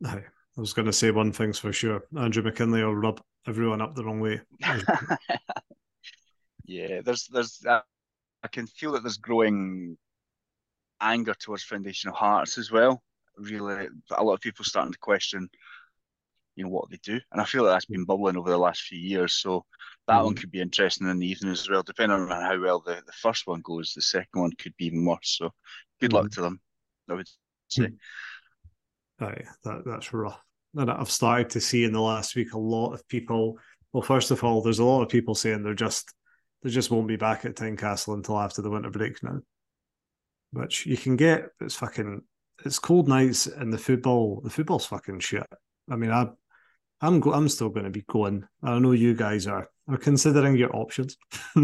I 0.05 0.21
was 0.57 0.73
going 0.73 0.87
to 0.87 0.93
say 0.93 1.11
one 1.11 1.33
thing's 1.33 1.59
for 1.59 1.73
sure: 1.73 2.05
Andrew 2.19 2.43
McKinlay 2.43 2.83
will 2.83 2.97
rub 2.97 3.21
everyone 3.47 3.81
up 3.81 3.95
the 3.95 4.05
wrong 4.05 4.21
way. 4.21 4.41
yeah, 6.65 7.01
there's 7.05 7.27
there's 7.29 7.65
uh, 7.67 7.81
I 8.43 8.49
can 8.49 8.67
feel 8.67 8.93
that 8.93 9.03
there's 9.03 9.19
growing 9.19 9.97
anger 11.01 11.35
towards 11.35 11.65
Foundation 11.65 12.11
of 12.11 12.17
Hearts 12.17 12.59
as 12.59 12.71
well. 12.71 13.03
Really, 13.37 13.89
a 14.17 14.25
lot 14.25 14.35
of 14.35 14.41
people 14.41 14.65
starting 14.65 14.93
to 14.93 14.99
question 14.99 15.49
you 16.57 16.65
know 16.65 16.71
what 16.71 16.91
they 16.91 16.99
do. 17.03 17.21
And 17.31 17.41
I 17.41 17.45
feel 17.45 17.63
like 17.63 17.75
that's 17.75 17.85
been 17.85 18.05
bubbling 18.05 18.37
over 18.37 18.51
the 18.51 18.59
last 18.59 18.83
few 18.83 18.99
years. 18.99 19.35
So 19.35 19.65
that 20.09 20.15
mm 20.15 20.25
one 20.25 20.35
mm-hmm. 20.35 20.41
could 20.41 20.51
be 20.51 20.61
interesting 20.61 21.09
in 21.09 21.19
the 21.19 21.29
evening 21.29 21.53
as 21.53 21.69
well, 21.69 21.83
depending 21.83 22.19
on 22.19 22.29
how 22.29 22.61
well 22.61 22.81
the, 22.81 23.03
the 23.07 23.13
first 23.13 23.47
one 23.47 23.61
goes. 23.61 23.93
The 23.95 24.03
second 24.03 24.41
one 24.41 24.53
could 24.59 24.75
be 24.77 24.87
even 24.87 25.05
worse. 25.05 25.37
So 25.39 25.51
good 26.01 26.11
mm 26.11 26.15
luck 26.15 26.31
to 26.33 26.41
them. 26.41 26.61
I 27.09 27.15
would 27.15 27.29
say. 27.69 27.91
Aye, 29.21 29.45
that 29.65 29.85
that's 29.85 30.13
rough. 30.13 30.41
And 30.75 30.91
I've 30.91 31.11
started 31.11 31.51
to 31.51 31.61
see 31.61 31.85
in 31.85 31.93
the 31.93 32.01
last 32.01 32.35
week 32.37 32.53
a 32.53 32.59
lot 32.59 32.93
of 32.93 33.07
people. 33.09 33.59
Well, 33.93 34.03
first 34.03 34.31
of 34.31 34.45
all, 34.45 34.61
there's 34.63 34.79
a 34.79 34.85
lot 34.85 35.03
of 35.03 35.09
people 35.09 35.35
saying 35.35 35.63
they're 35.63 35.75
just 35.75 36.13
they 36.63 36.71
just 36.71 36.91
won't 36.91 37.09
be 37.09 37.17
back 37.17 37.45
at 37.45 37.55
Tynecastle 37.55 38.15
until 38.15 38.39
after 38.39 38.63
the 38.63 38.71
winter 38.71 38.91
break 38.91 39.23
now. 39.23 39.41
Which 40.53 40.87
you 40.87 40.97
can 40.97 41.17
get. 41.17 41.49
It's 41.61 41.77
fucking. 41.77 42.23
It's 42.65 42.79
cold 42.79 43.09
nights 43.09 43.47
and 43.47 43.73
the 43.73 43.79
football. 43.79 44.41
The 44.43 44.51
football's 44.51 44.87
fucking 44.87 45.21
shit. 45.21 45.47
I 45.91 45.97
mean, 45.97 46.11
I 46.11 46.29
I'm 47.01 47.21
go- 47.21 47.33
I'm 47.33 47.49
still 47.49 47.69
going 47.69 47.85
to 47.85 47.91
be 47.91 48.05
going. 48.09 48.45
I 48.63 48.79
know 48.79 48.93
you 48.93 49.15
guys 49.15 49.47
are 49.47 49.69
are 49.89 49.99
considering 49.99 50.57
your 50.57 50.75
options. 50.75 51.17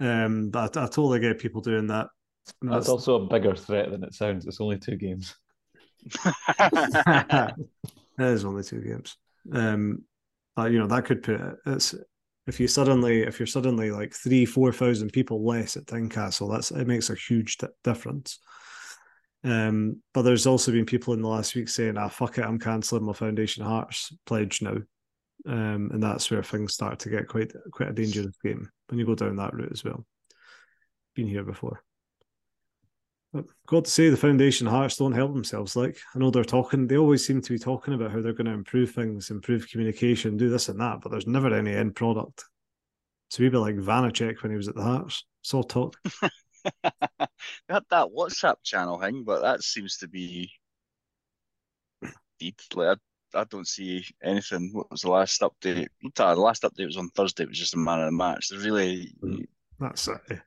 um, 0.00 0.50
but 0.50 0.76
I, 0.76 0.84
I, 0.84 0.86
totally 0.86 1.20
get 1.20 1.38
people 1.38 1.60
doing 1.60 1.86
that. 1.88 2.08
That's, 2.62 2.74
That's 2.74 2.88
also 2.88 3.22
a 3.22 3.26
bigger 3.26 3.54
threat 3.54 3.90
than 3.90 4.02
it 4.02 4.14
sounds. 4.14 4.46
It's 4.46 4.60
only 4.60 4.78
two 4.78 4.96
games. 4.96 5.34
it 6.24 7.54
is 8.18 8.44
only 8.44 8.62
two 8.62 8.80
games. 8.80 9.16
Um, 9.52 10.04
but 10.56 10.72
you 10.72 10.78
know 10.78 10.86
that 10.88 11.04
could 11.04 11.22
put 11.22 11.40
it's 11.66 11.94
if 12.48 12.58
you 12.58 12.66
suddenly 12.66 13.22
if 13.22 13.38
you're 13.38 13.46
suddenly 13.46 13.90
like 13.90 14.14
three 14.14 14.44
four 14.44 14.72
thousand 14.72 15.12
people 15.12 15.44
less 15.46 15.76
at 15.76 15.86
Tynecastle, 15.86 16.50
that's 16.50 16.70
it 16.70 16.86
makes 16.86 17.10
a 17.10 17.14
huge 17.14 17.58
t- 17.58 17.66
difference. 17.84 18.40
Um, 19.44 20.02
but 20.14 20.22
there's 20.22 20.46
also 20.46 20.72
been 20.72 20.86
people 20.86 21.14
in 21.14 21.22
the 21.22 21.28
last 21.28 21.54
week 21.54 21.68
saying, 21.68 21.96
"Ah, 21.96 22.08
fuck 22.08 22.38
it, 22.38 22.44
I'm 22.44 22.58
cancelling 22.58 23.04
my 23.04 23.12
Foundation 23.12 23.64
Hearts 23.64 24.12
pledge 24.26 24.62
now," 24.62 24.78
um, 25.46 25.90
and 25.92 26.02
that's 26.02 26.30
where 26.30 26.42
things 26.42 26.74
start 26.74 26.98
to 27.00 27.10
get 27.10 27.28
quite 27.28 27.52
quite 27.72 27.90
a 27.90 27.92
dangerous 27.92 28.36
game 28.42 28.68
when 28.88 28.98
you 28.98 29.06
go 29.06 29.14
down 29.14 29.36
that 29.36 29.54
route 29.54 29.72
as 29.72 29.84
well. 29.84 30.04
Been 31.14 31.28
here 31.28 31.44
before. 31.44 31.82
But 33.32 33.44
got 33.66 33.84
to 33.84 33.90
say, 33.90 34.08
the 34.08 34.16
Foundation 34.16 34.66
Hearts 34.66 34.96
don't 34.96 35.12
help 35.12 35.34
themselves. 35.34 35.76
Like 35.76 35.98
I 36.14 36.18
know 36.18 36.30
they're 36.30 36.44
talking, 36.44 36.86
they 36.86 36.96
always 36.96 37.26
seem 37.26 37.42
to 37.42 37.52
be 37.52 37.58
talking 37.58 37.94
about 37.94 38.10
how 38.10 38.22
they're 38.22 38.32
going 38.32 38.46
to 38.46 38.52
improve 38.52 38.92
things, 38.92 39.30
improve 39.30 39.68
communication, 39.68 40.36
do 40.36 40.48
this 40.48 40.68
and 40.68 40.80
that, 40.80 41.00
but 41.02 41.10
there's 41.10 41.26
never 41.26 41.54
any 41.54 41.74
end 41.74 41.94
product. 41.94 42.44
So 43.28 43.42
maybe 43.42 43.58
like 43.58 43.76
Vanacek 43.76 44.42
when 44.42 44.50
he 44.50 44.56
was 44.56 44.68
at 44.68 44.74
the 44.74 44.82
Hearts. 44.82 45.24
All 45.52 45.62
talk. 45.64 45.96
we 46.84 46.90
had 47.68 47.84
that 47.90 48.08
WhatsApp 48.08 48.56
channel 48.62 48.98
thing, 49.00 49.24
but 49.24 49.42
that 49.42 49.62
seems 49.62 49.98
to 49.98 50.08
be 50.08 50.50
deep. 52.38 52.60
Like, 52.74 52.98
I, 53.34 53.40
I 53.40 53.44
don't 53.44 53.66
see 53.66 54.04
anything. 54.22 54.70
What 54.72 54.90
was 54.90 55.02
the 55.02 55.10
last 55.10 55.40
update? 55.40 55.88
The 56.14 56.34
last 56.36 56.62
update 56.62 56.86
was 56.86 56.96
on 56.96 57.10
Thursday. 57.10 57.44
It 57.44 57.50
was 57.50 57.58
just 57.58 57.74
a 57.74 57.78
man 57.78 58.00
of 58.00 58.06
the 58.06 58.12
match. 58.12 58.48
There's 58.48 58.64
really 58.64 59.12
mm, 59.22 59.44
that's 59.78 60.08
it. 60.08 60.40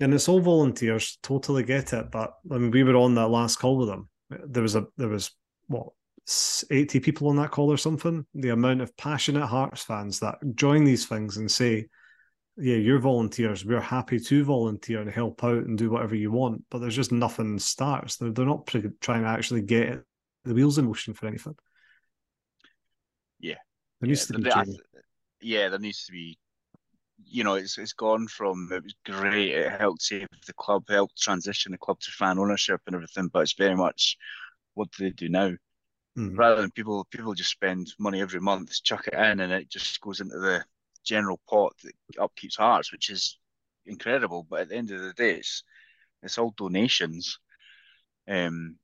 And 0.00 0.12
it's 0.12 0.28
all 0.28 0.40
volunteers. 0.40 1.18
Totally 1.22 1.62
get 1.62 1.92
it. 1.92 2.10
But 2.10 2.34
I 2.50 2.58
mean, 2.58 2.70
we 2.70 2.82
were 2.82 2.96
on 2.96 3.14
that 3.14 3.28
last 3.28 3.56
call 3.56 3.78
with 3.78 3.88
them. 3.88 4.08
There 4.46 4.62
was 4.62 4.74
a 4.74 4.86
there 4.96 5.08
was 5.08 5.30
what 5.68 5.88
80 6.70 7.00
people 7.00 7.28
on 7.28 7.36
that 7.36 7.50
call 7.50 7.72
or 7.72 7.76
something. 7.76 8.26
The 8.34 8.50
amount 8.50 8.80
of 8.80 8.96
passionate 8.96 9.46
Hearts 9.46 9.82
fans 9.82 10.20
that 10.20 10.38
join 10.54 10.84
these 10.84 11.06
things 11.06 11.36
and 11.36 11.50
say, 11.50 11.86
yeah, 12.56 12.76
you're 12.76 12.98
volunteers. 12.98 13.64
We're 13.64 13.80
happy 13.80 14.20
to 14.20 14.44
volunteer 14.44 15.00
and 15.00 15.10
help 15.10 15.42
out 15.42 15.64
and 15.64 15.78
do 15.78 15.90
whatever 15.90 16.14
you 16.14 16.30
want, 16.30 16.64
but 16.70 16.78
there's 16.78 16.96
just 16.96 17.12
nothing 17.12 17.58
starts. 17.58 18.16
They're, 18.16 18.30
they're 18.30 18.44
not 18.44 18.66
pre- 18.66 18.90
trying 19.00 19.22
to 19.22 19.28
actually 19.28 19.62
get 19.62 20.02
the 20.44 20.54
wheels 20.54 20.78
in 20.78 20.86
motion 20.86 21.14
for 21.14 21.26
anything. 21.26 21.54
Yeah. 23.40 23.56
There 24.00 24.08
needs 24.08 24.28
yeah, 24.30 24.36
to 24.36 24.42
be 24.42 24.50
there, 24.50 24.64
yeah, 25.40 25.68
there 25.68 25.78
needs 25.78 26.04
to 26.06 26.12
be. 26.12 26.38
You 27.24 27.44
know, 27.44 27.54
it's 27.54 27.78
it's 27.78 27.92
gone 27.92 28.26
from 28.26 28.68
it 28.72 28.82
was 28.82 28.94
great. 29.06 29.52
It 29.52 29.80
helped 29.80 30.02
save 30.02 30.26
the 30.46 30.52
club, 30.54 30.84
helped 30.88 31.22
transition 31.22 31.72
the 31.72 31.78
club 31.78 32.00
to 32.00 32.10
fan 32.10 32.38
ownership 32.38 32.80
and 32.86 32.96
everything. 32.96 33.28
But 33.28 33.40
it's 33.40 33.54
very 33.54 33.76
much 33.76 34.16
what 34.74 34.90
do 34.90 35.04
they 35.04 35.10
do 35.10 35.28
now? 35.28 35.50
Mm-hmm. 36.18 36.36
Rather 36.36 36.60
than 36.60 36.72
people 36.72 37.06
people 37.10 37.32
just 37.32 37.50
spend 37.50 37.92
money 37.98 38.20
every 38.20 38.40
month, 38.40 38.82
chuck 38.82 39.06
it 39.06 39.14
in, 39.14 39.40
and 39.40 39.52
it 39.52 39.70
just 39.70 40.00
goes 40.00 40.20
into 40.20 40.36
the 40.38 40.64
general 41.04 41.40
pot 41.48 41.74
that 41.82 41.94
upkeeps 42.16 42.58
Hearts, 42.58 42.92
which 42.92 43.10
is 43.10 43.38
incredible. 43.86 44.46
But 44.48 44.62
at 44.62 44.68
the 44.68 44.76
end 44.76 44.90
of 44.90 45.00
the 45.00 45.12
day, 45.12 45.36
it's 45.36 45.64
it's 46.22 46.38
all 46.38 46.54
donations. 46.56 47.38
Um, 48.28 48.76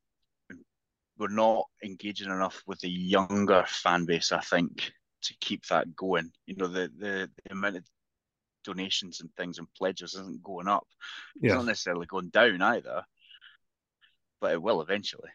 we're 1.18 1.28
not 1.28 1.64
engaging 1.84 2.30
enough 2.30 2.62
with 2.66 2.80
the 2.80 2.90
younger 2.90 3.64
fan 3.66 4.04
base, 4.04 4.32
I 4.32 4.40
think, 4.40 4.92
to 5.22 5.34
keep 5.40 5.66
that 5.66 5.94
going. 5.96 6.30
You 6.46 6.56
know, 6.56 6.68
the 6.68 6.90
the, 6.96 7.30
the 7.44 7.52
amount 7.52 7.76
of 7.76 7.84
donations 8.64 9.20
and 9.20 9.30
things 9.36 9.58
and 9.58 9.72
pledges 9.74 10.14
isn't 10.14 10.42
going 10.42 10.68
up. 10.68 10.86
Yeah. 11.40 11.52
It's 11.52 11.56
not 11.56 11.66
necessarily 11.66 12.06
going 12.06 12.28
down 12.28 12.62
either, 12.62 13.02
but 14.40 14.52
it 14.52 14.62
will 14.62 14.82
eventually. 14.82 15.30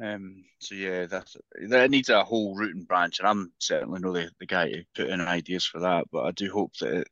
Um, 0.00 0.44
so 0.58 0.74
yeah, 0.74 1.06
that's 1.06 1.36
that 1.68 1.90
needs 1.90 2.08
a 2.08 2.24
whole 2.24 2.54
root 2.56 2.74
and 2.74 2.86
branch, 2.88 3.18
and 3.18 3.28
I'm 3.28 3.52
certainly 3.58 4.00
not 4.00 4.12
the, 4.14 4.30
the 4.40 4.46
guy 4.46 4.70
to 4.70 4.84
put 4.94 5.08
in 5.10 5.20
ideas 5.20 5.66
for 5.66 5.80
that. 5.80 6.06
But 6.10 6.24
I 6.24 6.30
do 6.30 6.50
hope 6.52 6.72
that 6.80 6.94
it, 7.00 7.08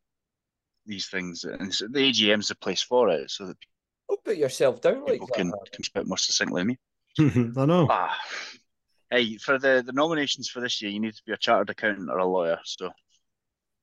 these 0.86 1.06
things 1.08 1.44
and 1.44 1.74
so 1.74 1.86
the 1.88 2.00
AGM's 2.10 2.48
the 2.48 2.54
place 2.56 2.82
for 2.82 3.10
it, 3.10 3.30
so 3.30 3.46
that 3.46 3.56
Don't 4.08 4.24
put 4.24 4.36
yourself 4.38 4.80
down 4.80 5.02
like 5.02 5.12
people 5.12 5.26
that. 5.26 5.34
can, 5.34 5.52
can 5.72 5.84
speak 5.84 6.06
more 6.06 6.16
succinctly 6.16 6.62
than 6.62 6.68
me. 6.68 7.52
I 7.60 7.66
know. 7.66 7.86
Ah, 7.90 8.18
hey, 9.10 9.36
for 9.36 9.58
the 9.58 9.82
the 9.84 9.92
nominations 9.92 10.48
for 10.48 10.60
this 10.60 10.80
year, 10.80 10.90
you 10.90 11.00
need 11.00 11.14
to 11.14 11.22
be 11.26 11.32
a 11.32 11.36
chartered 11.36 11.68
accountant 11.70 12.08
or 12.10 12.18
a 12.18 12.26
lawyer. 12.26 12.58
So 12.64 12.90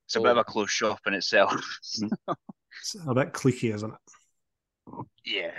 it's 0.07 0.15
a 0.15 0.19
bit 0.21 0.31
of 0.31 0.37
Oh. 0.37 0.41
a 0.41 0.43
closed 0.43 0.71
shop 0.71 0.99
in 1.05 1.13
itself. 1.13 1.53
It's 2.79 2.95
a 3.07 3.13
bit 3.13 3.33
cliquey, 3.33 3.73
isn't 3.73 3.91
it? 3.91 5.05
yeah, 5.25 5.51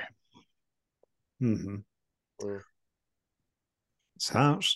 Mm-hmm. 1.43 1.77
Mm. 2.43 2.61
It's 4.19 4.31
harsh. 4.31 4.75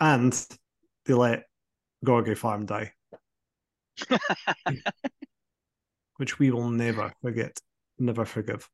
And 0.00 0.32
they 1.04 1.12
let 1.12 1.44
Gorgie 2.02 2.34
Farm 2.34 2.64
die, 2.64 2.92
which 6.16 6.38
we 6.38 6.50
will 6.50 6.70
never 6.70 7.12
forget, 7.20 7.60
never 7.98 8.24
forgive. 8.24 8.66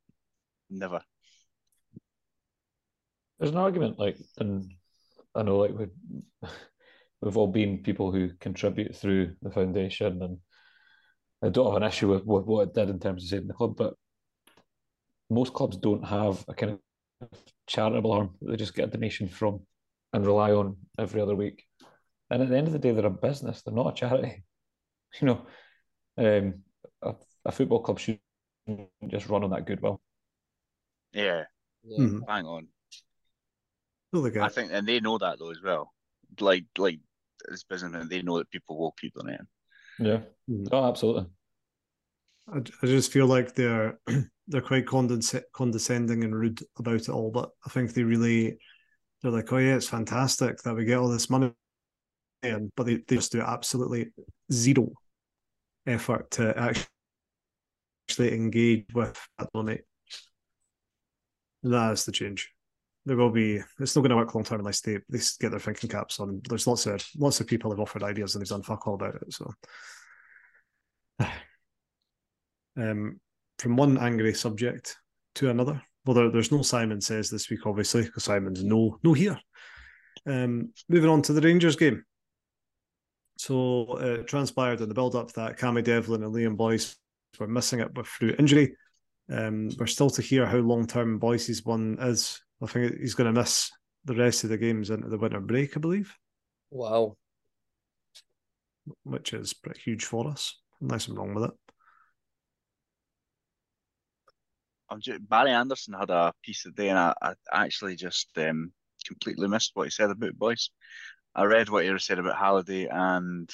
never. 0.69 1.01
There's 3.37 3.51
an 3.51 3.57
argument, 3.57 3.99
like, 3.99 4.15
and 4.37 4.71
I 5.35 5.43
know, 5.43 5.57
like, 5.57 5.77
we, 5.77 5.87
we've 7.21 7.35
all 7.35 7.47
been 7.51 7.83
people 7.83 8.13
who 8.13 8.29
contribute 8.39 8.95
through 8.95 9.35
the 9.41 9.51
foundation, 9.51 10.21
and 10.21 10.37
I 11.43 11.49
don't 11.49 11.73
have 11.73 11.81
an 11.81 11.87
issue 11.87 12.07
with 12.07 12.23
what, 12.23 12.47
what 12.47 12.69
it 12.69 12.73
did 12.73 12.89
in 12.89 13.01
terms 13.01 13.23
of 13.23 13.29
saving 13.29 13.47
the 13.47 13.53
club, 13.53 13.75
but 13.75 13.95
most 15.29 15.51
clubs 15.51 15.75
don't 15.75 16.05
have 16.05 16.45
a 16.47 16.53
kind 16.53 16.71
of 16.71 16.79
charitable 17.67 18.11
arm 18.11 18.35
that 18.41 18.51
they 18.51 18.57
just 18.57 18.75
get 18.75 18.85
a 18.85 18.91
donation 18.91 19.27
from 19.27 19.61
and 20.13 20.25
rely 20.25 20.51
on 20.51 20.77
every 20.97 21.21
other 21.21 21.35
week. 21.35 21.65
And 22.29 22.41
at 22.41 22.49
the 22.49 22.57
end 22.57 22.67
of 22.67 22.73
the 22.73 22.79
day, 22.79 22.91
they're 22.91 23.05
a 23.05 23.09
business; 23.09 23.61
they're 23.61 23.73
not 23.73 23.93
a 23.93 23.95
charity. 23.95 24.43
You 25.21 25.27
know, 25.27 25.45
um, 26.17 26.55
a, 27.01 27.15
a 27.45 27.51
football 27.51 27.79
club 27.79 27.99
should 27.99 28.19
just 29.07 29.29
run 29.29 29.45
on 29.45 29.51
that 29.51 29.65
goodwill. 29.65 30.01
Yeah, 31.13 31.43
Yeah. 31.83 31.99
Mhm. 31.99 32.25
bang 32.25 32.45
on. 32.45 32.67
Totally 34.13 34.37
I 34.41 34.49
think, 34.49 34.71
and 34.73 34.85
they 34.85 34.99
know 34.99 35.17
that 35.17 35.39
though 35.39 35.51
as 35.51 35.61
well. 35.61 35.93
Like, 36.39 36.65
like 36.77 36.99
this 37.47 37.63
business, 37.63 38.09
they 38.09 38.21
know 38.23 38.39
that 38.39 38.49
people 38.49 38.77
will 38.77 38.91
keep 38.99 39.13
their 39.13 39.31
name. 39.31 39.47
Yeah. 39.99 40.21
Mhm. 40.49 40.67
Oh, 40.71 40.89
absolutely. 40.89 41.27
I, 42.47 42.57
I 42.57 42.85
just 42.85 43.11
feel 43.11 43.27
like 43.27 43.55
they're 43.55 43.99
they're 44.47 44.61
quite 44.61 44.85
condes- 44.85 45.35
condescending 45.53 46.23
and 46.23 46.35
rude 46.35 46.61
about 46.77 47.01
it 47.01 47.09
all, 47.09 47.31
but 47.31 47.49
I 47.65 47.69
think 47.69 47.93
they 47.93 48.03
really 48.03 48.57
they're 49.21 49.31
like, 49.31 49.51
oh 49.51 49.57
yeah, 49.57 49.75
it's 49.75 49.89
fantastic 49.89 50.61
that 50.63 50.75
we 50.75 50.85
get 50.85 50.99
all 50.99 51.09
this 51.09 51.29
money, 51.29 51.51
in, 52.43 52.71
but 52.75 52.85
they, 52.85 52.97
they 53.07 53.15
just 53.15 53.31
do 53.31 53.41
absolutely 53.41 54.11
zero 54.51 54.91
effort 55.87 56.29
to 56.31 56.57
actually 56.57 56.85
actually 58.07 58.33
engage 58.33 58.85
with 58.93 59.19
that 59.37 59.49
donate. 59.53 59.81
That 61.63 61.93
is 61.93 62.05
the 62.05 62.11
change. 62.11 62.51
There 63.05 63.17
will 63.17 63.31
be. 63.31 63.59
It's 63.79 63.95
not 63.95 64.01
going 64.01 64.11
to 64.11 64.15
work 64.15 64.33
long 64.33 64.43
term 64.43 64.59
unless 64.59 64.81
they 64.81 64.99
they 65.09 65.19
get 65.39 65.51
their 65.51 65.59
thinking 65.59 65.89
caps 65.89 66.19
on. 66.19 66.41
There's 66.47 66.67
lots 66.67 66.85
of 66.85 67.03
lots 67.17 67.39
of 67.39 67.47
people 67.47 67.71
have 67.71 67.79
offered 67.79 68.03
ideas 68.03 68.35
and 68.35 68.41
they've 68.41 68.49
done 68.49 68.63
fuck 68.63 68.87
all 68.87 68.95
about 68.95 69.15
it. 69.15 69.33
So. 69.33 69.51
Um, 72.77 73.19
from 73.59 73.75
one 73.77 73.97
angry 73.97 74.33
subject 74.33 74.97
to 75.35 75.49
another. 75.49 75.81
Well, 76.05 76.13
there, 76.13 76.29
there's 76.29 76.51
no 76.51 76.61
Simon 76.61 77.01
says 77.01 77.29
this 77.29 77.49
week, 77.49 77.65
obviously, 77.65 78.03
because 78.03 78.23
Simon's 78.23 78.63
no 78.63 78.99
no 79.03 79.13
here. 79.13 79.39
Um, 80.27 80.71
moving 80.89 81.09
on 81.09 81.21
to 81.23 81.33
the 81.33 81.41
Rangers 81.41 81.75
game. 81.75 82.03
So 83.37 83.97
uh, 83.99 84.19
it 84.21 84.27
transpired 84.27 84.81
in 84.81 84.87
the 84.87 84.95
build-up 84.95 85.33
that 85.33 85.57
Cammy 85.59 85.83
Devlin 85.83 86.23
and 86.23 86.33
Liam 86.33 86.55
Boyce 86.55 86.95
were 87.39 87.47
missing 87.47 87.79
it 87.81 87.93
with 87.93 88.07
through 88.07 88.35
injury. 88.39 88.75
Um, 89.29 89.69
we're 89.77 89.87
still 89.87 90.09
to 90.11 90.21
hear 90.21 90.45
how 90.45 90.57
long-term 90.57 91.19
Boyce's 91.19 91.65
one 91.65 91.97
is. 91.99 92.41
I 92.63 92.67
think 92.67 92.99
he's 92.99 93.15
going 93.15 93.33
to 93.33 93.39
miss 93.39 93.69
the 94.05 94.15
rest 94.15 94.43
of 94.43 94.51
the 94.51 94.57
games 94.57 94.89
into 94.89 95.09
the 95.09 95.17
winter 95.17 95.41
break, 95.41 95.75
I 95.75 95.79
believe, 95.79 96.15
Wow. 96.71 97.17
which 99.03 99.33
is 99.33 99.53
pretty 99.53 99.81
huge 99.81 100.05
for 100.05 100.27
us. 100.29 100.57
Unless 100.79 101.07
I'm 101.07 101.15
wrong 101.15 101.33
with 101.33 101.45
it. 101.45 101.51
I'm 104.95 105.01
just, 105.01 105.27
Barry 105.27 105.51
Anderson 105.51 105.93
had 105.93 106.09
a 106.09 106.31
piece 106.41 106.63
today, 106.63 106.87
and 106.87 106.97
I, 106.97 107.13
I 107.21 107.33
actually 107.65 107.97
just 107.97 108.29
um, 108.37 108.71
completely 109.05 109.49
missed 109.49 109.71
what 109.73 109.83
he 109.83 109.89
said 109.89 110.09
about 110.09 110.37
Boyce. 110.37 110.69
I 111.35 111.43
read 111.43 111.67
what 111.67 111.83
he 111.83 111.99
said 111.99 112.17
about 112.17 112.37
Halliday 112.37 112.87
and 112.89 113.49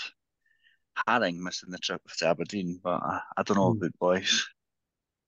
Haring 1.08 1.38
missing 1.38 1.72
the 1.72 1.80
trip 1.80 2.02
to 2.20 2.28
Aberdeen, 2.28 2.80
but 2.84 3.02
I, 3.02 3.22
I 3.38 3.44
don't 3.44 3.58
know 3.58 3.72
Hmm. 3.72 3.78
about 3.78 4.00
Boyce. 4.00 4.48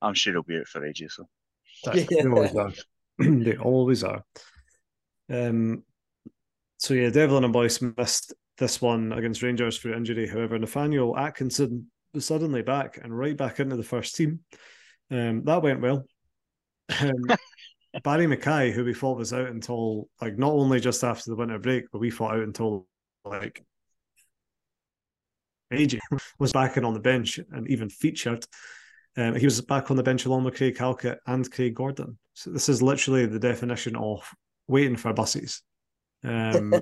I'm 0.04 0.14
sure 0.14 0.34
he'll 0.34 0.44
be 0.44 0.60
out 0.60 0.68
for 0.68 0.86
ages. 0.86 1.16
So 1.16 1.28
That- 1.86 2.08
They 2.08 2.24
always 2.30 2.56
are. 2.56 2.72
they 3.18 3.58
always 3.58 4.04
are. 4.04 4.24
Um, 5.32 5.84
so 6.78 6.94
yeah, 6.94 7.10
Devlin 7.10 7.44
and 7.44 7.54
Boyce 7.54 7.82
missed 7.82 8.36
this 8.60 8.80
one 8.80 9.14
against 9.14 9.42
Rangers 9.42 9.80
through 9.80 9.96
injury. 9.96 10.28
However, 10.28 10.60
Nathaniel 10.60 11.18
Atkinson 11.18 11.90
was 12.14 12.28
suddenly 12.28 12.62
back 12.62 13.00
and 13.04 13.18
right 13.18 13.36
back 13.36 13.60
into 13.60 13.78
the 13.78 13.82
first 13.84 14.16
team. 14.16 14.42
Um, 15.12 15.44
that 15.44 15.62
went 15.62 15.82
well. 15.82 16.06
Um, 17.00 17.16
Barrie 18.04 18.26
McKay, 18.26 18.72
who 18.72 18.84
we 18.84 18.94
thought 18.94 19.18
was 19.18 19.34
out 19.34 19.48
until 19.48 20.10
like 20.20 20.38
not 20.38 20.52
only 20.52 20.80
just 20.80 21.04
after 21.04 21.30
the 21.30 21.36
winter 21.36 21.60
break, 21.60 21.86
but 21.92 22.00
we 22.00 22.10
fought 22.10 22.36
out 22.36 22.44
until 22.44 22.88
like 23.24 23.64
ages, 25.72 26.02
was 26.40 26.52
back 26.52 26.78
in 26.78 26.86
on 26.86 26.94
the 26.94 27.00
bench 27.00 27.40
and 27.52 27.70
even 27.70 27.90
featured. 27.90 28.46
Um, 29.16 29.36
he 29.36 29.46
was 29.46 29.62
back 29.62 29.92
on 29.92 29.98
the 29.98 30.04
bench 30.04 30.26
along 30.26 30.44
with 30.44 30.56
Craig 30.56 30.78
Halkett 30.78 31.20
and 31.28 31.50
Craig 31.52 31.76
Gordon. 31.76 32.18
So 32.34 32.50
this 32.50 32.68
is 32.68 32.82
literally 32.82 33.28
the 33.28 33.40
definition 33.40 33.96
of 33.96 34.28
waiting 34.68 34.98
for 34.98 35.14
buses. 35.14 35.62
Um, 36.24 36.74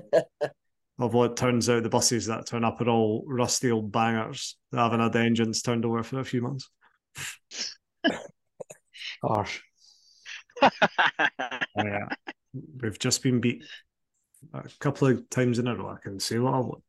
of 0.98 1.14
what 1.14 1.36
turns 1.36 1.68
out 1.68 1.82
the 1.82 1.88
buses 1.88 2.26
that 2.26 2.46
turn 2.46 2.64
up 2.64 2.80
are 2.80 2.88
all 2.88 3.24
rusty 3.26 3.70
old 3.70 3.90
bangers 3.92 4.56
that 4.70 4.78
haven't 4.78 5.00
had 5.00 5.12
the 5.12 5.18
engines 5.18 5.60
turned 5.60 5.84
over 5.84 6.02
for 6.02 6.20
a 6.20 6.24
few 6.24 6.40
months. 6.42 6.70
Harsh. 9.22 9.60
Yeah, 11.76 12.06
we've 12.80 12.98
just 12.98 13.22
been 13.22 13.40
beat 13.40 13.64
a 14.52 14.68
couple 14.78 15.08
of 15.08 15.28
times 15.30 15.58
in 15.58 15.66
a 15.66 15.74
row. 15.74 15.88
I 15.88 15.96
can 16.00 16.20
say 16.20 16.38
what 16.38 16.54
I 16.54 16.58
want. 16.58 16.84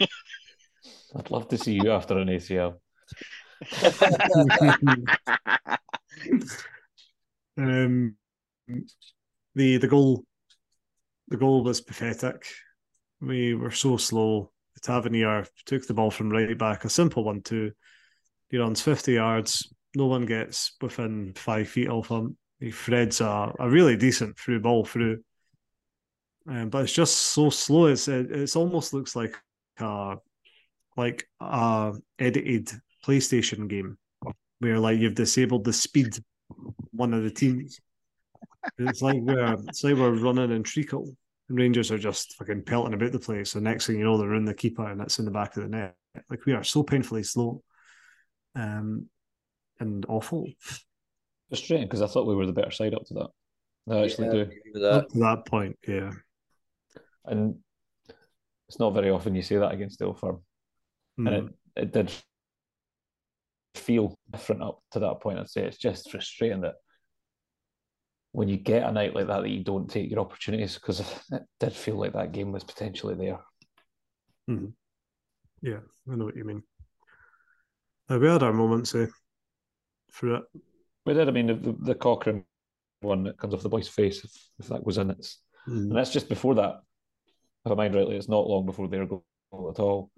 I'd 1.16 1.30
love 1.30 1.48
to 1.48 1.58
see 1.58 1.74
you 1.74 1.92
after 1.92 2.18
an 2.18 2.28
ACL. 2.28 2.80
um, 7.58 8.16
the 9.54 9.76
the 9.76 9.88
goal, 9.88 10.24
the 11.28 11.36
goal 11.36 11.62
was 11.62 11.80
pathetic. 11.80 12.46
We 13.20 13.54
were 13.54 13.70
so 13.70 13.96
slow. 13.96 14.50
Tavernier 14.82 15.46
took 15.64 15.86
the 15.86 15.94
ball 15.94 16.10
from 16.10 16.30
right 16.30 16.58
back, 16.58 16.84
a 16.84 16.90
simple 16.90 17.24
one 17.24 17.42
too. 17.42 17.72
He 18.48 18.58
runs 18.58 18.82
fifty 18.82 19.12
yards. 19.12 19.72
No 19.94 20.06
one 20.06 20.26
gets 20.26 20.72
within 20.80 21.32
five 21.34 21.68
feet 21.68 21.88
of 21.88 22.08
him. 22.08 22.36
He 22.60 22.70
threads 22.70 23.20
a, 23.20 23.52
a 23.58 23.68
really 23.68 23.96
decent 23.96 24.38
through 24.38 24.60
ball 24.60 24.84
through, 24.84 25.22
um, 26.48 26.68
but 26.70 26.84
it's 26.84 26.92
just 26.92 27.16
so 27.16 27.50
slow. 27.50 27.86
It's 27.86 28.08
it, 28.08 28.30
it's 28.30 28.56
almost 28.56 28.92
looks 28.92 29.14
like 29.16 29.36
a 29.78 30.16
like 30.96 31.28
a 31.40 31.92
edited 32.18 32.70
PlayStation 33.04 33.68
game 33.68 33.98
where 34.60 34.78
like 34.78 34.98
you've 34.98 35.14
disabled 35.14 35.64
the 35.64 35.72
speed 35.72 36.16
one 36.92 37.14
of 37.14 37.22
the 37.22 37.30
teams. 37.30 37.80
It's 38.78 39.02
like 39.02 39.20
we're 39.20 39.56
it's 39.68 39.84
like 39.84 39.96
we're 39.96 40.12
running 40.12 40.52
in 40.52 40.62
treacle. 40.62 41.14
And 41.48 41.58
Rangers 41.58 41.90
are 41.90 41.98
just 41.98 42.34
fucking 42.36 42.62
pelting 42.64 42.94
about 42.94 43.12
the 43.12 43.18
place. 43.18 43.50
So 43.50 43.60
next 43.60 43.86
thing 43.86 43.98
you 43.98 44.04
know, 44.04 44.16
they're 44.16 44.34
in 44.34 44.46
the 44.46 44.54
keeper 44.54 44.88
and 44.88 45.00
it's 45.02 45.18
in 45.18 45.26
the 45.26 45.30
back 45.30 45.56
of 45.56 45.64
the 45.64 45.68
net. 45.68 45.94
Like 46.30 46.46
we 46.46 46.54
are 46.54 46.64
so 46.64 46.82
painfully 46.82 47.22
slow, 47.22 47.62
um, 48.54 49.08
and 49.80 50.04
awful. 50.08 50.46
Frustrating 51.48 51.86
because 51.86 52.02
I 52.02 52.06
thought 52.06 52.26
we 52.26 52.34
were 52.34 52.46
the 52.46 52.52
better 52.52 52.70
side 52.70 52.94
up 52.94 53.04
to 53.06 53.14
that. 53.14 53.28
I 53.90 54.04
actually 54.04 54.26
Yeah, 54.28 54.32
do. 54.32 54.40
agree 54.40 54.60
that. 54.74 54.92
Up 54.92 55.08
to 55.10 55.18
that 55.18 55.46
point, 55.46 55.78
yeah. 55.86 56.12
And 57.24 57.56
it's 58.68 58.78
not 58.78 58.94
very 58.94 59.10
often 59.10 59.34
you 59.34 59.42
say 59.42 59.56
that 59.56 59.72
against 59.72 59.98
Dale 59.98 60.14
Firm. 60.14 60.40
Mm. 61.18 61.28
And 61.28 61.48
it, 61.48 61.54
it 61.76 61.92
did 61.92 62.12
feel 63.74 64.16
different 64.30 64.62
up 64.62 64.80
to 64.92 65.00
that 65.00 65.20
point. 65.20 65.38
I'd 65.38 65.48
say 65.50 65.62
it's 65.62 65.78
just 65.78 66.10
frustrating 66.10 66.62
that 66.62 66.74
when 68.32 68.48
you 68.48 68.56
get 68.56 68.82
a 68.82 68.92
night 68.92 69.14
like 69.14 69.26
that, 69.28 69.42
that 69.42 69.50
you 69.50 69.62
don't 69.62 69.88
take 69.88 70.10
your 70.10 70.20
opportunities 70.20 70.74
because 70.74 71.00
it 71.32 71.42
did 71.60 71.72
feel 71.72 71.96
like 71.96 72.14
that 72.14 72.32
game 72.32 72.52
was 72.52 72.64
potentially 72.64 73.14
there. 73.14 73.38
Yeah, 75.62 75.78
I 76.10 76.16
know 76.16 76.24
what 76.26 76.36
you 76.36 76.44
mean. 76.44 76.62
Uh, 78.10 78.18
we 78.18 78.26
had 78.28 78.42
our 78.42 78.52
moments 78.52 78.94
eh, 78.94 79.06
through 80.14 80.36
it. 80.36 80.42
We 81.06 81.14
did. 81.14 81.28
I 81.28 81.32
mean, 81.32 81.46
the, 81.48 81.76
the, 81.80 81.94
Cochrane 81.94 82.44
one 83.00 83.24
that 83.24 83.36
comes 83.36 83.52
off 83.52 83.62
the 83.62 83.68
boy's 83.68 83.88
face, 83.88 84.24
if, 84.24 84.30
if 84.58 84.68
that 84.68 84.84
goes 84.84 84.98
in, 84.98 85.10
it's 85.10 85.40
And 85.66 85.90
Mm. 85.90 85.94
that's 85.94 86.10
just 86.10 86.28
before 86.28 86.54
that. 86.56 86.80
If 87.64 87.72
I 87.72 87.74
mind 87.74 87.94
rightly, 87.94 88.16
it's 88.16 88.28
not 88.28 88.46
long 88.46 88.66
before 88.66 88.88
their 88.88 89.06
goal 89.06 89.24
at 89.70 89.78
all. 89.80 90.10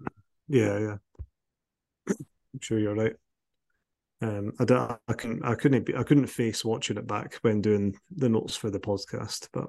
Yeah, 0.48 0.78
yeah. 0.78 0.96
I'm 2.08 2.60
sure 2.60 2.78
you're 2.78 2.94
right. 2.94 3.14
Um, 4.22 4.52
I 4.58 4.64
don't, 4.64 4.98
I 5.08 5.12
couldn't, 5.12 5.44
I 5.44 5.54
couldn't, 5.54 5.84
be, 5.84 5.94
I 5.94 6.02
couldn't 6.02 6.26
face 6.26 6.64
watching 6.64 6.96
it 6.96 7.06
back 7.06 7.34
when 7.42 7.60
doing 7.60 7.96
the 8.10 8.28
notes 8.28 8.56
for 8.56 8.70
the 8.70 8.80
podcast, 8.80 9.48
but 9.52 9.68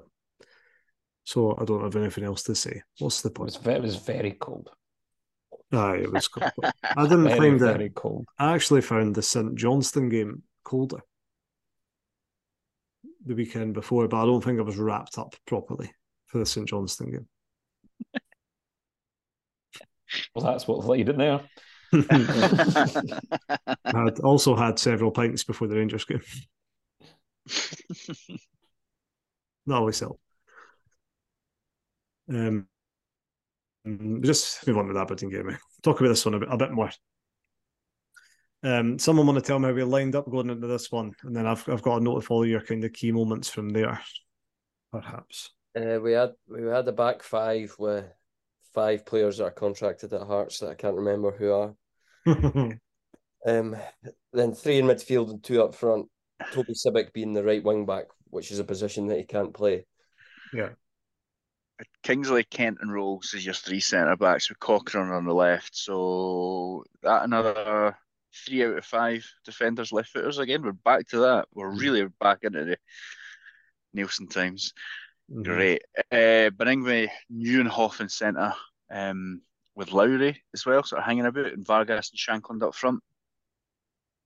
so 1.24 1.56
I 1.60 1.64
don't 1.64 1.82
have 1.84 1.96
anything 1.96 2.24
else 2.24 2.42
to 2.44 2.54
say. 2.54 2.82
What's 2.98 3.20
the 3.20 3.28
It 3.28 3.38
was, 3.38 3.56
point? 3.56 3.64
ve- 3.66 3.72
it 3.74 3.82
was 3.82 3.96
very 3.96 4.32
cold. 4.32 4.70
Aye, 5.72 5.96
it 6.02 6.12
was 6.12 6.28
cold. 6.34 6.52
I 6.96 7.02
didn't 7.04 7.28
Very, 7.28 7.38
find 7.38 7.60
very 7.60 7.86
it. 7.86 7.94
cold. 7.94 8.26
I 8.38 8.54
actually 8.54 8.80
found 8.82 9.14
the 9.14 9.22
St 9.22 9.54
Johnstone 9.56 10.08
game 10.08 10.42
colder 10.64 11.00
the 13.24 13.34
weekend 13.34 13.74
before, 13.74 14.08
but 14.08 14.22
I 14.22 14.26
don't 14.26 14.42
think 14.42 14.58
I 14.58 14.62
was 14.62 14.76
wrapped 14.76 15.18
up 15.18 15.34
properly 15.46 15.92
for 16.26 16.38
the 16.38 16.46
St 16.46 16.68
Johnstone 16.68 17.10
game. 17.10 17.28
Well, 20.34 20.44
that's 20.44 20.66
what 20.66 20.84
let 20.84 20.98
you 20.98 21.04
did 21.04 21.18
there. 21.18 21.40
I 21.92 21.98
had 23.84 24.20
also 24.20 24.54
had 24.56 24.78
several 24.78 25.10
pints 25.10 25.44
before 25.44 25.68
the 25.68 25.76
Rangers 25.76 26.04
game. 26.04 26.22
That 29.66 29.74
always 29.76 30.00
helped. 30.00 30.20
Um, 32.28 32.68
just 34.22 34.66
move 34.66 34.78
on 34.78 34.86
to 34.86 34.92
the 34.92 35.00
Aberdeen 35.00 35.30
game. 35.30 35.56
Talk 35.82 36.00
about 36.00 36.10
this 36.10 36.24
one 36.24 36.34
a 36.34 36.38
bit, 36.40 36.48
a 36.50 36.56
bit 36.56 36.72
more. 36.72 36.90
Um, 38.62 38.98
someone 38.98 39.26
want 39.26 39.38
to 39.38 39.44
tell 39.44 39.58
me 39.58 39.68
how 39.68 39.74
we 39.74 39.84
lined 39.84 40.16
up 40.16 40.28
going 40.30 40.50
into 40.50 40.66
this 40.66 40.90
one, 40.90 41.12
and 41.22 41.34
then 41.34 41.46
I've 41.46 41.68
I've 41.68 41.82
got 41.82 42.00
a 42.00 42.04
note 42.04 42.16
of 42.16 42.30
all 42.30 42.44
your 42.44 42.60
kind 42.60 42.84
of 42.84 42.92
key 42.92 43.12
moments 43.12 43.48
from 43.48 43.70
there, 43.70 44.00
perhaps. 44.90 45.50
Uh, 45.76 45.98
we 46.02 46.12
had 46.12 46.32
we 46.48 46.66
had 46.66 46.88
a 46.88 46.92
back 46.92 47.22
five 47.22 47.74
with 47.78 48.04
five 48.74 49.06
players 49.06 49.38
that 49.38 49.44
are 49.44 49.50
contracted 49.50 50.12
at 50.12 50.26
Hearts 50.26 50.58
that 50.58 50.70
I 50.70 50.74
can't 50.74 50.96
remember 50.96 51.30
who 51.30 51.52
are. 51.52 52.78
Um, 53.46 53.76
then 54.32 54.52
three 54.52 54.78
in 54.78 54.86
midfield 54.86 55.30
and 55.30 55.42
two 55.42 55.62
up 55.62 55.74
front. 55.74 56.06
Toby 56.52 56.74
Sibbick 56.74 57.12
being 57.12 57.32
the 57.32 57.44
right 57.44 57.62
wing 57.62 57.86
back, 57.86 58.06
which 58.26 58.50
is 58.50 58.58
a 58.58 58.64
position 58.64 59.06
that 59.06 59.18
he 59.18 59.24
can't 59.24 59.54
play. 59.54 59.86
Kingsley, 62.02 62.44
Kent, 62.44 62.78
and 62.80 62.92
Rowles 62.92 63.34
is 63.34 63.44
your 63.44 63.54
three 63.54 63.80
centre 63.80 64.16
backs 64.16 64.48
with 64.48 64.58
Cochrane 64.58 65.10
on 65.10 65.24
the 65.24 65.34
left. 65.34 65.76
So 65.76 66.84
that 67.02 67.24
another 67.24 67.96
three 68.34 68.64
out 68.64 68.78
of 68.78 68.84
five 68.84 69.30
defenders 69.44 69.92
left 69.92 70.10
footers 70.10 70.38
again. 70.38 70.62
We're 70.62 70.72
back 70.72 71.08
to 71.08 71.18
that. 71.20 71.48
We're 71.54 71.70
really 71.70 72.06
back 72.20 72.38
into 72.42 72.64
the 72.64 72.78
Neilson 73.96 74.30
times. 74.30 74.72
Mhm. 75.30 75.44
Great. 75.44 75.82
Uh, 76.10 76.50
Baningime, 76.50 77.10
Nieuwenhof 77.32 78.00
in 78.00 78.08
centre, 78.08 78.54
um, 78.90 79.42
with 79.74 79.92
Lowry 79.92 80.42
as 80.54 80.66
well, 80.66 80.82
sort 80.82 81.00
of 81.00 81.06
hanging 81.06 81.26
about, 81.26 81.52
and 81.52 81.66
Vargas 81.66 82.10
and 82.10 82.18
Shankland 82.18 82.62
up 82.62 82.74
front. 82.74 83.02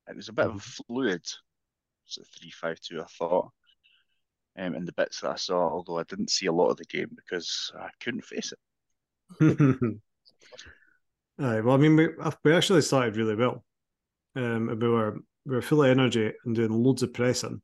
It 0.09 0.17
was 0.17 0.29
a 0.29 0.33
bit 0.33 0.47
of 0.47 0.57
a 0.57 0.61
fluid, 0.61 1.25
of 2.19 2.27
three-five-two, 2.29 3.01
I 3.01 3.07
thought. 3.07 3.53
Um, 4.59 4.75
in 4.75 4.85
the 4.85 4.93
bits 4.93 5.21
that 5.21 5.31
I 5.31 5.37
saw, 5.37 5.71
although 5.71 5.99
I 5.99 6.03
didn't 6.03 6.29
see 6.31 6.45
a 6.47 6.53
lot 6.53 6.69
of 6.69 6.77
the 6.77 6.85
game 6.85 7.09
because 7.17 7.73
I 7.79 7.89
couldn't 8.01 8.25
face 8.25 8.53
it. 8.53 8.59
Aye, 11.39 11.61
well, 11.61 11.75
I 11.75 11.79
mean, 11.79 11.97
we 11.97 12.09
we 12.45 12.55
actually 12.55 12.83
started 12.83 13.17
really 13.17 13.35
well. 13.35 13.65
Um, 14.37 14.79
we 14.79 14.89
were 14.89 15.19
we 15.47 15.55
were 15.57 15.63
full 15.63 15.83
of 15.83 15.91
energy 15.91 16.33
and 16.45 16.55
doing 16.55 16.71
loads 16.71 17.03
of 17.03 17.15
pressing, 17.15 17.63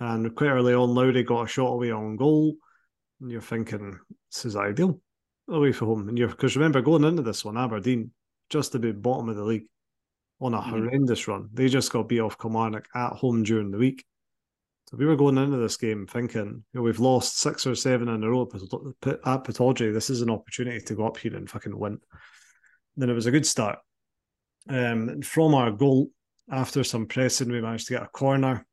and 0.00 0.34
quite 0.36 0.48
early 0.50 0.74
on, 0.74 0.94
Lowry 0.94 1.22
got 1.22 1.44
a 1.44 1.48
shot 1.48 1.72
away 1.72 1.90
on 1.90 2.16
goal, 2.16 2.56
and 3.20 3.30
you're 3.30 3.40
thinking 3.40 3.98
this 4.30 4.44
is 4.44 4.54
ideal 4.56 5.00
away 5.48 5.72
from 5.72 5.88
home, 5.88 6.08
and 6.10 6.18
you're 6.18 6.28
because 6.28 6.56
remember 6.56 6.82
going 6.82 7.04
into 7.04 7.22
this 7.22 7.44
one, 7.44 7.56
Aberdeen 7.56 8.10
just 8.50 8.74
about 8.74 9.00
bottom 9.00 9.30
of 9.30 9.36
the 9.36 9.44
league 9.44 9.66
on 10.40 10.52
a 10.54 10.58
Mhm. 10.60 10.70
horrendous 10.70 11.26
run. 11.26 11.48
They 11.54 11.68
just 11.68 11.90
got 11.90 12.08
beat 12.08 12.20
off 12.20 12.38
Kilmarnock 12.38 12.86
at 12.94 13.14
home 13.14 13.42
during 13.44 13.70
the 13.70 13.78
week. 13.78 14.04
We 14.92 15.06
were 15.06 15.16
going 15.16 15.38
into 15.38 15.56
this 15.56 15.76
game 15.76 16.06
thinking, 16.06 16.64
you 16.72 16.78
know, 16.78 16.82
we've 16.82 17.00
lost 17.00 17.38
six 17.38 17.66
or 17.66 17.74
seven 17.74 18.08
in 18.08 18.22
a 18.22 18.30
row 18.30 18.42
at 18.52 18.60
at 19.26 19.44
Pittodrie. 19.44 19.92
This 19.92 20.10
is 20.10 20.20
an 20.20 20.30
opportunity 20.30 20.80
to 20.80 20.94
go 20.94 21.06
up 21.06 21.16
here 21.16 21.34
and 21.34 21.48
fucking 21.48 21.78
win. 21.78 21.98
Then 22.96 23.08
it 23.08 23.14
was 23.14 23.26
a 23.26 23.30
good 23.30 23.46
start. 23.46 23.78
Um, 24.68 25.22
from 25.22 25.54
our 25.54 25.70
goal, 25.70 26.10
after 26.50 26.84
some 26.84 27.06
pressing, 27.06 27.50
we 27.50 27.60
managed 27.60 27.86
to 27.88 27.94
get 27.94 28.02
a 28.02 28.08
corner. 28.08 28.66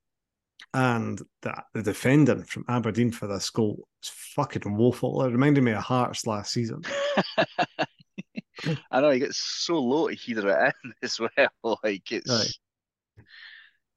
And 0.74 1.22
the, 1.42 1.64
the 1.74 1.82
defending 1.82 2.44
from 2.44 2.66
Aberdeen 2.68 3.12
for 3.12 3.28
this 3.28 3.50
goal 3.50 3.88
was 4.02 4.10
fucking 4.36 4.76
woeful. 4.76 5.24
It 5.24 5.32
reminded 5.32 5.64
me 5.64 5.72
of 5.72 5.84
Hearts 5.84 6.28
last 6.28 6.52
season. 6.52 6.84
I 8.92 9.02
know 9.02 9.10
he 9.12 9.20
gets 9.20 9.38
so 9.38 9.80
low 9.82 10.10
to 10.10 10.16
header 10.16 10.50
it 10.50 10.74
in 10.84 10.94
as 11.04 11.20
well. 11.20 11.80
Like 11.84 12.12
it's 12.12 12.30
Aye. 12.30 13.24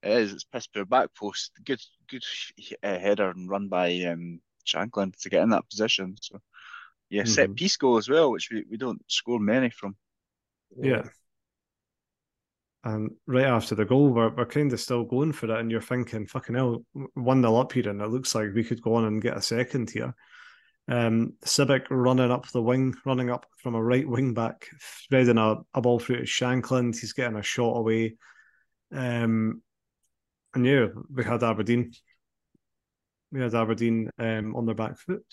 It 0.02 0.12
is. 0.12 0.32
It's 0.32 0.44
piss 0.44 0.66
poor 0.66 0.84
back 0.84 1.14
post. 1.14 1.52
Good 1.64 1.80
good 2.08 2.24
uh, 2.82 2.98
header 2.98 3.30
and 3.30 3.48
run 3.48 3.68
by 3.68 3.92
um, 4.04 4.40
Shankland 4.66 5.16
to 5.22 5.30
get 5.30 5.42
in 5.42 5.50
that 5.50 5.68
position. 5.68 6.16
So 6.20 6.40
yeah, 7.10 7.24
set 7.24 7.50
Mhm. 7.50 7.56
piece 7.56 7.76
goal 7.76 7.98
as 7.98 8.08
well, 8.08 8.30
which 8.30 8.50
we, 8.50 8.64
we 8.70 8.76
don't 8.76 9.02
score 9.06 9.38
many 9.38 9.70
from. 9.70 9.96
Yeah. 10.76 11.04
And 12.84 13.12
right 13.26 13.46
after 13.46 13.76
the 13.76 13.84
goal, 13.84 14.08
we're, 14.08 14.30
we're 14.34 14.46
kind 14.46 14.72
of 14.72 14.80
still 14.80 15.04
going 15.04 15.32
for 15.32 15.46
it. 15.46 15.60
And 15.60 15.70
you're 15.70 15.80
thinking, 15.80 16.26
fucking 16.26 16.56
hell, 16.56 16.84
1 17.14 17.42
0 17.42 17.56
up 17.56 17.72
here. 17.72 17.88
And 17.88 18.00
it 18.00 18.08
looks 18.08 18.34
like 18.34 18.52
we 18.54 18.64
could 18.64 18.82
go 18.82 18.94
on 18.94 19.04
and 19.04 19.22
get 19.22 19.36
a 19.36 19.42
second 19.42 19.90
here. 19.90 20.14
Um, 20.88 21.34
Sibbick 21.44 21.86
running 21.90 22.32
up 22.32 22.48
the 22.48 22.60
wing, 22.60 22.94
running 23.04 23.30
up 23.30 23.46
from 23.58 23.76
a 23.76 23.82
right 23.82 24.08
wing 24.08 24.34
back, 24.34 24.68
threading 25.08 25.38
a, 25.38 25.58
a 25.74 25.80
ball 25.80 26.00
through 26.00 26.16
to 26.16 26.22
Shankland. 26.24 26.98
He's 26.98 27.12
getting 27.12 27.38
a 27.38 27.42
shot 27.42 27.76
away. 27.76 28.16
Um, 28.90 29.62
and 30.54 30.66
yeah, 30.66 30.86
we 31.12 31.24
had 31.24 31.42
Aberdeen. 31.42 31.92
We 33.30 33.40
had 33.40 33.54
Aberdeen 33.54 34.10
um, 34.18 34.54
on 34.54 34.66
their 34.66 34.74
back 34.74 34.98
foot. 34.98 35.24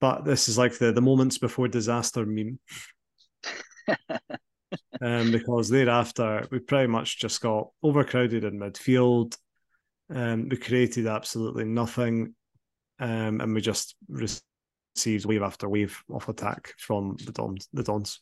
But 0.00 0.24
this 0.24 0.48
is 0.48 0.58
like 0.58 0.78
the, 0.78 0.92
the 0.92 1.00
moments 1.00 1.38
before 1.38 1.68
disaster 1.68 2.26
meme 2.26 2.58
um, 5.00 5.30
because 5.30 5.68
thereafter 5.68 6.46
we 6.50 6.58
pretty 6.58 6.86
much 6.86 7.18
just 7.18 7.40
got 7.40 7.68
overcrowded 7.82 8.44
in 8.44 8.58
midfield. 8.58 9.36
Um, 10.14 10.48
we 10.48 10.56
created 10.56 11.06
absolutely 11.06 11.64
nothing, 11.64 12.34
um, 13.00 13.40
and 13.40 13.54
we 13.54 13.60
just 13.60 13.96
received 14.08 15.24
wave 15.24 15.42
after 15.42 15.68
wave 15.68 16.00
of 16.12 16.28
attack 16.28 16.74
from 16.78 17.16
the 17.24 17.32
Dons. 17.32 17.68
The 17.72 17.82
Dons. 17.82 18.20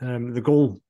Um, 0.00 0.34
the 0.34 0.40
goal, 0.40 0.80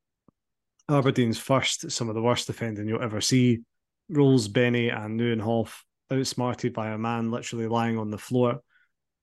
Aberdeen's 0.89 1.39
first, 1.39 1.91
some 1.91 2.09
of 2.09 2.15
the 2.15 2.23
worst 2.23 2.47
defending 2.47 2.89
you'll 2.89 3.03
ever 3.03 3.21
see. 3.21 3.61
Rowles 4.09 4.49
Benny 4.49 4.89
and 4.89 5.19
Nieuwenhof 5.19 5.73
outsmarted 6.13 6.73
by 6.73 6.91
a 6.91 6.99
man 6.99 7.31
literally 7.31 7.67
lying 7.67 7.99
on 7.99 8.11
the 8.11 8.19
floor 8.19 8.61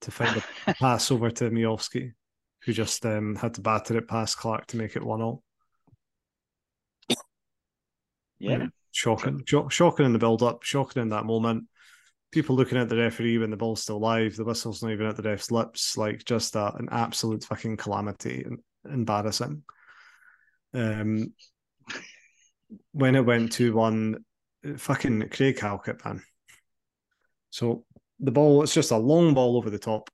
to 0.02 0.10
find 0.10 0.42
a 0.66 0.74
pass 0.80 1.10
over 1.10 1.30
to 1.30 1.50
Miovski, 1.50 2.12
who 2.64 2.72
just 2.72 3.04
um, 3.06 3.36
had 3.36 3.54
to 3.54 3.60
batter 3.60 3.96
it 3.96 4.08
past 4.08 4.36
Clark 4.38 4.66
to 4.68 4.76
make 4.76 4.96
it 4.96 5.04
one 5.04 5.22
all. 5.22 5.42
Yeah. 8.38 8.66
Shocking, 8.92 9.44
Shock, 9.46 9.70
shocking 9.70 10.06
in 10.06 10.12
the 10.12 10.18
build 10.18 10.42
up, 10.42 10.62
shocking 10.62 11.02
in 11.02 11.10
that 11.10 11.26
moment. 11.26 11.64
People 12.32 12.56
looking 12.56 12.78
at 12.78 12.88
the 12.88 12.96
referee 12.96 13.38
when 13.38 13.50
the 13.50 13.56
ball's 13.56 13.82
still 13.82 14.00
live, 14.00 14.36
the 14.36 14.44
whistle's 14.44 14.82
not 14.82 14.92
even 14.92 15.06
at 15.06 15.16
the 15.16 15.22
ref's 15.22 15.50
lips, 15.50 15.96
like 15.96 16.24
just 16.24 16.56
a, 16.56 16.74
an 16.76 16.88
absolute 16.90 17.44
fucking 17.44 17.76
calamity 17.76 18.44
and 18.44 18.58
embarrassing. 18.92 19.62
Um, 20.72 21.32
when 22.92 23.14
it 23.14 23.24
went 23.24 23.52
to 23.52 23.74
one, 23.74 24.24
fucking 24.76 25.28
Craig 25.30 25.58
Halkett, 25.58 26.04
man. 26.04 26.22
So 27.50 27.84
the 28.18 28.30
ball, 28.30 28.62
it's 28.62 28.74
just 28.74 28.90
a 28.90 28.96
long 28.96 29.34
ball 29.34 29.56
over 29.56 29.70
the 29.70 29.78
top, 29.78 30.10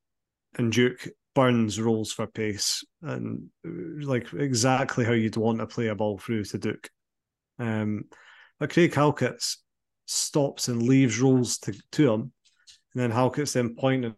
and 0.56 0.72
Duk 0.72 1.06
Burns 1.34 1.80
Rowles 1.80 2.12
for 2.12 2.26
pace, 2.26 2.84
and 3.02 3.48
uh, 3.66 4.06
like 4.06 4.32
exactly 4.32 5.04
how 5.04 5.12
you'd 5.12 5.36
want 5.36 5.58
to 5.58 5.66
play 5.66 5.88
a 5.88 5.94
ball 5.94 6.18
through 6.18 6.44
to 6.44 6.58
Duk. 6.58 6.88
Um, 7.58 8.04
but 8.58 8.70
Craig 8.70 8.94
Halkett 8.94 9.44
stops 10.06 10.68
and 10.68 10.82
leaves 10.82 11.20
Rowles 11.20 11.58
to, 11.58 11.74
to 11.92 12.12
him, 12.12 12.20
and 12.20 13.02
then 13.02 13.10
Halkett's 13.10 13.52
then 13.52 13.74
pointing 13.74 14.14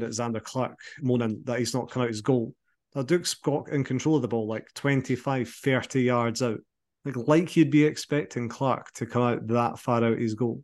at 0.00 0.08
Zander 0.10 0.42
Clark, 0.42 0.78
moaning 1.00 1.42
that 1.44 1.58
he's 1.58 1.74
not 1.74 1.90
come 1.90 2.02
out 2.02 2.08
his 2.08 2.20
goal. 2.20 2.54
Now 2.94 3.02
Duk's 3.02 3.34
got 3.34 3.68
in 3.70 3.82
control 3.84 4.16
of 4.16 4.22
the 4.22 4.28
ball 4.28 4.46
like 4.46 4.72
25, 4.74 5.48
30 5.48 6.02
yards 6.02 6.42
out. 6.42 6.60
Like, 7.04 7.16
like 7.16 7.56
you'd 7.56 7.70
be 7.70 7.84
expecting 7.84 8.48
Clark 8.48 8.92
to 8.94 9.06
come 9.06 9.22
out 9.22 9.46
that 9.48 9.78
far 9.78 10.04
out 10.04 10.18
his 10.18 10.34
goal 10.34 10.62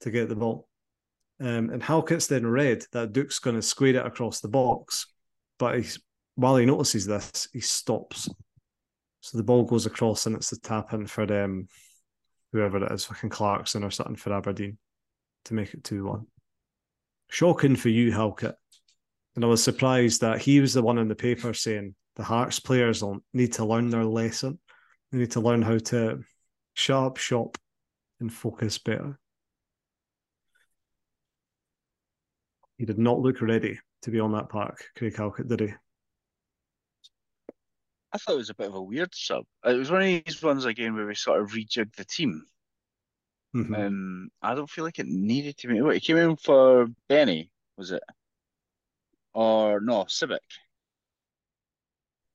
to 0.00 0.10
get 0.10 0.28
the 0.28 0.36
ball. 0.36 0.68
Um, 1.40 1.70
and 1.70 1.82
Halkett's 1.82 2.26
then 2.26 2.46
read 2.46 2.84
that 2.92 3.12
Duk's 3.12 3.38
going 3.38 3.56
to 3.56 3.62
square 3.62 3.96
it 3.96 4.06
across 4.06 4.40
the 4.40 4.48
box, 4.48 5.06
but 5.58 5.84
while 6.34 6.56
he 6.56 6.66
notices 6.66 7.06
this, 7.06 7.48
he 7.52 7.60
stops. 7.60 8.28
So 9.20 9.36
the 9.36 9.44
ball 9.44 9.64
goes 9.64 9.86
across 9.86 10.26
and 10.26 10.36
it's 10.36 10.50
the 10.50 10.58
tap 10.58 10.92
in 10.92 11.06
for 11.06 11.22
um, 11.42 11.68
whoever 12.52 12.84
it 12.84 12.92
is, 12.92 13.04
fucking 13.04 13.30
Clarkson 13.30 13.82
or 13.82 13.90
something 13.90 14.16
for 14.16 14.32
Aberdeen 14.32 14.78
to 15.46 15.54
make 15.54 15.74
it 15.74 15.84
2 15.84 16.04
1. 16.04 16.26
shocking 17.28 17.76
for 17.76 17.88
you, 17.88 18.12
Halkett. 18.12 18.54
And 19.34 19.44
I 19.44 19.48
was 19.48 19.62
surprised 19.62 20.22
that 20.22 20.40
he 20.40 20.60
was 20.60 20.72
the 20.72 20.82
one 20.82 20.98
in 20.98 21.08
the 21.08 21.14
paper 21.14 21.52
saying 21.52 21.94
the 22.14 22.22
Hearts 22.22 22.58
players 22.58 23.04
need 23.34 23.52
to 23.54 23.66
learn 23.66 23.90
their 23.90 24.04
lesson. 24.04 24.58
They 25.16 25.20
need 25.20 25.30
to 25.30 25.40
learn 25.40 25.62
how 25.62 25.78
to 25.78 26.22
shut 26.74 27.02
up 27.02 27.16
shop 27.16 27.56
and 28.20 28.30
focus 28.30 28.76
better. 28.76 29.18
He 32.76 32.84
did 32.84 32.98
not 32.98 33.20
look 33.20 33.40
ready 33.40 33.80
to 34.02 34.10
be 34.10 34.20
on 34.20 34.32
that 34.32 34.50
park, 34.50 34.84
Craig 34.94 35.16
Halkett, 35.16 35.48
did 35.48 35.60
he? 35.60 35.72
I 38.12 38.18
thought 38.18 38.34
it 38.34 38.36
was 38.36 38.50
a 38.50 38.54
bit 38.54 38.66
of 38.66 38.74
a 38.74 38.82
weird 38.82 39.14
sub. 39.14 39.46
It 39.64 39.78
was 39.78 39.90
one 39.90 40.02
of 40.02 40.06
these 40.06 40.42
ones 40.42 40.66
again 40.66 40.94
where 40.94 41.06
we 41.06 41.14
sort 41.14 41.40
of 41.40 41.48
rejigged 41.52 41.96
the 41.96 42.04
team. 42.04 42.44
Mm-hmm. 43.56 43.74
Um, 43.74 44.28
I 44.42 44.54
don't 44.54 44.68
feel 44.68 44.84
like 44.84 44.98
it 44.98 45.06
needed 45.06 45.56
to 45.56 45.68
be. 45.68 45.80
What, 45.80 45.94
he 45.94 46.00
came 46.00 46.18
in 46.18 46.36
for 46.36 46.88
Benny, 47.08 47.50
was 47.78 47.90
it? 47.90 48.02
Or 49.32 49.80
no, 49.80 50.04
Sibbick. 50.04 50.40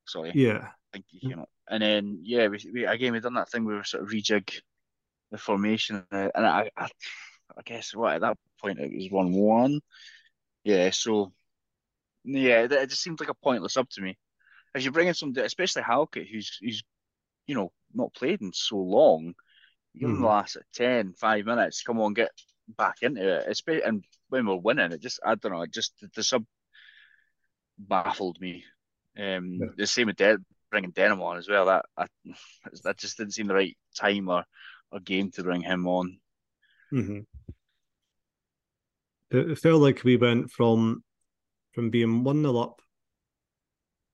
Sorry. 0.08 0.32
Yeah. 0.34 0.64
I 0.64 0.94
think 0.94 1.06
he 1.10 1.30
came 1.30 1.42
up. 1.42 1.50
And 1.72 1.84
then, 1.84 2.20
yeah, 2.24 2.50
we, 2.50 2.60
we 2.74 2.86
again, 2.86 3.14
we 3.14 3.22
done 3.22 3.36
that 3.36 3.50
thing 3.50 3.66
where 3.66 3.78
we 3.78 3.84
sort 3.86 4.04
of 4.04 4.10
rejig 4.12 4.62
the 5.32 5.40
formation. 5.40 6.06
uh, 6.12 6.30
And 6.36 6.48
I, 6.48 6.72
I, 6.78 6.86
I 7.58 7.64
guess 7.66 7.96
what 7.96 8.16
at 8.16 8.22
that 8.22 8.38
point 8.62 8.80
it 8.80 8.92
was 8.96 9.10
1 9.12 9.34
1. 9.34 9.82
Yeah, 10.66 10.92
so, 10.92 11.34
yeah, 12.26 12.64
it 12.64 12.74
it 12.74 12.90
just 12.90 13.04
seemed 13.04 13.20
like 13.22 13.30
a 13.30 13.34
pointless 13.36 13.78
up 13.78 13.90
to 13.92 14.02
me. 14.02 14.18
As 14.76 14.86
you 14.86 14.92
bring 14.92 15.10
in 15.10 15.16
some, 15.16 15.34
especially 15.38 15.84
Halkett, 15.84 16.28
who's, 16.30 16.58
who's, 16.62 16.84
you 17.48 17.56
know, 17.56 17.72
not 17.94 18.14
played 18.14 18.42
in 18.42 18.54
so 18.54 18.78
long, 18.78 19.36
him 19.96 20.16
the 20.16 20.20
Mhm. 20.20 20.24
last 20.26 20.58
10, 20.74 21.14
5 21.14 21.46
minutes, 21.46 21.84
come 21.84 22.02
on, 22.02 22.14
get 22.14 22.32
back 22.78 22.98
into 23.04 23.22
it. 23.40 23.48
Especially, 23.50 23.84
and 23.84 24.06
when 24.30 24.48
we're 24.48 24.56
winning, 24.58 24.92
it 24.94 25.02
just, 25.02 25.22
I 25.26 25.36
don't 25.36 25.54
know, 25.54 25.64
it 25.64 25.74
just, 25.74 25.94
the, 26.02 26.10
the 26.16 26.24
sub 26.24 26.46
baffled 27.78 28.40
me. 28.40 28.64
Um, 29.18 29.60
Yeah. 29.60 29.68
The 29.78 29.88
same 29.88 30.08
with 30.08 30.18
De- 30.18 30.38
bringing 30.72 30.92
Denham 30.92 31.22
on 31.22 31.38
as 31.38 31.48
well. 31.48 31.66
That 31.66 31.86
I, 31.96 32.08
that 32.84 32.98
just 32.98 33.18
didn't 33.18 33.34
seem 33.34 33.48
the 33.48 33.54
right 33.54 33.78
time 33.96 34.30
or, 34.30 34.44
or 34.92 35.00
game 35.00 35.30
to 35.32 35.44
bring 35.44 35.62
him 35.62 35.88
on. 35.88 36.18
Mm-hmm. 36.92 37.20
It, 39.30 39.52
it 39.52 39.60
felt 39.60 39.82
like 39.82 40.04
we 40.04 40.18
went 40.18 40.50
from 40.52 41.04
from 41.74 41.90
being 41.90 42.24
one 42.24 42.42
0 42.42 42.58
up 42.58 42.82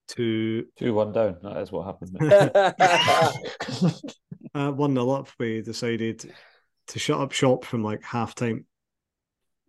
to 0.10 0.66
Two 0.78 0.94
one 0.94 1.12
down. 1.12 1.38
That 1.44 1.58
is 1.58 1.72
what 1.72 1.86
happened. 1.86 2.18
uh, 4.54 4.72
one 4.72 4.94
0 4.94 5.10
up. 5.10 5.30
We 5.40 5.62
decided 5.62 6.32
to 6.88 7.00
shut 7.00 7.20
up 7.20 7.32
shop 7.32 7.66
from 7.66 7.84
like 7.84 8.04
half 8.04 8.36
time, 8.36 8.66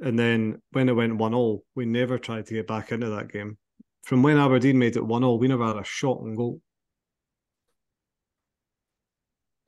and 0.01 0.19
then 0.19 0.63
when 0.73 0.89
it 0.89 0.97
went 0.97 1.17
one 1.17 1.33
0 1.33 1.63
we 1.75 1.87
never 1.87 2.19
tried 2.19 2.47
to 2.47 2.55
get 2.55 2.67
back 2.67 2.93
into 2.93 3.11
that 3.11 3.33
game. 3.33 3.59
From 4.05 4.23
when 4.23 4.39
Aberdeen 4.39 4.79
made 4.79 4.97
it 4.97 5.05
one 5.05 5.23
0 5.23 5.35
we 5.35 5.49
never 5.49 5.67
had 5.67 5.77
a 5.77 5.85
shot 5.85 6.19
on 6.21 6.35
goal. 6.35 6.61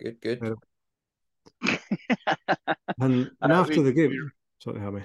Good, 0.03 0.21
good. 0.21 0.57
Yeah. 1.63 1.77
And, 3.01 3.31
and 3.41 3.53
Uh, 3.53 3.61
after 3.61 3.77
we- 3.79 3.83
the 3.85 3.93
game, 3.93 4.11
we- 4.11 4.31
sorry, 4.59 4.81
Hammy. 4.81 5.03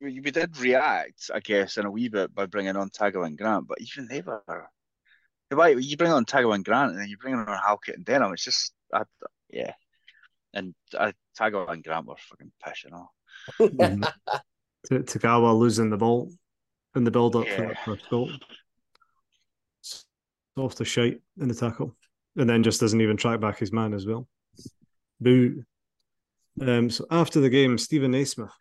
We, 0.00 0.20
we 0.20 0.30
did 0.30 0.56
react, 0.58 1.30
I 1.34 1.40
guess, 1.40 1.76
in 1.76 1.84
a 1.84 1.90
wee 1.90 2.08
bit 2.08 2.34
by 2.34 2.46
bringing 2.46 2.76
on 2.76 2.88
Tago 2.88 3.26
and 3.26 3.36
Grant, 3.36 3.66
but 3.68 3.78
even 3.82 4.08
they 4.08 4.22
were. 4.22 4.42
Why 5.50 5.68
you 5.70 5.96
bring 5.98 6.10
on 6.12 6.24
Tago 6.24 6.54
and 6.54 6.64
Grant, 6.64 6.92
and 6.92 7.00
then 7.00 7.08
you 7.08 7.18
bring 7.18 7.34
on 7.34 7.46
Halkett 7.46 7.96
and 7.96 8.04
Denham? 8.06 8.32
It's 8.32 8.44
just, 8.44 8.72
I, 8.94 9.02
yeah. 9.50 9.74
And 10.54 10.74
uh, 10.96 11.12
Tago 11.38 11.68
and 11.68 11.84
Grant 11.84 12.06
were 12.06 12.14
fucking 12.16 12.52
pissing 12.64 12.94
off. 12.94 13.10
Tagawa 14.90 15.58
losing 15.58 15.90
the 15.90 15.98
ball 15.98 16.30
in 16.96 17.04
the 17.04 17.10
build 17.10 17.36
up 17.36 17.46
for 17.46 17.62
Yeah. 17.62 17.68
that 17.68 17.84
first 17.84 18.08
goal. 18.08 18.30
Off 20.56 20.74
the 20.76 20.84
shite 20.86 21.20
in 21.38 21.48
the 21.48 21.54
tackle. 21.54 21.94
And 22.36 22.48
then 22.48 22.62
just 22.62 22.80
doesn't 22.80 23.00
even 23.00 23.16
track 23.16 23.40
back 23.40 23.58
his 23.58 23.72
man 23.72 23.92
as 23.92 24.06
well. 24.06 24.28
Boo. 25.20 25.64
Um, 26.60 26.90
so 26.90 27.06
after 27.10 27.40
the 27.40 27.50
game, 27.50 27.76
Stephen 27.78 28.12
Naismith 28.12 28.52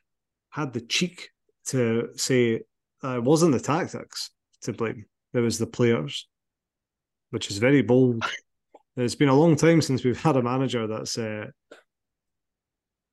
had 0.49 0.73
the 0.73 0.81
cheek 0.81 1.29
to 1.67 2.09
say 2.15 2.61
uh, 3.03 3.17
it 3.17 3.23
wasn't 3.23 3.51
the 3.51 3.59
tactics 3.59 4.31
to 4.63 4.73
blame, 4.73 5.05
it 5.33 5.39
was 5.39 5.57
the 5.57 5.67
players, 5.67 6.27
which 7.29 7.49
is 7.49 7.57
very 7.57 7.81
bold. 7.81 8.23
It's 8.97 9.15
been 9.15 9.29
a 9.29 9.35
long 9.35 9.55
time 9.55 9.81
since 9.81 10.03
we've 10.03 10.21
had 10.21 10.35
a 10.35 10.41
manager 10.41 10.85
that's 10.85 11.17
uh, 11.17 11.45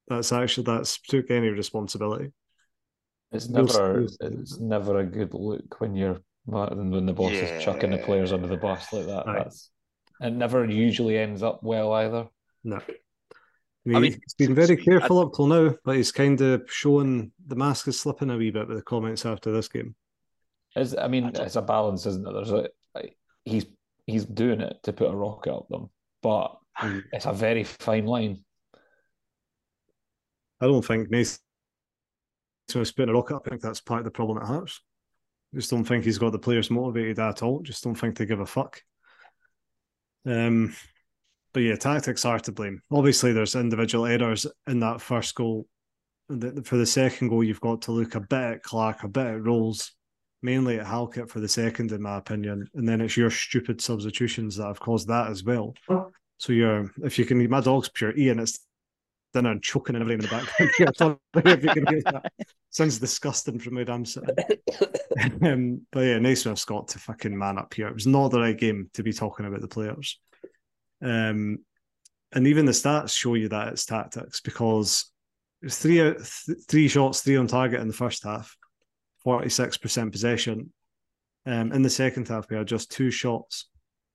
that's 0.09 0.33
actually 0.33 0.65
that's 0.65 1.01
took 1.01 1.31
any 1.31 1.49
responsibility. 1.49 2.33
It's 3.31 3.49
never 3.49 4.09
see. 4.09 4.17
it's 4.23 4.59
never 4.59 4.99
a 4.99 5.07
good 5.07 5.35
look 5.35 5.81
when 5.81 5.95
you're 5.95 6.19
when 6.47 7.07
the 7.07 7.13
boss 7.13 7.33
is 7.33 7.63
chucking 7.63 7.91
the 7.91 7.99
players 7.99 8.33
under 8.33 8.49
the 8.49 8.57
bus 8.57 8.93
like 8.93 9.07
that. 9.07 9.29
Aye. 9.29 9.35
That's 9.39 9.71
it 10.21 10.33
never 10.33 10.65
usually 10.65 11.19
ends 11.19 11.43
up 11.43 11.63
well 11.63 11.93
either. 11.93 12.29
No. 12.65 12.81
I 13.95 14.01
mean, 14.01 14.13
he's 14.13 14.35
been 14.37 14.55
very 14.55 14.77
I- 14.79 14.83
careful 14.83 15.21
up 15.21 15.35
till 15.35 15.47
now, 15.47 15.75
but 15.85 15.97
he's 15.97 16.11
kind 16.11 16.41
of 16.41 16.63
showing 16.69 17.31
the 17.47 17.55
mask 17.55 17.87
is 17.87 18.01
slipping 18.01 18.31
a 18.31 18.37
wee 18.37 18.51
bit 18.51 18.67
with 18.67 18.79
the 18.79 18.83
comments 18.83 19.25
after 19.25 19.53
this 19.53 19.69
game. 19.69 19.95
It's, 20.75 20.97
I 20.97 21.07
mean, 21.09 21.25
I 21.25 21.45
it's 21.45 21.57
a 21.57 21.63
balance, 21.63 22.05
isn't 22.05 22.27
it? 22.27 22.33
There's 22.33 22.51
a 22.51 22.69
like, 22.95 23.17
he's 23.45 23.67
he's 24.07 24.25
doing 24.25 24.61
it 24.61 24.77
to 24.83 24.93
put 24.93 25.11
a 25.11 25.17
rocket 25.17 25.55
up 25.55 25.69
them, 25.69 25.91
but 26.23 26.59
hmm. 26.75 26.99
it's 27.13 27.27
a 27.27 27.33
very 27.33 27.65
fine 27.65 28.07
line. 28.07 28.45
I 30.61 30.67
don't 30.67 30.85
think 30.85 31.11
Nathan 31.11 31.39
was 32.75 32.93
putting 32.93 33.11
a 33.11 33.15
rock 33.15 33.31
up. 33.31 33.43
I 33.47 33.51
think 33.51 33.63
that's 33.63 33.81
part 33.81 34.01
of 34.01 34.05
the 34.05 34.11
problem 34.11 34.39
at 34.39 34.47
Hearts. 34.47 34.81
Just 35.55 35.71
don't 35.71 35.85
think 35.85 36.05
he's 36.05 36.19
got 36.19 36.33
the 36.33 36.39
players 36.39 36.71
motivated 36.71 37.19
at 37.19 37.43
all. 37.43 37.61
Just 37.61 37.85
don't 37.85 37.95
think 37.95 38.17
they 38.17 38.27
give 38.27 38.41
a 38.41 38.47
fuck. 38.47 38.83
Um, 40.27 40.75
but 41.53 41.61
yeah, 41.61 41.77
tactics 41.77 42.25
are 42.25 42.41
to 42.41 42.53
blame. 42.53 42.83
Obviously, 42.91 43.33
there's 43.33 43.55
individual 43.55 44.07
errors 44.07 44.47
in 44.67 44.81
that 44.81 45.01
first 45.01 45.35
goal. 45.35 45.67
For 46.29 46.77
the 46.77 46.85
second 46.85 47.29
goal, 47.29 47.45
you've 47.45 47.61
got 47.61 47.83
to 47.83 47.93
look 47.93 48.15
a 48.17 48.21
bit 48.21 48.41
at 48.41 48.63
Clark, 48.63 49.05
a 49.05 49.09
bit 49.09 49.27
at 49.27 49.43
Rowles, 49.45 49.93
mainly 50.43 50.81
at 50.81 50.87
Halkett 50.87 51.31
for 51.31 51.41
the 51.41 51.49
second, 51.49 51.93
in 51.93 52.03
my 52.03 52.19
opinion. 52.19 52.69
And 52.75 52.89
then 52.89 53.01
it's 53.01 53.17
your 53.17 53.31
stupid 53.31 53.81
substitutions 53.81 54.57
that 54.57 54.67
have 54.67 54.81
caused 54.81 55.09
that 55.09 55.31
as 55.31 55.45
well. 55.45 55.75
So 56.39 56.53
you're, 56.53 56.93
if 57.03 57.19
you 57.19 57.25
can, 57.25 57.49
my 57.49 57.61
dog's 57.61 57.89
pure 57.89 58.15
Ian, 58.19 58.41
it's 58.41 58.66
dinner 59.37 59.51
and 59.51 59.63
choking 59.63 59.95
and 59.95 60.03
everything 60.03 60.25
in 60.25 60.31
the 60.31 60.37
background. 60.37 60.97
Sorry 60.97 61.53
if 61.53 61.65
you 61.93 62.03
that. 62.03 62.33
Sounds 62.71 62.99
disgusting 62.99 63.59
from 63.59 63.75
where 63.75 63.91
I'm 63.91 64.05
sitting. 64.05 64.35
um, 65.43 65.87
but 65.93 66.01
yeah, 66.01 66.19
Naismith's 66.19 66.65
got 66.65 66.89
to 66.89 66.99
fucking 66.99 67.37
man 67.37 67.59
up 67.59 67.75
here. 67.75 67.89
It 67.89 67.95
was 67.95 68.07
not 68.07 68.29
the 68.31 68.41
right 68.41 68.59
game 68.59 68.89
to 68.95 69.03
be 69.03 69.13
talking 69.13 69.47
about 69.47 69.61
the 69.61 69.69
players. 69.69 70.19
Um, 71.03 71.59
and 72.33 72.47
even 72.47 72.65
the 72.65 72.73
stats 72.73 73.17
show 73.17 73.35
you 73.35 73.49
that 73.51 73.69
it's 73.69 73.85
tactics 73.85 74.41
because 74.41 75.11
it's 75.63 75.79
three 75.79 76.01
out, 76.01 76.17
th- 76.17 76.59
three 76.69 76.89
shots, 76.89 77.21
three 77.21 77.37
on 77.37 77.47
target 77.47 77.81
in 77.81 77.89
the 77.89 77.95
first 77.95 78.25
half, 78.25 78.57
forty 79.23 79.51
six 79.51 79.77
percent 79.77 80.13
possession. 80.13 80.73
Um, 81.45 81.73
in 81.73 81.83
the 81.83 81.91
second 81.91 82.29
half, 82.29 82.51
we 82.51 82.57
had 82.57 82.67
just 82.67 82.91
two 82.91 83.11
shots, 83.11 83.69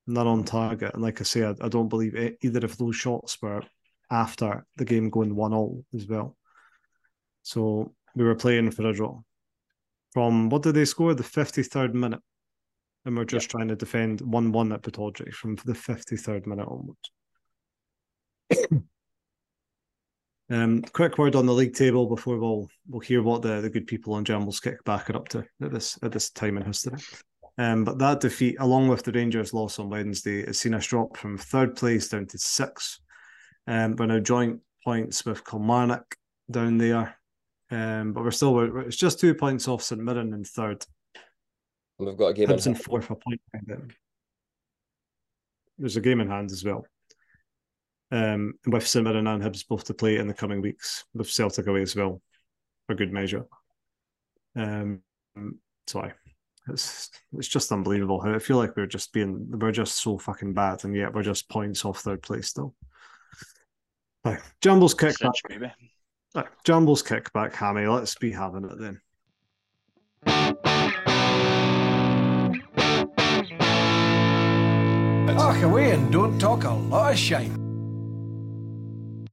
none 0.08 0.28
on 0.28 0.44
target. 0.44 0.94
And 0.94 1.02
like 1.04 1.22
I 1.22 1.24
say, 1.24 1.44
I, 1.44 1.54
I 1.62 1.70
don't 1.70 1.90
believe 1.90 2.16
e- 2.16 2.38
either 2.42 2.66
of 2.66 2.78
those 2.78 2.96
shots 2.96 3.42
were 3.42 3.64
after 4.12 4.66
the 4.76 4.86
game 4.86 5.10
going 5.10 5.36
one 5.36 5.54
all 5.54 5.84
as 5.96 6.06
well. 6.08 6.38
So 7.42 7.94
we 8.16 8.24
were 8.24 8.36
playing 8.36 8.72
for 8.72 8.88
a 8.88 8.94
draw. 8.94 9.20
From 10.14 10.50
what 10.50 10.64
did 10.64 10.76
they 10.76 10.86
score? 10.86 11.14
The 11.14 11.24
fifty 11.24 11.64
third 11.64 11.96
minute, 11.96 12.22
and 13.06 13.16
we're 13.16 13.26
just 13.26 13.50
trying 13.50 13.70
to 13.70 13.76
defend 13.76 14.22
one 14.22 14.52
one 14.52 14.72
at 14.74 14.84
Pittodrie 14.84 15.34
from 15.34 15.56
the 15.66 15.74
fifty 15.74 16.18
third 16.18 16.46
minute 16.46 16.68
onwards. 16.68 17.12
um, 20.50 20.82
quick 20.94 21.18
word 21.18 21.36
on 21.36 21.46
the 21.46 21.54
league 21.54 21.74
table 21.74 22.08
before 22.08 22.38
we'll 22.38 22.68
we'll 22.90 23.00
hear 23.00 23.24
what 23.24 23.42
the, 23.42 23.62
the 23.62 23.70
good 23.70 23.88
people 23.88 24.14
on 24.14 24.26
Jambos 24.26 24.62
Kickback 24.62 25.10
are 25.10 25.18
up 25.18 25.30
to 25.30 25.46
at 25.62 25.72
this 25.72 25.98
at 26.04 26.12
this 26.12 26.30
time 26.30 26.58
in 26.58 26.66
history. 26.66 27.00
Um, 27.58 27.84
but 27.84 28.00
that 28.00 28.22
defeat, 28.22 28.56
along 28.60 28.88
with 28.88 29.04
the 29.04 29.12
Rangers' 29.12 29.54
loss 29.54 29.78
on 29.78 29.90
Wednesday, 29.90 30.46
has 30.46 30.60
seen 30.60 30.74
us 30.74 30.88
drop 30.88 31.18
from 31.18 31.38
third 31.38 31.76
place 31.76 32.10
down 32.10 32.26
to 32.28 32.38
sixth. 32.38 33.01
Um, 33.72 33.96
we're 33.96 34.06
now 34.08 34.20
joint 34.20 34.60
points 34.84 35.24
with 35.24 35.46
Kilmarnock 35.46 36.18
down 36.52 36.78
there. 36.78 37.16
Um, 37.72 38.12
but 38.12 38.26
we're 38.26 38.32
still 38.32 38.80
it's 38.80 38.98
just 38.98 39.18
two 39.18 39.34
points 39.34 39.70
off 39.70 39.82
St 39.82 40.02
Mirren 40.02 40.34
in 40.34 40.44
third. 40.44 40.86
We've 41.98 42.18
got 42.18 42.28
a 42.28 42.34
game 42.34 42.50
in 42.50 42.58
Hibs 42.58 42.68
in 42.68 42.74
hand. 42.74 42.84
fourth, 42.84 43.10
a 43.10 43.16
point. 43.16 43.40
There's 45.78 45.96
a 45.96 46.02
game 46.02 46.20
in 46.20 46.30
hand 46.30 46.52
as 46.52 46.66
well. 46.66 46.86
Um, 48.12 48.56
with 48.68 48.86
St 48.86 49.06
Mirren 49.06 49.26
and 49.26 49.42
Hibs 49.42 49.66
both 49.66 49.86
to 49.86 49.94
play 49.94 50.18
in 50.18 50.28
the 50.28 50.34
coming 50.34 50.62
weeks, 50.62 51.06
with 51.14 51.32
Celtic 51.32 51.68
away 51.68 51.84
as 51.84 51.96
well, 51.96 52.22
for 52.88 52.96
good 52.96 53.14
measure. 53.14 53.46
Um, 54.58 55.00
sorry, 55.88 56.12
it's 56.68 57.10
it's 57.38 57.48
just 57.48 57.72
unbelievable 57.72 58.20
how 58.20 58.36
I 58.36 58.40
feel 58.40 58.58
like 58.58 58.76
we're 58.76 58.86
just 58.86 59.14
being 59.14 59.48
we're 59.50 59.72
just 59.72 60.04
so 60.04 60.18
fucking 60.18 60.54
bad, 60.54 60.84
and 60.84 60.94
yet 60.94 61.14
we're 61.14 61.24
just 61.24 61.50
points 61.50 61.86
off 61.86 62.02
third 62.02 62.22
place 62.22 62.50
still. 62.50 62.76
No, 64.24 64.38
Jambos 64.62 64.96
kickback. 64.96 65.60
back. 65.60 65.76
No, 66.36 66.44
Jambos 66.64 67.04
kickback, 67.04 67.54
Hammy. 67.54 67.88
Let's 67.88 68.14
be 68.16 68.32
having 68.32 68.66
it 68.66 68.78
then. 68.78 69.02
Fuck 75.38 75.64
away 75.64 75.92
and 75.92 76.12
don't 76.12 76.38
talk 76.38 76.66
a 76.66 76.70
lot 76.70 77.14
of 77.14 77.18
shame. 77.18 79.26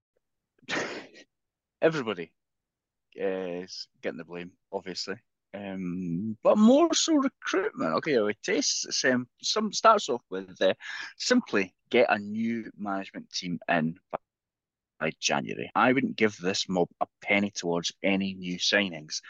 Everybody 1.82 2.32
is 3.14 3.88
getting 4.00 4.16
the 4.16 4.24
blame, 4.24 4.52
obviously. 4.72 5.16
Um, 5.52 6.38
but 6.42 6.56
more 6.56 6.94
so 6.94 7.14
recruitment. 7.14 7.94
Okay, 7.96 8.14
it 8.14 8.36
tastes 8.42 8.86
same 8.98 9.28
some 9.42 9.72
starts 9.72 10.08
off 10.08 10.22
with 10.30 10.56
uh, 10.62 10.72
simply 11.18 11.74
get 11.90 12.06
a 12.10 12.18
new 12.18 12.70
management 12.78 13.30
team 13.30 13.58
in 13.68 13.98
January. 15.20 15.70
I 15.74 15.92
wouldn't 15.92 16.16
give 16.16 16.36
this 16.36 16.68
mob 16.68 16.88
a 17.00 17.06
penny 17.22 17.50
towards 17.50 17.92
any 18.02 18.34
new 18.34 18.58
signings. 18.58 19.20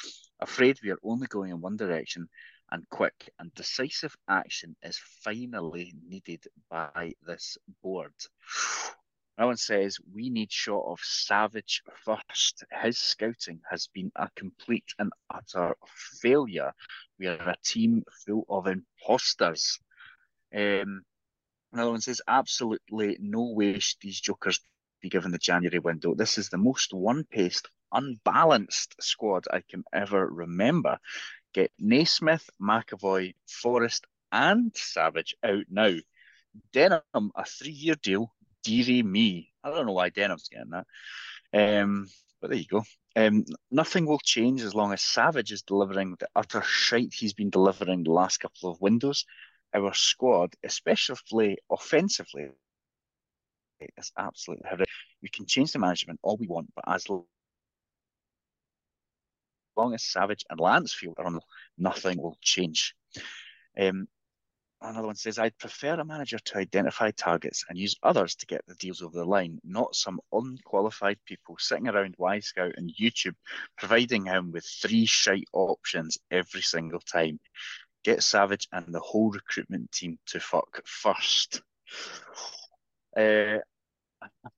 Afraid 0.41 0.79
we 0.83 0.91
are 0.91 0.99
only 1.03 1.27
going 1.27 1.51
in 1.51 1.61
one 1.61 1.77
direction, 1.77 2.29
and 2.71 2.89
quick 2.91 3.31
and 3.39 3.55
decisive 3.55 4.17
action 4.29 4.77
is 4.83 4.99
finally 5.23 5.95
needed 6.07 6.45
by 6.71 7.13
this 7.27 7.57
board. 7.83 8.13
One 9.37 9.57
says 9.57 9.99
we 10.13 10.31
need 10.31 10.51
shot 10.51 10.83
of 10.85 10.99
Savage 11.01 11.83
first. 12.05 12.65
His 12.83 12.99
scouting 12.99 13.61
has 13.71 13.87
been 13.87 14.11
a 14.17 14.29
complete 14.35 14.93
and 14.99 15.13
utter 15.31 15.77
failure. 16.21 16.73
We 17.21 17.29
are 17.29 17.51
a 17.51 17.55
team 17.65 18.03
full 18.27 18.45
of 18.49 18.67
imposters. 18.67 19.79
Um, 20.53 21.03
one 21.71 22.01
says 22.01 22.21
absolutely 22.27 23.17
no 23.21 23.53
way 23.53 23.79
these 24.01 24.21
jokers 24.21 24.61
be 25.01 25.09
given 25.09 25.31
the 25.31 25.39
January 25.39 25.79
window. 25.79 26.15
This 26.15 26.39
is 26.39 26.49
the 26.49 26.59
most 26.59 26.93
one-paced, 26.93 27.69
unbalanced 27.93 28.97
squad 29.01 29.47
I 29.51 29.63
can 29.69 29.85
ever 29.93 30.27
remember. 30.27 30.99
Get 31.55 31.73
Naismith, 31.79 32.49
McAvoy, 32.61 33.35
Forrest, 33.47 34.07
and 34.31 34.73
Savage 34.77 35.35
out 35.43 35.65
now. 35.71 35.95
Denham, 36.73 37.03
a 37.35 37.45
three-year 37.45 37.97
deal, 38.03 38.33
dearie 38.65 39.03
me. 39.03 39.53
I 39.63 39.71
don't 39.71 39.87
know 39.87 39.93
why 39.93 40.11
Denham's 40.11 40.49
getting 40.49 40.71
that. 40.71 40.87
Um, 41.53 42.09
but 42.41 42.51
there 42.51 42.59
you 42.59 42.67
go. 42.67 42.85
Um, 43.17 43.45
nothing 43.71 44.07
will 44.07 44.21
change 44.23 44.63
as 44.63 44.75
long 44.75 44.93
as 44.93 45.03
Savage 45.03 45.51
is 45.53 45.63
delivering 45.63 46.17
the 46.19 46.29
utter 46.37 46.63
shite 46.63 47.13
he's 47.13 47.33
been 47.33 47.51
delivering 47.51 48.05
the 48.05 48.13
last 48.13 48.39
couple 48.39 48.71
of 48.71 48.81
windows. 48.81 49.25
Our 49.75 49.93
squad, 49.93 50.55
especially 50.63 51.59
offensively, 51.71 52.49
is 53.97 54.13
absolutely 54.19 54.67
horrific. 54.69 54.89
We 55.23 55.29
can 55.29 55.47
change 55.47 55.73
the 55.73 55.79
management 55.79 56.21
all 56.23 56.37
we 56.37 56.47
want, 56.47 56.73
but 56.75 56.85
as 56.87 57.09
long 57.09 57.25
as 59.95 60.03
Savage 60.03 60.45
and 60.51 60.59
Lancefield 60.59 61.19
are 61.19 61.27
on, 61.27 61.41
nothing 61.77 62.21
will 62.21 62.37
change. 62.43 62.95
Um, 63.79 64.09
another 64.81 65.07
one 65.07 65.17
says, 65.17 65.39
I'd 65.39 65.59
prefer 65.59 65.95
a 65.95 66.05
manager 66.05 66.39
to 66.39 66.59
identify 66.59 67.11
targets 67.13 67.65
and 67.69 67.79
use 67.79 67.97
others 68.03 68.35
to 68.37 68.47
get 68.47 68.63
the 68.67 68.75
deals 68.75 69.03
over 69.03 69.19
the 69.19 69.25
line, 69.25 69.61
not 69.65 69.95
some 69.95 70.21
unqualified 70.33 71.19
people 71.27 71.57
sitting 71.59 71.89
around 71.89 72.17
Wyscout 72.19 72.77
and 72.77 72.93
YouTube 73.01 73.37
providing 73.77 74.27
him 74.27 74.53
with 74.53 74.65
three 74.65 75.07
shite 75.07 75.49
options 75.53 76.19
every 76.31 76.63
single 76.63 77.01
time. 77.01 77.39
Get 78.05 78.23
Savage 78.23 78.69
and 78.73 78.93
the 78.95 79.01
whole 79.01 79.31
recruitment 79.31 79.93
team 79.93 80.19
to 80.27 80.41
fuck 80.41 80.81
first. 80.87 81.63
Uh, 83.17 83.59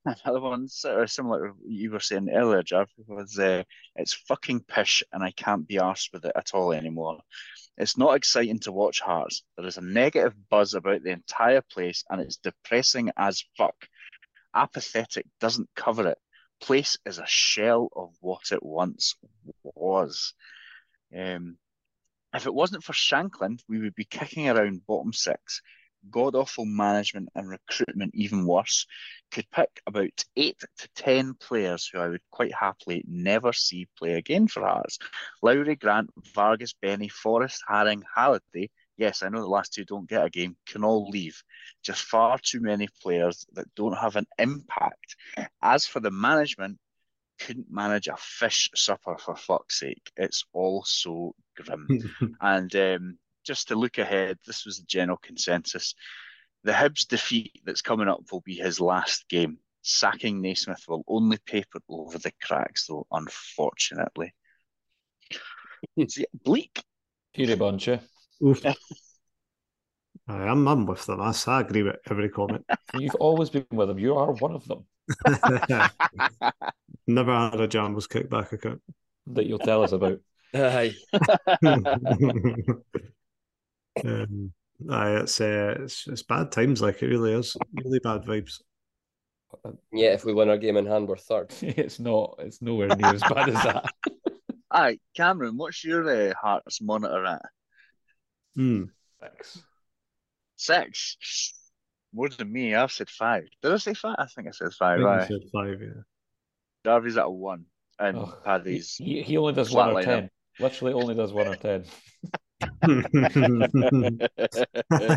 another 0.05 0.39
one 0.39 0.67
sort 0.67 1.01
of 1.03 1.11
similar 1.11 1.47
to 1.47 1.53
what 1.53 1.71
you 1.71 1.91
were 1.91 1.99
saying 1.99 2.29
earlier, 2.29 2.63
was 3.07 3.37
uh, 3.39 3.63
it's 3.95 4.13
fucking 4.13 4.61
pish 4.61 5.03
and 5.11 5.23
I 5.23 5.31
can't 5.31 5.67
be 5.67 5.75
arsed 5.75 6.13
with 6.13 6.25
it 6.25 6.33
at 6.35 6.53
all 6.53 6.73
anymore. 6.73 7.19
It's 7.77 7.97
not 7.97 8.15
exciting 8.15 8.59
to 8.59 8.71
watch 8.71 8.99
Hearts. 8.99 9.43
There 9.57 9.65
is 9.65 9.77
a 9.77 9.81
negative 9.81 10.35
buzz 10.49 10.73
about 10.73 11.03
the 11.03 11.11
entire 11.11 11.61
place 11.61 12.03
and 12.09 12.21
it's 12.21 12.37
depressing 12.37 13.11
as 13.17 13.43
fuck. 13.57 13.75
Apathetic 14.53 15.25
doesn't 15.39 15.69
cover 15.75 16.07
it. 16.07 16.17
Place 16.59 16.97
is 17.05 17.17
a 17.17 17.25
shell 17.25 17.89
of 17.95 18.15
what 18.19 18.51
it 18.51 18.61
once 18.61 19.15
was. 19.63 20.33
Um, 21.15 21.57
if 22.33 22.45
it 22.45 22.53
wasn't 22.53 22.83
for 22.83 22.93
Shankland, 22.93 23.61
we 23.67 23.79
would 23.79 23.95
be 23.95 24.05
kicking 24.05 24.49
around 24.49 24.85
bottom 24.85 25.13
six 25.13 25.61
god 26.09 26.35
awful 26.35 26.65
management 26.65 27.29
and 27.35 27.49
recruitment 27.49 28.13
even 28.15 28.45
worse, 28.45 28.85
could 29.31 29.49
pick 29.51 29.69
about 29.85 30.23
eight 30.35 30.59
to 30.79 30.89
ten 30.95 31.33
players 31.35 31.87
who 31.87 31.99
I 31.99 32.07
would 32.07 32.21
quite 32.31 32.53
happily 32.53 33.03
never 33.07 33.53
see 33.53 33.87
play 33.97 34.13
again 34.13 34.47
for 34.47 34.61
Hearts. 34.61 34.97
Lowry, 35.41 35.75
Grant, 35.75 36.09
Vargas, 36.33 36.73
Benny, 36.73 37.07
Forrest, 37.07 37.63
Haring, 37.69 38.01
Halliday. 38.15 38.69
Yes, 38.97 39.23
I 39.23 39.29
know 39.29 39.41
the 39.41 39.47
last 39.47 39.73
two 39.73 39.85
don't 39.85 40.09
get 40.09 40.25
a 40.25 40.29
game, 40.29 40.55
can 40.67 40.83
all 40.83 41.09
leave. 41.09 41.41
Just 41.83 42.03
far 42.03 42.37
too 42.41 42.59
many 42.59 42.87
players 43.01 43.45
that 43.53 43.73
don't 43.75 43.97
have 43.97 44.15
an 44.15 44.27
impact. 44.37 45.15
As 45.61 45.85
for 45.85 45.99
the 45.99 46.11
management, 46.11 46.77
couldn't 47.39 47.71
manage 47.71 48.07
a 48.07 48.15
fish 48.17 48.69
supper 48.75 49.17
for 49.17 49.35
fuck's 49.35 49.79
sake. 49.79 50.11
It's 50.17 50.45
all 50.53 50.83
so 50.85 51.33
grim. 51.55 51.87
and 52.41 52.75
um, 52.75 53.17
just 53.45 53.67
to 53.69 53.75
look 53.75 53.97
ahead, 53.97 54.37
this 54.45 54.65
was 54.65 54.77
the 54.77 54.85
general 54.85 55.17
consensus. 55.21 55.95
The 56.63 56.71
Hibs 56.71 57.07
defeat 57.07 57.61
that's 57.65 57.81
coming 57.81 58.07
up 58.07 58.21
will 58.31 58.41
be 58.41 58.55
his 58.55 58.79
last 58.79 59.27
game. 59.29 59.57
Sacking 59.83 60.41
Naismith 60.41 60.83
will 60.87 61.03
only 61.07 61.39
paper 61.45 61.79
over 61.89 62.19
the 62.19 62.31
cracks, 62.41 62.85
though, 62.87 63.07
unfortunately. 63.11 64.33
Hmm. 65.95 66.03
so, 66.07 66.21
yeah, 66.21 66.39
bleak. 66.43 66.83
Here 67.33 67.53
a 67.53 67.57
bunch, 67.57 67.87
yeah. 67.87 67.99
Oof. 68.43 68.63
I 70.27 70.47
am 70.47 70.67
I'm 70.67 70.85
with 70.85 71.05
them. 71.05 71.21
I, 71.21 71.33
I 71.47 71.61
agree 71.61 71.83
with 71.83 71.97
every 72.09 72.29
comment. 72.29 72.65
You've 72.97 73.15
always 73.15 73.49
been 73.49 73.65
with 73.71 73.87
them. 73.87 73.99
You 73.99 74.15
are 74.15 74.31
one 74.33 74.53
of 74.53 74.67
them. 74.67 74.85
Never 77.07 77.33
had 77.33 77.59
a 77.59 77.67
Jambos 77.67 78.07
kickback 78.07 78.51
account. 78.51 78.81
That 79.27 79.45
you'll 79.45 79.59
tell 79.59 79.83
us 79.83 79.91
about. 79.91 80.19
Aye. 80.53 80.93
Um, 84.05 84.53
aye, 84.89 85.15
it's, 85.17 85.39
uh, 85.41 85.75
it's 85.79 86.07
it's 86.07 86.23
bad 86.23 86.51
times. 86.51 86.81
Like 86.81 87.01
it 87.01 87.07
really 87.07 87.33
is. 87.33 87.55
Really 87.83 87.99
bad 87.99 88.23
vibes. 88.23 88.61
Yeah, 89.91 90.13
if 90.13 90.23
we 90.23 90.33
win 90.33 90.49
our 90.49 90.57
game 90.57 90.77
in 90.77 90.85
hand, 90.85 91.07
we're 91.07 91.17
third. 91.17 91.53
it's 91.61 91.99
not. 91.99 92.35
It's 92.39 92.61
nowhere 92.61 92.87
near 92.95 93.13
as 93.13 93.21
bad 93.21 93.49
as 93.49 93.63
that. 93.63 93.85
Aye, 94.71 94.99
Cameron, 95.17 95.57
what's 95.57 95.83
your 95.83 96.09
uh, 96.29 96.33
Hearts 96.41 96.81
monitor 96.81 97.25
at? 97.25 97.41
Hmm. 98.55 98.83
Six. 99.21 99.63
Six. 100.55 101.53
More 102.13 102.29
than 102.29 102.51
me. 102.51 102.73
I've 102.75 102.91
said 102.91 103.09
five. 103.09 103.43
Did 103.61 103.73
I 103.73 103.77
say 103.77 103.93
five? 103.93 104.15
I 104.17 104.25
think 104.27 104.47
I 104.47 104.51
said 104.51 104.67
I 104.67 104.71
five. 104.79 104.97
think 104.99 105.07
you 105.07 105.09
Aye. 105.09 105.27
said 105.27 105.49
five. 105.53 105.81
Yeah. 105.81 106.01
Darby's 106.85 107.17
at 107.17 107.25
a 107.25 107.29
one, 107.29 107.65
and 107.99 108.17
Oh, 108.17 108.33
Paddy's. 108.45 108.95
He, 108.95 109.21
he 109.21 109.37
only 109.37 109.53
does 109.53 109.71
one 109.71 109.91
or 109.91 110.01
ten. 110.01 110.23
up. 110.25 110.29
Literally 110.59 110.93
only 110.93 111.15
does 111.15 111.33
one 111.33 111.47
or 111.47 111.55
ten. 111.55 111.83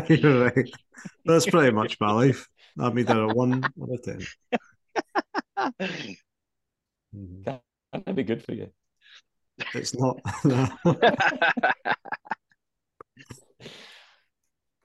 You're 0.09 0.45
right. 0.45 0.69
That's 1.25 1.45
pretty 1.45 1.71
much 1.71 1.97
my 1.99 2.11
life. 2.11 2.47
I 2.79 2.89
made 2.89 3.09
it 3.09 3.15
a 3.17 3.27
one 3.27 3.63
out 3.63 3.89
of 3.89 4.01
ten. 4.03 4.25
Mhm. 7.15 7.61
That'd 7.93 8.15
be 8.15 8.23
good 8.23 8.43
for 8.43 8.53
you. 8.53 8.69
It's 9.73 9.95
not. 9.95 10.19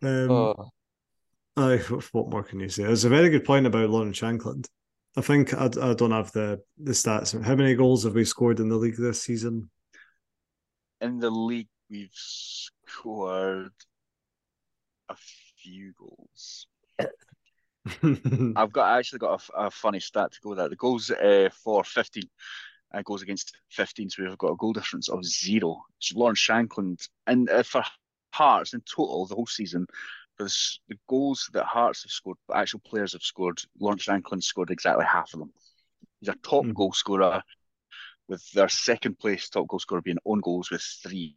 um, 0.03 0.31
Oh, 0.31 0.71
aye, 1.57 1.79
what 2.13 2.31
more 2.31 2.45
can 2.45 2.61
you 2.61 2.69
say? 2.69 2.85
It's 2.85 3.05
a 3.05 3.09
very 3.09 3.31
good 3.31 3.45
point 3.45 3.67
about 3.67 3.91
Lawrence 3.91 4.21
Shankland. 4.21 4.67
I 5.17 5.23
think 5.23 5.53
I, 5.55 5.65
I 5.65 5.95
don't 5.95 6.13
have 6.13 6.31
the, 6.33 6.63
the 6.79 6.93
stats. 6.93 7.41
How 7.43 7.57
many 7.57 7.75
goals 7.75 8.05
have 8.05 8.15
we 8.15 8.25
scored 8.25 8.61
in 8.61 8.69
the 8.69 8.77
league 8.77 8.97
this 8.97 9.23
season? 9.23 9.69
In 11.01 11.19
the 11.19 11.31
league, 11.31 11.69
we've 11.91 12.11
scored 12.15 13.73
a 15.09 15.17
few 15.57 15.93
goals. 15.99 16.67
I've 18.57 18.73
got 18.73 18.87
I 18.87 18.99
actually 18.99 19.19
got 19.19 19.43
a, 19.55 19.67
a 19.67 19.71
funny 19.71 20.01
stat 20.01 20.33
to 20.33 20.41
go 20.43 20.51
with 20.51 20.59
that. 20.59 20.71
The 20.71 20.77
goals 20.77 21.11
uh, 21.11 21.49
for 21.65 21.83
15 21.85 22.23
uh, 22.93 23.03
goals 23.03 23.23
against 23.23 23.57
15, 23.71 24.11
so 24.11 24.23
we've 24.23 24.39
got 24.39 24.53
a 24.53 24.57
goal 24.57 24.73
difference 24.73 25.09
of 25.09 25.25
zero. 25.25 25.83
So 25.99 26.19
Lawrence 26.19 26.41
Shankland, 26.41 27.09
and 27.27 27.49
uh, 27.51 27.63
for 27.63 27.83
Hearts 28.33 28.75
in 28.75 28.81
total, 28.83 29.27
the 29.27 29.35
whole 29.35 29.47
season, 29.47 29.87
for 30.37 30.45
the, 30.45 30.97
goals 31.09 31.51
that 31.53 31.65
Hearts 31.65 32.05
have 32.05 32.13
scored, 32.13 32.37
actual 32.55 32.81
players 32.81 33.13
have 33.13 33.23
scored, 33.23 33.61
Lawrence 33.81 34.07
Shankland 34.07 34.43
scored 34.45 34.71
exactly 34.71 35.05
half 35.05 35.33
of 35.35 35.41
them. 35.41 35.53
He's 36.21 36.29
a 36.29 36.35
top 36.43 36.65
Hmm. 36.65 36.73
goal 36.73 36.93
scorer, 36.93 37.43
with 38.29 38.49
their 38.53 38.69
second 38.69 39.19
place 39.19 39.49
top 39.49 39.67
goal 39.69 39.81
scorer 39.81 40.03
being 40.03 40.19
own 40.25 40.41
goals 40.41 40.71
with 40.71 40.83
three. 40.83 41.37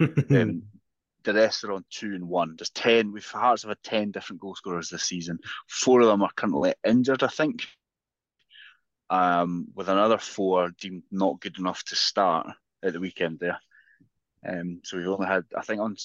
Um, 0.00 0.62
the 1.24 1.34
rest 1.34 1.64
are 1.64 1.72
on 1.72 1.84
two 1.90 2.14
and 2.14 2.28
one. 2.28 2.54
There's 2.56 2.70
ten. 2.70 3.12
We've 3.12 3.26
Hearts 3.26 3.62
have 3.62 3.70
had 3.70 3.82
ten 3.82 4.10
different 4.10 4.40
goal 4.40 4.54
scorers 4.54 4.88
this 4.88 5.04
season. 5.04 5.38
Four 5.68 6.00
of 6.00 6.06
them 6.06 6.22
are 6.22 6.30
currently 6.36 6.74
injured, 6.86 7.22
I 7.22 7.28
think. 7.28 7.66
Um, 9.08 9.68
with 9.74 9.88
another 9.88 10.18
four 10.18 10.70
deemed 10.80 11.04
not 11.10 11.40
good 11.40 11.58
enough 11.58 11.84
to 11.84 11.96
start 11.96 12.48
at 12.82 12.92
the 12.92 13.00
weekend 13.00 13.38
there. 13.38 13.58
Um, 14.46 14.80
so 14.84 14.96
we've 14.96 15.08
only 15.08 15.26
had, 15.26 15.44
I 15.56 15.62
think 15.62 15.80
on, 15.80 15.96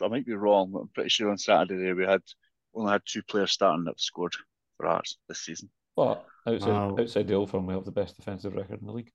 I 0.00 0.08
might 0.08 0.26
be 0.26 0.34
wrong, 0.34 0.70
but 0.72 0.80
I'm 0.80 0.88
pretty 0.88 1.08
sure 1.08 1.30
on 1.30 1.38
Saturday 1.38 1.82
there 1.82 1.94
we 1.96 2.04
had 2.04 2.22
only 2.74 2.92
had 2.92 3.02
two 3.04 3.22
players 3.22 3.52
starting 3.52 3.84
that 3.84 4.00
scored 4.00 4.34
for 4.76 4.86
Hearts 4.86 5.18
this 5.28 5.40
season. 5.40 5.70
But 5.96 6.24
outside, 6.46 6.68
Wow. 6.68 6.96
outside 6.98 7.28
the 7.28 7.34
old 7.34 7.50
firm, 7.50 7.66
we 7.66 7.74
have 7.74 7.84
the 7.84 7.92
best 7.92 8.16
defensive 8.16 8.54
record 8.54 8.80
in 8.80 8.86
the 8.86 8.92
league. 8.92 9.12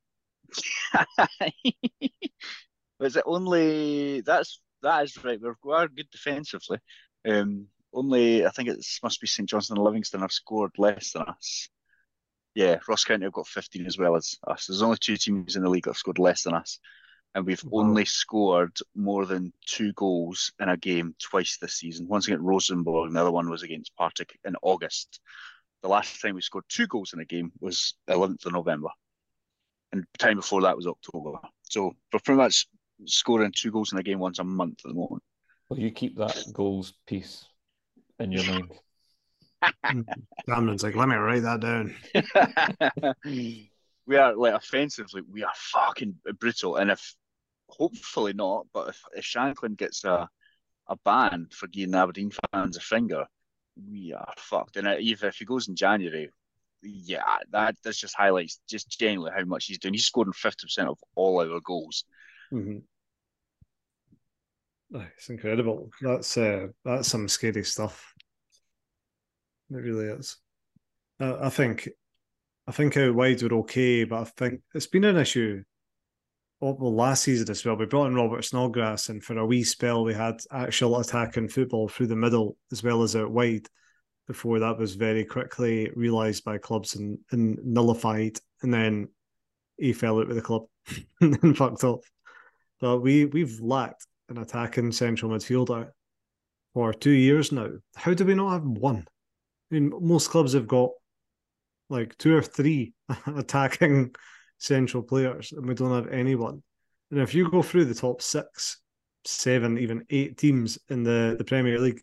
Is 2.99 3.15
it 3.15 3.23
only 3.25 4.21
that's 4.21 4.59
that 4.81 5.03
is 5.03 5.23
right? 5.23 5.39
We're, 5.41 5.55
we 5.63 5.73
are 5.73 5.87
good 5.87 6.09
defensively. 6.11 6.79
Um, 7.27 7.67
only 7.93 8.45
I 8.45 8.49
think 8.49 8.69
it 8.69 8.85
must 9.03 9.21
be 9.21 9.27
St 9.27 9.49
Johnstone 9.49 9.77
and 9.77 9.85
Livingston 9.85 10.21
have 10.21 10.31
scored 10.31 10.71
less 10.77 11.11
than 11.13 11.23
us. 11.23 11.69
Yeah, 12.55 12.79
Ross 12.87 13.03
County 13.03 13.25
have 13.25 13.33
got 13.33 13.47
15 13.47 13.85
as 13.85 13.97
well 13.97 14.15
as 14.15 14.35
us. 14.47 14.65
There's 14.65 14.81
only 14.81 14.97
two 14.99 15.17
teams 15.17 15.55
in 15.55 15.63
the 15.63 15.69
league 15.69 15.83
that 15.83 15.91
have 15.91 15.97
scored 15.97 16.17
less 16.19 16.43
than 16.43 16.55
us, 16.55 16.79
and 17.35 17.45
we've 17.45 17.63
Wow. 17.63 17.81
only 17.83 18.05
scored 18.05 18.75
more 18.95 19.27
than 19.27 19.53
two 19.65 19.93
goals 19.93 20.51
in 20.59 20.69
a 20.69 20.77
game 20.77 21.15
twice 21.21 21.57
this 21.61 21.75
season. 21.75 22.07
Once 22.07 22.25
against 22.27 22.43
Rosenborg, 22.43 23.07
and 23.07 23.15
the 23.15 23.21
other 23.21 23.31
one 23.31 23.49
was 23.49 23.61
against 23.61 23.95
Partick 23.95 24.39
in 24.43 24.55
August. 24.63 25.19
The 25.83 25.89
last 25.89 26.19
time 26.19 26.33
we 26.33 26.41
scored 26.41 26.65
two 26.67 26.87
goals 26.87 27.13
in 27.13 27.19
a 27.19 27.25
game 27.25 27.51
was 27.59 27.93
11th 28.09 28.45
of 28.47 28.53
November, 28.53 28.89
and 29.91 30.01
the 30.01 30.17
time 30.17 30.37
before 30.37 30.63
that 30.63 30.75
was 30.75 30.87
October. 30.87 31.37
So 31.61 31.95
we're 32.11 32.19
pretty 32.21 32.37
much 32.37 32.65
scoring 33.05 33.53
two 33.55 33.71
goals 33.71 33.91
in 33.91 33.99
a 33.99 34.03
game 34.03 34.19
once 34.19 34.39
a 34.39 34.43
month 34.43 34.79
at 34.85 34.89
the 34.89 34.95
moment. 34.95 35.23
Well, 35.69 35.79
you 35.79 35.91
keep 35.91 36.17
that 36.17 36.43
goals 36.53 36.93
piece 37.05 37.45
in 38.19 38.31
your 38.31 38.43
mind. 38.45 38.71
Cameron's 40.47 40.83
like, 40.83 40.95
let 40.95 41.09
me 41.09 41.15
write 41.15 41.43
that 41.43 41.59
down. 41.59 41.95
we 44.05 44.15
are 44.15 44.35
like 44.35 44.53
offensively, 44.53 45.21
we 45.29 45.43
are 45.43 45.51
fucking 45.55 46.15
brutal. 46.39 46.77
And 46.77 46.91
if 46.91 47.15
hopefully 47.69 48.33
not, 48.33 48.67
but 48.73 48.89
if, 48.89 49.01
if 49.15 49.25
Shankland 49.25 49.77
gets 49.77 50.03
a 50.03 50.29
a 50.89 50.95
ban 51.03 51.47
for 51.51 51.67
giving 51.67 51.95
Aberdeen 51.95 52.31
fans 52.53 52.77
a 52.77 52.79
finger, 52.79 53.25
we 53.89 54.13
are 54.13 54.33
fucked. 54.37 54.77
And 54.77 54.87
uh, 54.87 54.95
even 54.99 55.27
if 55.27 55.35
he 55.35 55.45
goes 55.45 55.67
in 55.67 55.75
January, 55.75 56.29
yeah, 56.81 57.37
that 57.51 57.75
this 57.83 57.97
just 57.97 58.15
highlights 58.15 58.61
just 58.69 58.97
genuinely 58.97 59.37
how 59.37 59.43
much 59.45 59.65
he's 59.65 59.79
doing. 59.79 59.93
He's 59.93 60.05
scoring 60.05 60.31
fifty 60.33 60.65
percent 60.65 60.87
of 60.87 60.97
all 61.15 61.39
our 61.41 61.59
goals. 61.59 62.05
Mhm. 62.51 62.81
Oh, 64.93 65.05
It's 65.17 65.29
incredible. 65.29 65.89
That's 66.01 66.37
uh, 66.37 66.67
that's 66.83 67.07
some 67.07 67.27
scary 67.27 67.63
stuff. 67.63 68.13
It 69.69 69.75
really 69.75 70.05
is. 70.07 70.37
I, 71.19 71.47
I 71.47 71.49
think, 71.49 71.89
I 72.67 72.73
think 72.73 72.97
out 72.97 73.15
wide 73.15 73.41
we're 73.43 73.57
okay, 73.59 74.05
but 74.05 74.21
I 74.21 74.25
think 74.25 74.61
it's 74.75 74.87
been 74.87 75.05
an 75.05 75.17
issue. 75.17 75.63
Oh, 76.61 76.73
well, 76.79 76.93
last 76.95 77.23
season 77.23 77.49
as 77.51 77.65
well, 77.65 77.75
we 77.77 77.85
brought 77.85 78.07
in 78.07 78.15
Robert 78.15 78.43
Snodgrass, 78.43 79.09
and 79.09 79.23
for 79.23 79.37
a 79.37 79.45
wee 79.45 79.63
spell, 79.63 80.03
we 80.03 80.13
had 80.13 80.39
actual 80.51 80.99
attacking 80.99 81.49
football 81.49 81.87
through 81.89 82.07
the 82.07 82.15
middle 82.15 82.57
as 82.71 82.83
well 82.83 83.03
as 83.03 83.15
out 83.15 83.31
wide. 83.31 83.67
Before 84.27 84.59
that 84.59 84.77
was 84.77 84.95
very 84.95 85.25
quickly 85.25 85.91
realised 85.95 86.43
by 86.45 86.57
clubs 86.57 86.95
and, 86.95 87.19
and 87.31 87.59
nullified, 87.63 88.39
and 88.63 88.73
then 88.73 89.09
he 89.77 89.93
fell 89.93 90.19
out 90.19 90.27
with 90.27 90.37
the 90.37 90.43
club 90.43 90.65
and 91.21 91.57
fucked 91.57 91.83
off. 91.83 92.01
But 92.79 92.99
we 92.99 93.25
we've 93.25 93.59
lacked 93.59 94.05
an 94.29 94.37
attacking 94.37 94.91
central 94.91 95.31
midfielder 95.31 95.89
for 96.73 96.93
two 96.93 97.11
years 97.11 97.51
now. 97.51 97.69
How 97.95 98.13
do 98.13 98.25
we 98.25 98.35
not 98.35 98.51
have 98.51 98.63
one? 98.63 99.05
I 99.71 99.75
mean, 99.75 99.91
most 99.99 100.29
clubs 100.29 100.53
have 100.53 100.67
got 100.67 100.91
like 101.89 102.17
two 102.17 102.35
or 102.35 102.41
three 102.41 102.93
attacking 103.35 104.13
central 104.57 105.03
players, 105.03 105.51
and 105.51 105.65
we 105.65 105.73
don't 105.73 105.95
have 105.95 106.11
anyone. 106.11 106.61
And 107.11 107.19
if 107.19 107.33
you 107.33 107.49
go 107.49 107.61
through 107.61 107.85
the 107.85 107.95
top 107.95 108.21
six, 108.21 108.81
seven, 109.25 109.77
even 109.77 110.05
eight 110.09 110.37
teams 110.37 110.77
in 110.89 111.03
the, 111.03 111.35
the 111.37 111.43
Premier 111.43 111.79
League, 111.79 112.01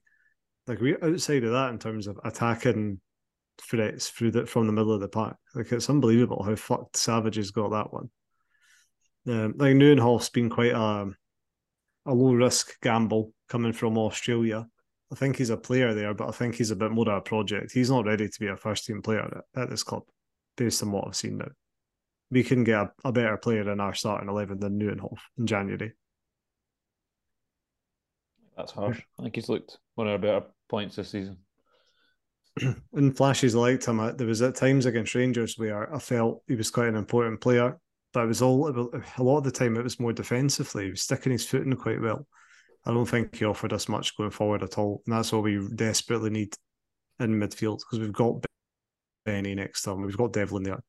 like 0.67 0.81
we're 0.81 1.03
outside 1.03 1.45
of 1.45 1.53
that 1.53 1.71
in 1.71 1.79
terms 1.79 2.07
of 2.07 2.19
attacking 2.25 3.01
threats 3.59 4.09
through 4.09 4.31
the 4.31 4.47
from 4.47 4.67
the 4.67 4.73
middle 4.73 4.93
of 4.93 5.01
the 5.01 5.09
park. 5.09 5.37
Like 5.55 5.71
it's 5.73 5.91
unbelievable 5.91 6.43
how 6.43 6.57
fucked 6.57 6.97
Savage 6.97 7.37
has 7.37 7.51
got 7.51 7.71
that 7.71 7.93
one. 7.93 8.11
Um, 9.27 9.55
like 9.57 9.75
Nieuwenhof's 9.75 10.29
been 10.31 10.51
quite 10.51 10.73
a 10.73 11.11
a 12.07 12.13
low 12.15 12.35
risk 12.35 12.81
gamble 12.83 13.33
coming 13.49 13.73
from 13.73 13.97
Australia. 13.97 14.67
I 15.13 15.15
think 15.15 15.37
he's 15.37 15.51
a 15.51 15.57
player 15.57 15.95
there, 15.95 16.13
but 16.13 16.29
I 16.29 16.33
think 16.33 16.57
he's 16.57 16.71
a 16.71 16.77
bit 16.77 16.91
more 16.91 17.09
of 17.09 17.17
a 17.17 17.21
project. 17.21 17.73
He's 17.73 17.91
not 17.91 18.05
ready 18.05 18.29
to 18.29 18.41
be 18.41 18.49
a 18.49 18.57
first 18.57 18.85
team 18.85 19.01
player 19.01 19.43
at, 19.55 19.63
at 19.63 19.71
this 19.71 19.83
club, 19.83 20.03
based 20.57 20.83
on 20.83 20.93
what 20.93 21.07
I've 21.07 21.17
seen 21.17 21.39
now. 21.39 21.49
We 22.31 22.43
can 22.43 22.65
get 22.65 22.81
a, 22.81 22.93
a 23.05 23.13
better 23.13 23.37
player 23.37 23.71
in 23.71 23.81
our 23.81 23.95
starting 23.95 24.29
eleven 24.29 24.59
than 24.59 24.79
Neuenhof 24.79 25.19
in 25.39 25.47
January. 25.47 25.93
That's 28.57 28.73
harsh. 28.73 29.01
I 29.19 29.23
think 29.23 29.35
he's 29.35 29.49
looked 29.49 29.79
one 29.95 30.07
of 30.07 30.13
our 30.13 30.19
better 30.19 30.47
points 30.69 30.97
this 30.97 31.11
season. 31.11 31.39
in 32.93 33.13
flashes, 33.13 33.55
I 33.55 33.59
liked 33.59 33.87
him. 33.87 34.17
There 34.17 34.27
was 34.27 34.43
at 34.43 34.55
times 34.55 34.87
against 34.87 35.15
Rangers 35.15 35.59
where 35.59 35.93
I 35.95 35.99
felt 35.99 36.43
he 36.47 36.55
was 36.55 36.71
quite 36.71 36.89
an 36.89 36.97
important 36.97 37.41
player, 37.41 37.79
but 38.15 38.25
it 38.25 38.29
was 38.29 38.41
all 38.41 38.69
a 38.69 39.23
lot 39.23 39.39
of 39.39 39.45
the 39.45 39.51
time 39.51 39.77
it 39.77 39.83
was 39.83 40.01
more 40.01 40.13
defensively. 40.13 40.85
He 40.85 40.91
was 40.93 41.03
sticking 41.03 41.33
his 41.33 41.45
foot 41.45 41.67
in 41.67 41.77
quite 41.77 42.01
well. 42.01 42.27
I 42.87 42.93
don't 42.93 43.07
think 43.07 43.35
he 43.35 43.45
offered 43.45 43.73
us 43.73 43.89
much 43.89 44.17
going 44.17 44.31
forward 44.31 44.63
at 44.63 44.79
all, 44.79 45.03
and 45.05 45.15
that's 45.15 45.33
what 45.33 45.43
we 45.43 45.61
desperately 45.75 46.31
need 46.31 46.55
in 47.19 47.39
midfield 47.39 47.81
because 47.81 47.99
we've 47.99 48.13
got 48.13 48.45
Benny 49.25 49.55
next 49.55 49.87
him, 49.87 50.03
we've 50.03 50.17
got 50.17 50.33
Devlin 50.33 50.63
there. 50.63 50.83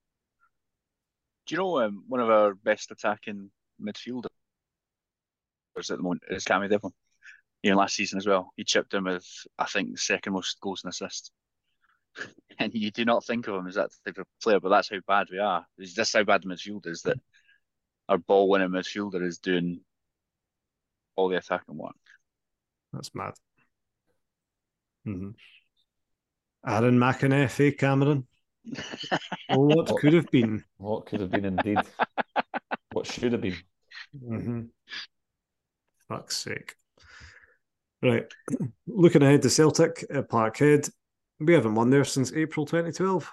Do 1.47 1.55
you 1.55 1.57
know 1.57 1.82
um, 1.82 2.03
one 2.07 2.21
of 2.21 2.30
our 2.30 2.53
best 2.53 2.91
attacking 2.91 3.49
midfielders 3.82 4.26
at 5.78 5.88
the 5.88 5.97
moment 5.97 6.23
is 6.30 6.45
Cammy 6.45 6.69
Devlin? 6.69 6.93
You 7.63 7.71
know, 7.71 7.78
last 7.78 7.95
season 7.95 8.17
as 8.17 8.28
well, 8.28 8.51
he 8.55 8.63
chipped 8.63 8.93
in 8.93 9.05
with 9.05 9.26
I 9.57 9.65
think 9.65 9.91
the 9.91 9.97
second 9.97 10.34
most 10.34 10.59
goals 10.61 10.84
and 10.84 10.91
assists. 10.91 11.32
and 12.59 12.74
you 12.74 12.91
do 12.91 13.05
not 13.05 13.26
think 13.26 13.47
of 13.47 13.55
him 13.55 13.68
as 13.68 13.76
that 13.76 13.91
type 14.05 14.18
of 14.18 14.28
player, 14.41 14.59
but 14.59 14.70
that's 14.70 14.89
how 14.89 14.97
bad 15.07 15.28
we 15.32 15.39
are. 15.39 15.66
It's 15.78 15.93
just 15.93 16.13
how 16.13 16.24
bad 16.24 16.43
the 16.43 16.49
midfield 16.49 16.88
is 16.88 17.01
that 17.03 17.18
our 18.09 18.18
ball 18.18 18.49
winning 18.49 18.70
midfielder 18.70 19.26
is 19.26 19.39
doing 19.39 19.82
all 21.16 21.30
the 21.30 21.38
attacking 21.38 21.78
work. 21.78 21.95
That's 22.93 23.13
mad. 23.13 23.34
Mm-hmm. 25.07 25.32
Aaron 26.68 26.97
McInerney, 26.97 27.68
eh, 27.68 27.72
Cameron? 27.72 28.28
Oh, 29.47 29.59
what 29.59 29.95
could 29.97 30.13
have 30.13 30.30
been? 30.32 30.63
What 30.78 31.05
could 31.05 31.20
have 31.20 31.30
been 31.30 31.45
indeed. 31.45 31.78
what 32.93 33.05
should 33.05 33.32
have 33.32 33.41
been. 33.41 33.55
Mm-hmm. 34.20 34.61
Fuck's 36.09 36.38
sake. 36.38 36.74
Right. 38.01 38.26
Looking 38.88 39.22
ahead 39.22 39.43
to 39.43 39.51
Celtic 39.51 40.03
at 40.09 40.30
Parkhead, 40.30 40.89
we 41.39 41.53
haven't 41.53 41.75
won 41.75 41.89
there 41.89 42.05
since 42.05 42.33
April 42.33 42.65
2012. 42.65 43.31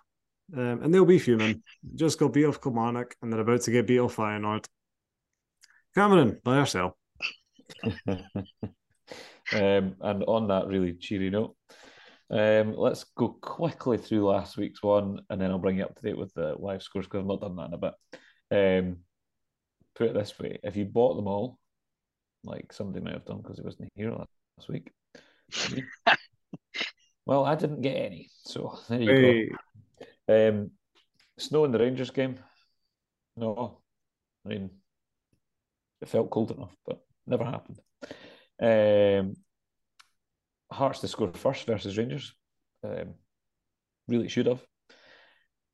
Um, 0.55 0.83
and 0.83 0.93
they'll 0.93 1.05
be 1.05 1.19
fuming. 1.19 1.63
Just 1.95 2.19
got 2.19 2.33
beat 2.33 2.45
off 2.45 2.61
Kilmarnock 2.61 3.15
and 3.23 3.33
they're 3.33 3.41
about 3.41 3.63
to 3.63 3.71
get 3.71 3.87
beat 3.87 4.01
off 4.01 4.17
Feyenoord. 4.17 4.67
Cameron, 5.95 6.41
by 6.45 6.57
yourself. 6.57 6.95
Um, 9.53 9.97
and 10.01 10.25
on 10.25 10.49
that 10.49 10.67
really 10.67 10.95
cheery 10.95 11.31
note, 11.31 11.57
um, 12.31 12.75
let's 12.77 13.05
go 13.17 13.29
quickly 13.29 13.99
through 13.99 14.27
last 14.27 14.57
week's 14.57 14.83
one, 14.83 15.21
and 15.29 15.41
then 15.41 15.51
I'll 15.51 15.59
bring 15.59 15.79
you 15.79 15.85
up 15.85 15.95
to 15.97 16.03
date 16.03 16.17
with 16.17 16.33
the 16.35 16.55
live 16.59 16.83
scores 16.83 17.07
because 17.07 17.21
I've 17.21 17.27
not 17.27 17.41
done 17.41 17.57
that 17.57 17.69
in 17.69 17.75
a 17.75 17.79
bit. 17.79 17.95
Um, 18.51 18.97
put 19.95 20.09
it 20.09 20.15
this 20.15 20.39
way: 20.39 20.59
if 20.63 20.77
you 20.77 20.87
bought 20.87 21.17
them 21.17 21.27
all, 21.27 21.59
like 22.45 22.73
somebody 22.73 23.05
might 23.05 23.15
have 23.15 23.27
done 23.27 23.43
because 23.43 23.59
he 23.59 23.65
wasn't 23.65 23.93
here 23.95 24.13
last 24.13 24.69
week, 24.69 24.91
well, 27.27 27.45
I 27.45 27.55
didn't 27.55 27.83
get 27.83 27.97
any, 27.97 28.29
so 28.45 28.79
there 28.89 29.01
you 29.01 29.51
go. 30.29 30.49
Um, 30.49 30.71
snow 31.39 31.65
in 31.65 31.73
the 31.73 31.79
Rangers 31.79 32.11
game. 32.11 32.39
No, 33.37 33.79
I 34.45 34.49
mean, 34.49 34.71
it 36.01 36.09
felt 36.09 36.31
cold 36.31 36.51
enough, 36.51 36.75
but 36.87 37.01
never 37.27 37.45
happened. 37.45 37.81
Um, 38.61 39.37
Hearts 40.71 41.01
to 41.01 41.09
score 41.09 41.31
first 41.35 41.67
versus 41.67 41.99
Rangers. 41.99 42.35
Um, 42.83 43.15
really 44.09 44.29
should 44.29 44.47
have. 44.47 44.65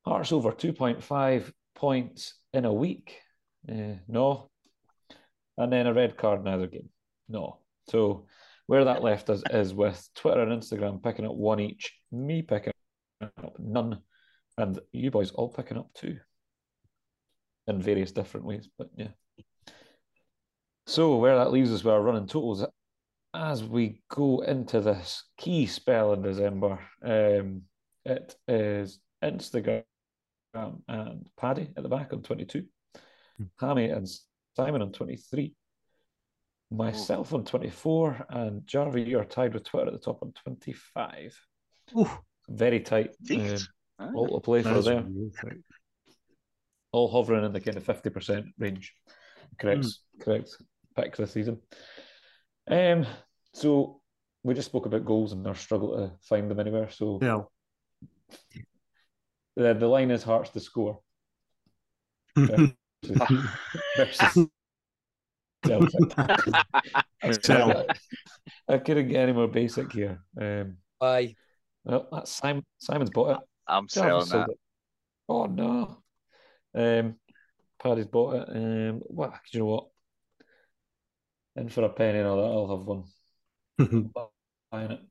Hearts 0.05 0.31
over 0.31 0.51
2.5 0.51 1.51
points 1.75 2.35
in 2.53 2.65
a 2.65 2.73
week. 2.73 3.17
Uh, 3.67 3.95
no. 4.07 4.49
And 5.57 5.71
then 5.71 5.87
a 5.87 5.93
red 5.93 6.17
card 6.17 6.41
in 6.41 6.47
either 6.47 6.67
game. 6.67 6.89
No. 7.27 7.59
So 7.89 8.27
where 8.69 8.85
that 8.85 9.01
left 9.01 9.31
us 9.31 9.41
is 9.49 9.73
with 9.73 10.07
Twitter 10.13 10.43
and 10.43 10.61
Instagram 10.61 11.01
picking 11.01 11.25
up 11.25 11.33
one 11.33 11.59
each, 11.59 11.91
me 12.11 12.43
picking 12.43 12.71
up 13.19 13.55
none, 13.57 13.99
and 14.59 14.79
you 14.91 15.09
boys 15.09 15.31
all 15.31 15.49
picking 15.49 15.75
up 15.75 15.89
two 15.95 16.19
in 17.65 17.81
various 17.81 18.11
different 18.11 18.45
ways. 18.45 18.69
But 18.77 18.91
yeah. 18.95 19.07
So 20.85 21.15
where 21.15 21.35
that 21.37 21.51
leaves 21.51 21.71
us 21.71 21.83
with 21.83 21.91
our 21.91 21.99
running 21.99 22.27
totals 22.27 22.63
as 23.33 23.63
we 23.63 24.03
go 24.07 24.41
into 24.41 24.81
this 24.81 25.23
key 25.35 25.65
spell 25.65 26.13
in 26.13 26.21
December, 26.21 26.77
um, 27.03 27.63
it 28.05 28.35
is 28.47 28.99
Instagram 29.23 29.83
and 30.53 31.27
Paddy 31.39 31.71
at 31.75 31.81
the 31.81 31.89
back 31.89 32.13
on 32.13 32.21
22, 32.21 32.65
Hammy 33.59 33.89
and 33.89 34.07
Simon 34.55 34.83
on 34.83 34.91
23, 34.91 35.55
myself 36.71 37.33
on 37.33 37.43
24, 37.43 38.25
and 38.29 38.65
Jarvie, 38.67 39.03
you're 39.03 39.25
tied 39.25 39.53
with 39.53 39.63
Twitter 39.63 39.87
at 39.87 39.93
the 39.93 39.99
top 39.99 40.19
on 40.21 40.33
25. 40.43 41.39
Ooh, 41.97 42.09
Very 42.47 42.79
tight. 42.79 43.11
Decent. 43.23 43.67
Um, 43.97 44.15
all 44.15 44.39
to 44.39 44.43
play 44.43 44.61
for 44.61 44.69
that's 44.75 44.85
there. 44.85 45.03
real 45.03 45.29
tight. 45.41 45.57
All 46.91 47.09
hovering 47.11 47.43
in 47.45 47.51
the 47.53 47.59
kind 47.59 47.77
of 47.77 47.83
50% 47.83 48.45
range. 48.57 48.93
Correct, 49.59 49.85
correct 50.21 50.55
pick 50.95 51.15
this 51.15 51.31
season. 51.31 51.59
Um, 52.67 53.05
so 53.53 54.01
we 54.43 54.53
just 54.53 54.67
spoke 54.69 54.85
about 54.85 55.05
goals 55.05 55.33
and 55.33 55.45
our 55.47 55.55
struggle 55.55 55.95
to 55.97 56.11
find 56.25 56.49
them 56.49 56.59
anywhere. 56.59 56.89
So 56.89 57.19
Yeah. 57.21 57.41
the, 59.55 59.73
the 59.73 59.87
line 59.87 60.11
is 60.11 60.23
Hearts 60.23 60.49
to 60.51 60.59
score 60.59 60.99
versus 63.97 64.37
Celtic. 65.63 67.43
Sell. 67.43 67.85
I 68.67 68.77
couldn't 68.77 69.09
get 69.09 69.23
any 69.23 69.33
more 69.33 69.47
basic 69.47 69.91
here. 69.91 70.19
Um, 70.39 70.77
Aye. 71.01 71.35
well, 71.83 72.07
that's 72.11 72.31
Simon. 72.31 72.65
Simon's 72.77 73.09
bought 73.09 73.31
it. 73.31 73.47
I'm 73.67 73.87
Jarvis 73.87 74.29
selling 74.29 74.47
that. 74.47 74.51
it. 74.53 74.59
Oh 75.27 75.45
no. 75.45 75.97
Um, 76.73 77.15
Paddy's 77.81 78.07
bought 78.07 78.35
it. 78.35 78.49
Um, 78.55 79.01
what? 79.05 79.31
Do 79.31 79.37
you 79.57 79.59
know 79.59 79.65
what? 79.65 79.87
And 81.55 81.71
for 81.71 81.83
a 81.83 81.89
penny 81.89 82.19
and 82.19 82.27
all 82.27 82.37
that, 82.37 82.43
I'll 82.43 82.77
have 82.77 82.87
one. 82.87 84.11
Buying 84.71 84.91
it. 84.91 85.01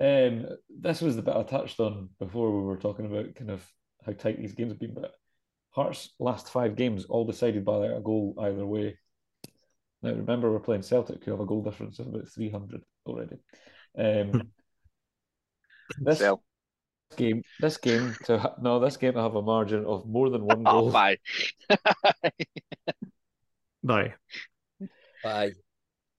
Um, 0.00 0.46
this 0.68 1.00
was 1.00 1.16
the 1.16 1.22
bit 1.22 1.34
I 1.36 1.42
touched 1.42 1.80
on 1.80 2.10
before 2.18 2.50
we 2.50 2.64
were 2.64 2.76
talking 2.76 3.06
about 3.06 3.34
kind 3.34 3.50
of 3.50 3.66
how 4.04 4.12
tight 4.12 4.38
these 4.38 4.54
games 4.54 4.72
have 4.72 4.80
been. 4.80 4.94
But 4.94 5.14
Hearts' 5.70 6.10
last 6.18 6.50
five 6.50 6.76
games 6.76 7.04
all 7.04 7.24
decided 7.24 7.64
by 7.64 7.76
like 7.76 7.90
a 7.90 8.00
goal 8.00 8.34
either 8.40 8.66
way. 8.66 8.98
Now 10.02 10.10
remember, 10.10 10.50
we're 10.50 10.60
playing 10.60 10.82
Celtic, 10.82 11.24
who 11.24 11.32
have 11.32 11.40
a 11.40 11.46
goal 11.46 11.62
difference 11.62 11.98
of 11.98 12.06
about 12.08 12.28
three 12.28 12.50
hundred 12.50 12.82
already. 13.06 13.36
Um, 13.98 14.50
this 16.00 16.18
Sell. 16.18 16.42
game, 17.16 17.42
this 17.60 17.76
game 17.78 18.14
to 18.24 18.38
ha- 18.38 18.54
no, 18.60 18.78
this 18.78 18.96
game 18.96 19.14
to 19.14 19.20
have 19.22 19.34
a 19.34 19.42
margin 19.42 19.84
of 19.84 20.06
more 20.06 20.30
than 20.30 20.44
one 20.44 20.62
goal. 20.64 20.90
bye. 20.92 21.18
Bye. 23.82 24.14
Bye. 25.24 25.52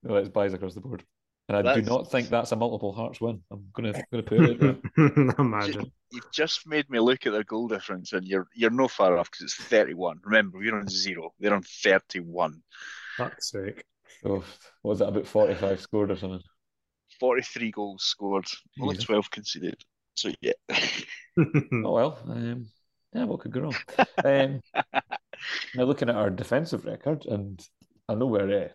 No, 0.04 0.16
it's 0.16 0.30
buys 0.30 0.54
across 0.54 0.74
the 0.74 0.82
board, 0.82 1.04
and 1.50 1.58
I 1.58 1.76
do 1.76 1.82
not 1.82 2.10
think 2.10 2.30
that's 2.30 2.52
a 2.52 2.56
multiple 2.56 2.94
Hearts 2.94 3.20
win. 3.22 3.42
I'm 3.52 3.68
gonna 3.74 3.92
gonna 4.12 4.24
put 4.24 4.40
it 4.40 4.50
out 4.52 4.60
there. 4.98 5.36
Imagine. 5.40 5.92
You've 6.12 6.32
just 6.32 6.66
made 6.68 6.90
me 6.90 7.00
look 7.00 7.26
at 7.28 7.34
their 7.34 7.44
goal 7.44 7.68
difference, 7.68 8.14
and 8.14 8.26
you're 8.26 8.48
you're 8.56 8.72
no 8.72 8.88
far 8.88 9.18
off 9.18 9.30
because 9.30 9.44
it's 9.44 9.56
31. 9.56 10.20
Remember, 10.24 10.58
we're 10.58 10.78
on 10.80 10.88
zero. 10.88 11.34
They're 11.40 11.54
on 11.54 11.64
31. 11.64 12.62
Fuck's 13.20 13.52
sake. 13.52 13.84
So 14.24 14.44
what 14.82 14.92
was 14.92 15.02
it 15.02 15.08
about 15.08 15.28
forty 15.28 15.54
five 15.54 15.80
scored 15.80 16.12
or 16.12 16.16
something? 16.16 16.42
43 17.20 17.72
goals 17.72 18.04
scored, 18.04 18.46
only 18.80 18.96
Jesus. 18.96 19.06
12 19.08 19.32
conceded. 19.32 19.84
So 20.16 20.32
yeah. 20.42 20.54
Oh 21.38 21.94
well, 21.94 22.20
um, 22.28 22.68
yeah, 23.14 23.24
what 23.24 23.40
could 23.40 23.54
go 23.54 23.62
wrong? 23.62 23.76
um, 24.26 24.62
now 25.74 25.84
looking 25.84 26.10
at 26.10 26.16
our 26.16 26.30
defensive 26.30 26.84
record, 26.84 27.26
and 27.28 27.66
I 28.10 28.16
know 28.16 28.26
where 28.26 28.66
uh, 28.66 28.68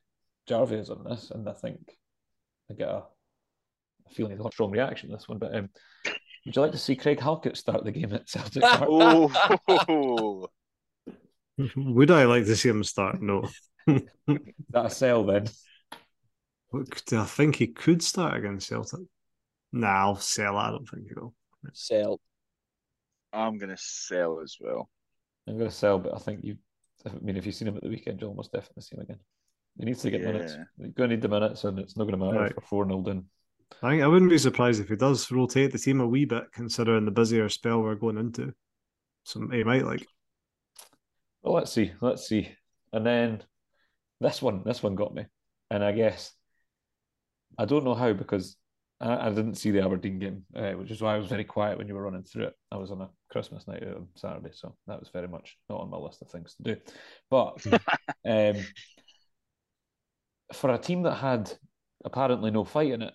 Jarvie 0.49 0.77
is 0.77 0.89
on 0.89 1.05
this, 1.05 1.31
and 1.31 1.47
I 1.47 1.53
think 1.53 1.79
I 2.71 2.75
get 2.75 2.89
a, 2.89 3.03
a 4.07 4.11
feeling 4.15 4.33
he's 4.33 4.41
got 4.41 4.49
a 4.49 4.53
strong 4.53 4.71
reaction 4.71 5.11
to 5.11 5.17
this 5.17 5.29
one. 5.29 5.39
But 5.39 5.55
um, 5.55 5.69
would 6.47 6.57
you 6.57 6.63
like 6.63 6.73
to 6.73 6.79
see 6.79 6.97
Craig 6.97 7.21
Halkett 7.21 7.57
start 7.59 7.85
the 7.85 7.93
game 7.93 8.15
at 8.15 8.29
Celtic 8.31 8.63
Park? 8.63 8.89
oh, 9.89 10.49
Would 11.77 12.11
I 12.11 12.25
like 12.25 12.47
to 12.47 12.57
see 12.57 12.71
him 12.71 12.83
start? 12.83 13.21
No. 13.21 13.47
Is 13.87 14.03
that 14.71 14.87
a 14.87 14.91
sell 14.91 15.25
then? 15.25 15.47
Look, 16.73 17.05
do 17.05 17.21
I 17.21 17.25
think 17.25 17.57
he 17.57 17.69
could 17.69 18.03
start 18.03 18.37
against 18.37 18.69
Celtic? 18.69 19.01
Nah, 19.73 19.89
I'll 19.89 20.17
sell. 20.17 20.57
I 20.57 20.71
don't 20.71 20.89
think 20.89 21.09
he 21.09 21.15
will. 21.15 21.35
Sell. 21.73 22.21
I'm 23.33 23.59
gonna 23.59 23.77
sell 23.77 24.41
as 24.41 24.57
well. 24.61 24.89
I'm 25.47 25.59
going 25.59 25.69
to 25.69 25.75
sell, 25.77 25.99
but 25.99 26.15
I 26.15 26.19
think 26.19 26.41
you. 26.43 26.57
I 27.07 27.11
mean, 27.21 27.37
if 27.37 27.45
you've 27.45 27.55
seen 27.55 27.69
him 27.69 27.77
at 27.77 27.83
the 27.83 27.91
weekend, 27.91 28.21
you'll 28.21 28.31
almost 28.31 28.53
definitely 28.53 28.83
see 28.83 28.97
him 28.97 29.03
again. 29.03 29.19
He 29.79 29.85
needs 29.85 30.01
to 30.03 30.11
get 30.11 30.23
minutes. 30.23 30.55
Yeah. 30.57 30.65
You're 30.79 30.89
going 30.91 31.11
to 31.11 31.17
need 31.17 31.23
the 31.23 31.29
minutes, 31.29 31.65
and 31.65 31.79
it's 31.79 31.97
not 31.99 32.05
going 32.05 32.19
to 32.19 32.25
matter 32.25 32.39
Right. 32.39 32.51
if 32.51 32.57
we're 32.57 32.63
four 32.63 32.87
0 32.87 33.03
down. 33.03 33.27
I 33.83 33.91
think 33.91 34.03
I 34.03 34.07
wouldn't 34.07 34.31
be 34.31 34.39
surprised 34.39 34.81
if 34.81 34.89
he 34.89 34.97
does 34.97 35.31
rotate 35.31 35.73
the 35.73 35.79
team 35.79 36.01
a 36.01 36.07
wee 36.07 36.25
bit, 36.25 36.45
considering 36.53 37.05
the 37.05 37.11
busier 37.11 37.49
spell 37.51 37.83
we're 37.83 37.95
going 37.95 38.17
into. 38.17 38.55
So 39.25 39.47
he 39.51 39.65
might 39.65 39.85
like. 39.85 40.07
Well, 41.43 41.55
let's 41.55 41.73
see. 41.73 41.93
Let's 42.01 42.27
see. 42.27 42.49
And 42.93 43.05
then 43.05 43.43
this 44.21 44.41
one, 44.43 44.63
this 44.65 44.83
one 44.83 44.95
got 44.95 45.15
me. 45.15 45.27
And 45.71 45.85
I 45.85 45.93
guess 45.93 46.33
I 47.59 47.65
don't 47.65 47.85
know 47.85 47.95
how 47.95 48.13
because 48.13 48.57
I, 49.01 49.27
I 49.27 49.29
didn't 49.31 49.55
see 49.57 49.71
the 49.71 49.85
Aberdeen 49.85 50.19
game, 50.19 50.45
uh, 50.55 50.73
which 50.73 50.91
is 50.91 51.01
why 51.01 51.15
I 51.15 51.19
was 51.19 51.29
very 51.29 51.45
quiet 51.45 51.79
when 51.79 51.89
you 51.89 51.95
were 51.95 52.03
running 52.03 52.23
through 52.23 52.45
it. 52.45 52.55
I 52.71 52.77
was 52.77 52.91
on 52.91 53.01
a 53.01 53.11
Christmas 53.31 53.67
night 53.67 53.83
out 53.83 53.97
on 53.97 54.09
Saturday, 54.17 54.51
so 54.53 54.77
that 54.87 55.01
was 55.01 55.11
very 55.13 55.29
much 55.29 55.57
not 55.69 55.81
on 55.81 55.91
my 55.91 55.97
list 55.97 56.23
of 56.23 56.29
things 56.31 56.55
to 56.57 56.75
do. 56.75 56.81
But 57.31 57.65
um, 58.29 58.65
for 60.53 60.71
a 60.71 60.79
team 60.79 61.03
that 61.03 61.15
had 61.15 61.53
apparently 62.05 62.51
no 62.51 62.65
fight 62.65 62.93
in 62.93 63.03
it, 63.03 63.15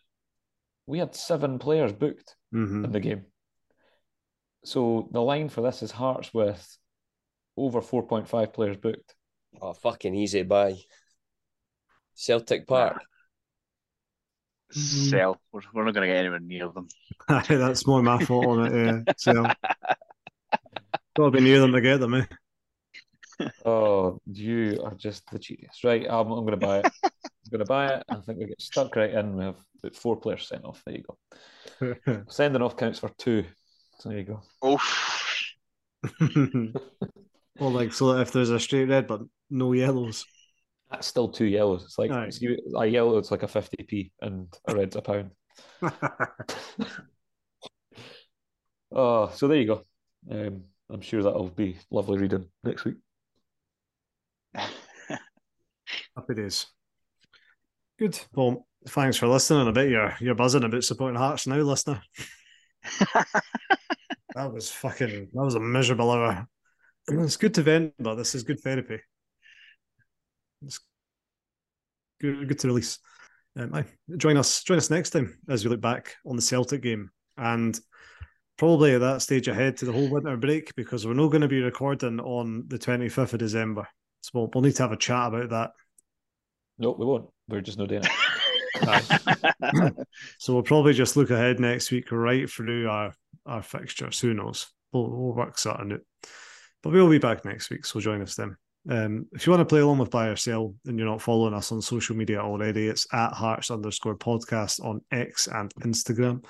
we 0.87 0.99
had 0.99 1.15
seven 1.15 1.59
players 1.59 1.93
booked 1.93 2.35
Mhm. 2.53 2.83
in 2.85 2.91
the 2.91 2.99
game. 2.99 3.25
So 4.65 5.07
the 5.11 5.21
line 5.21 5.49
for 5.49 5.61
this 5.61 5.83
is 5.83 5.91
Hearts 5.91 6.33
with 6.33 6.77
over 7.55 7.81
4.5 7.81 8.53
players 8.53 8.77
booked. 8.77 9.15
Oh, 9.61 9.73
fucking 9.73 10.15
easy 10.15 10.43
buy. 10.43 10.75
Celtic 12.13 12.67
Park. 12.67 13.01
Mm. 14.75 15.09
Sell. 15.09 15.41
We're, 15.51 15.61
we're 15.73 15.85
not 15.85 15.93
gonna 15.93 16.07
get 16.07 16.17
anywhere 16.17 16.39
near 16.39 16.69
them. 16.69 16.87
That's 17.47 17.87
more 17.87 18.03
my 18.03 18.23
fault 18.23 18.45
on 18.45 18.65
it. 18.65 19.03
Yeah. 19.07 19.13
So 19.17 19.33
gotta 21.15 21.31
be 21.31 21.41
near 21.41 21.59
them 21.59 21.71
to 21.73 21.81
get 21.81 21.99
them. 21.99 22.13
Eh? 22.15 22.25
Oh, 23.65 24.19
you 24.25 24.81
are 24.83 24.95
just 24.95 25.29
the 25.31 25.39
cheapest. 25.39 25.83
Right, 25.83 26.05
I'm, 26.09 26.31
I'm 26.31 26.45
going 26.45 26.59
to 26.59 26.65
buy 26.65 26.79
it. 26.79 26.91
I'm 27.03 27.11
going 27.49 27.59
to 27.59 27.65
buy 27.65 27.87
it. 27.93 28.03
I 28.09 28.15
think 28.15 28.39
we 28.39 28.45
get 28.45 28.61
stuck 28.61 28.95
right 28.95 29.11
in. 29.11 29.37
We 29.37 29.43
have 29.45 29.55
about 29.81 29.95
four 29.95 30.17
players 30.17 30.47
sent 30.47 30.65
off. 30.65 30.81
There 30.85 30.97
you 30.97 31.03
go. 31.03 32.23
Sending 32.27 32.61
off 32.61 32.75
counts 32.77 32.99
for 32.99 33.09
two. 33.17 33.45
So 33.99 34.09
there 34.09 34.17
you 34.19 34.25
go. 34.25 34.41
Oh, 34.61 34.77
well, 37.59 37.71
like 37.71 37.93
so, 37.93 38.17
if 38.19 38.31
there's 38.31 38.49
a 38.49 38.59
straight 38.59 38.89
red 38.89 39.07
but 39.07 39.21
no 39.49 39.73
yellows, 39.73 40.25
That's 40.91 41.07
still 41.07 41.29
two 41.29 41.45
yellows. 41.45 41.83
It's 41.85 41.97
like 41.99 42.11
Aye. 42.11 42.29
see, 42.29 42.57
a 42.77 42.85
yellow, 42.85 43.17
it's 43.17 43.31
like 43.31 43.43
a 43.43 43.47
50p, 43.47 44.11
and 44.21 44.47
a 44.67 44.75
red's 44.75 44.95
a 44.95 45.01
pound. 45.01 45.31
Oh, 48.91 49.29
so 49.33 49.47
there 49.47 49.57
you 49.57 49.67
go. 49.67 49.83
Um, 50.31 50.63
I'm 50.89 51.01
sure 51.01 51.21
that'll 51.23 51.49
be 51.49 51.77
lovely 51.91 52.17
reading 52.17 52.47
next 52.63 52.85
week. 52.85 52.95
happy 54.53 56.33
days. 56.35 56.67
Good. 57.97 58.19
Well, 58.33 58.65
thanks 58.87 59.17
for 59.17 59.27
listening. 59.27 59.67
I 59.67 59.71
bet 59.71 59.89
you're 59.89 60.15
you're 60.19 60.35
buzzing 60.35 60.63
about 60.63 60.83
supporting 60.83 61.17
Hearts 61.17 61.47
now, 61.47 61.57
listener. 61.57 62.01
That 64.35 64.53
was 64.53 64.71
fucking. 64.71 65.29
That 65.33 65.43
was 65.43 65.55
a 65.55 65.59
miserable 65.59 66.11
hour. 66.11 66.47
It's 67.23 67.37
good 67.37 67.53
to 67.55 67.63
vent, 67.63 67.93
but 67.99 68.15
this 68.15 68.35
is 68.35 68.43
good 68.43 68.59
therapy. 68.59 68.99
It's 70.61 70.79
good, 72.21 72.47
good 72.47 72.59
to 72.59 72.67
release. 72.67 72.99
Um, 73.57 73.73
aye. 73.73 73.85
join 74.17 74.37
us. 74.37 74.63
Join 74.63 74.77
us 74.77 74.89
next 74.89 75.11
time 75.11 75.37
as 75.49 75.63
we 75.63 75.71
look 75.71 75.81
back 75.81 76.15
on 76.25 76.35
the 76.35 76.41
Celtic 76.41 76.81
game, 76.81 77.09
and 77.37 77.79
probably 78.57 78.93
at 78.93 79.01
that 79.01 79.21
stage 79.21 79.47
ahead 79.47 79.77
to 79.77 79.85
the 79.85 79.91
whole 79.91 80.09
winter 80.09 80.37
break 80.37 80.75
because 80.75 81.07
we're 81.07 81.13
not 81.13 81.29
going 81.29 81.41
to 81.41 81.47
be 81.47 81.61
recording 81.61 82.19
on 82.19 82.65
the 82.67 82.77
twenty 82.77 83.09
fifth 83.09 83.33
of 83.33 83.39
December. 83.39 83.87
So 84.21 84.31
we'll, 84.33 84.49
we'll 84.53 84.63
need 84.63 84.75
to 84.75 84.83
have 84.83 84.91
a 84.91 84.97
chat 84.97 85.29
about 85.29 85.49
that. 85.49 85.71
No, 86.77 86.91
we 86.91 87.05
won't. 87.05 87.29
We're 87.47 87.61
just 87.61 87.77
not 87.77 87.89
doing 87.89 88.03
it. 88.03 88.11
So 90.37 90.53
we'll 90.53 90.63
probably 90.63 90.93
just 90.93 91.17
look 91.17 91.31
ahead 91.31 91.59
next 91.59 91.91
week 91.91 92.11
right 92.11 92.49
through 92.49 92.89
our, 92.89 93.13
our 93.45 93.61
fixtures. 93.61 94.19
Who 94.19 94.33
knows? 94.33 94.67
We'll, 94.93 95.09
we'll 95.09 95.33
work 95.33 95.57
something 95.57 95.93
out. 95.93 96.01
But 96.81 96.93
we'll 96.93 97.09
be 97.09 97.17
back 97.17 97.45
next 97.45 97.69
week, 97.69 97.85
so 97.85 97.99
join 97.99 98.21
us 98.21 98.35
then. 98.35 98.55
Um, 98.89 99.27
if 99.33 99.45
you 99.45 99.51
want 99.51 99.61
to 99.61 99.65
play 99.65 99.81
along 99.81 99.97
with 99.97 100.09
Buy 100.09 100.27
or 100.27 100.35
Sell 100.35 100.73
and 100.85 100.97
you're 100.97 101.07
not 101.07 101.21
following 101.21 101.53
us 101.53 101.71
on 101.71 101.81
social 101.81 102.15
media 102.15 102.39
already, 102.39 102.87
it's 102.87 103.05
at 103.13 103.33
Hearts 103.33 103.69
underscore 103.69 104.15
podcast 104.15 104.83
on 104.83 105.01
X 105.11 105.47
and 105.47 105.73
Instagram. 105.75 106.45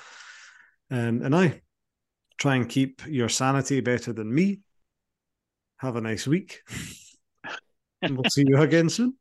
Um, 0.92 1.22
and 1.24 1.36
I 1.36 1.62
try 2.38 2.56
and 2.56 2.70
keep 2.70 3.02
your 3.08 3.30
sanity 3.30 3.82
better 3.82 4.14
than 4.14 4.34
me. 4.34 4.60
Have 5.78 5.96
a 5.96 6.02
nice 6.02 6.28
week. 6.28 6.62
and 8.02 8.16
we'll 8.16 8.30
see 8.30 8.46
you 8.48 8.58
again 8.62 8.90
soon. 8.90 9.16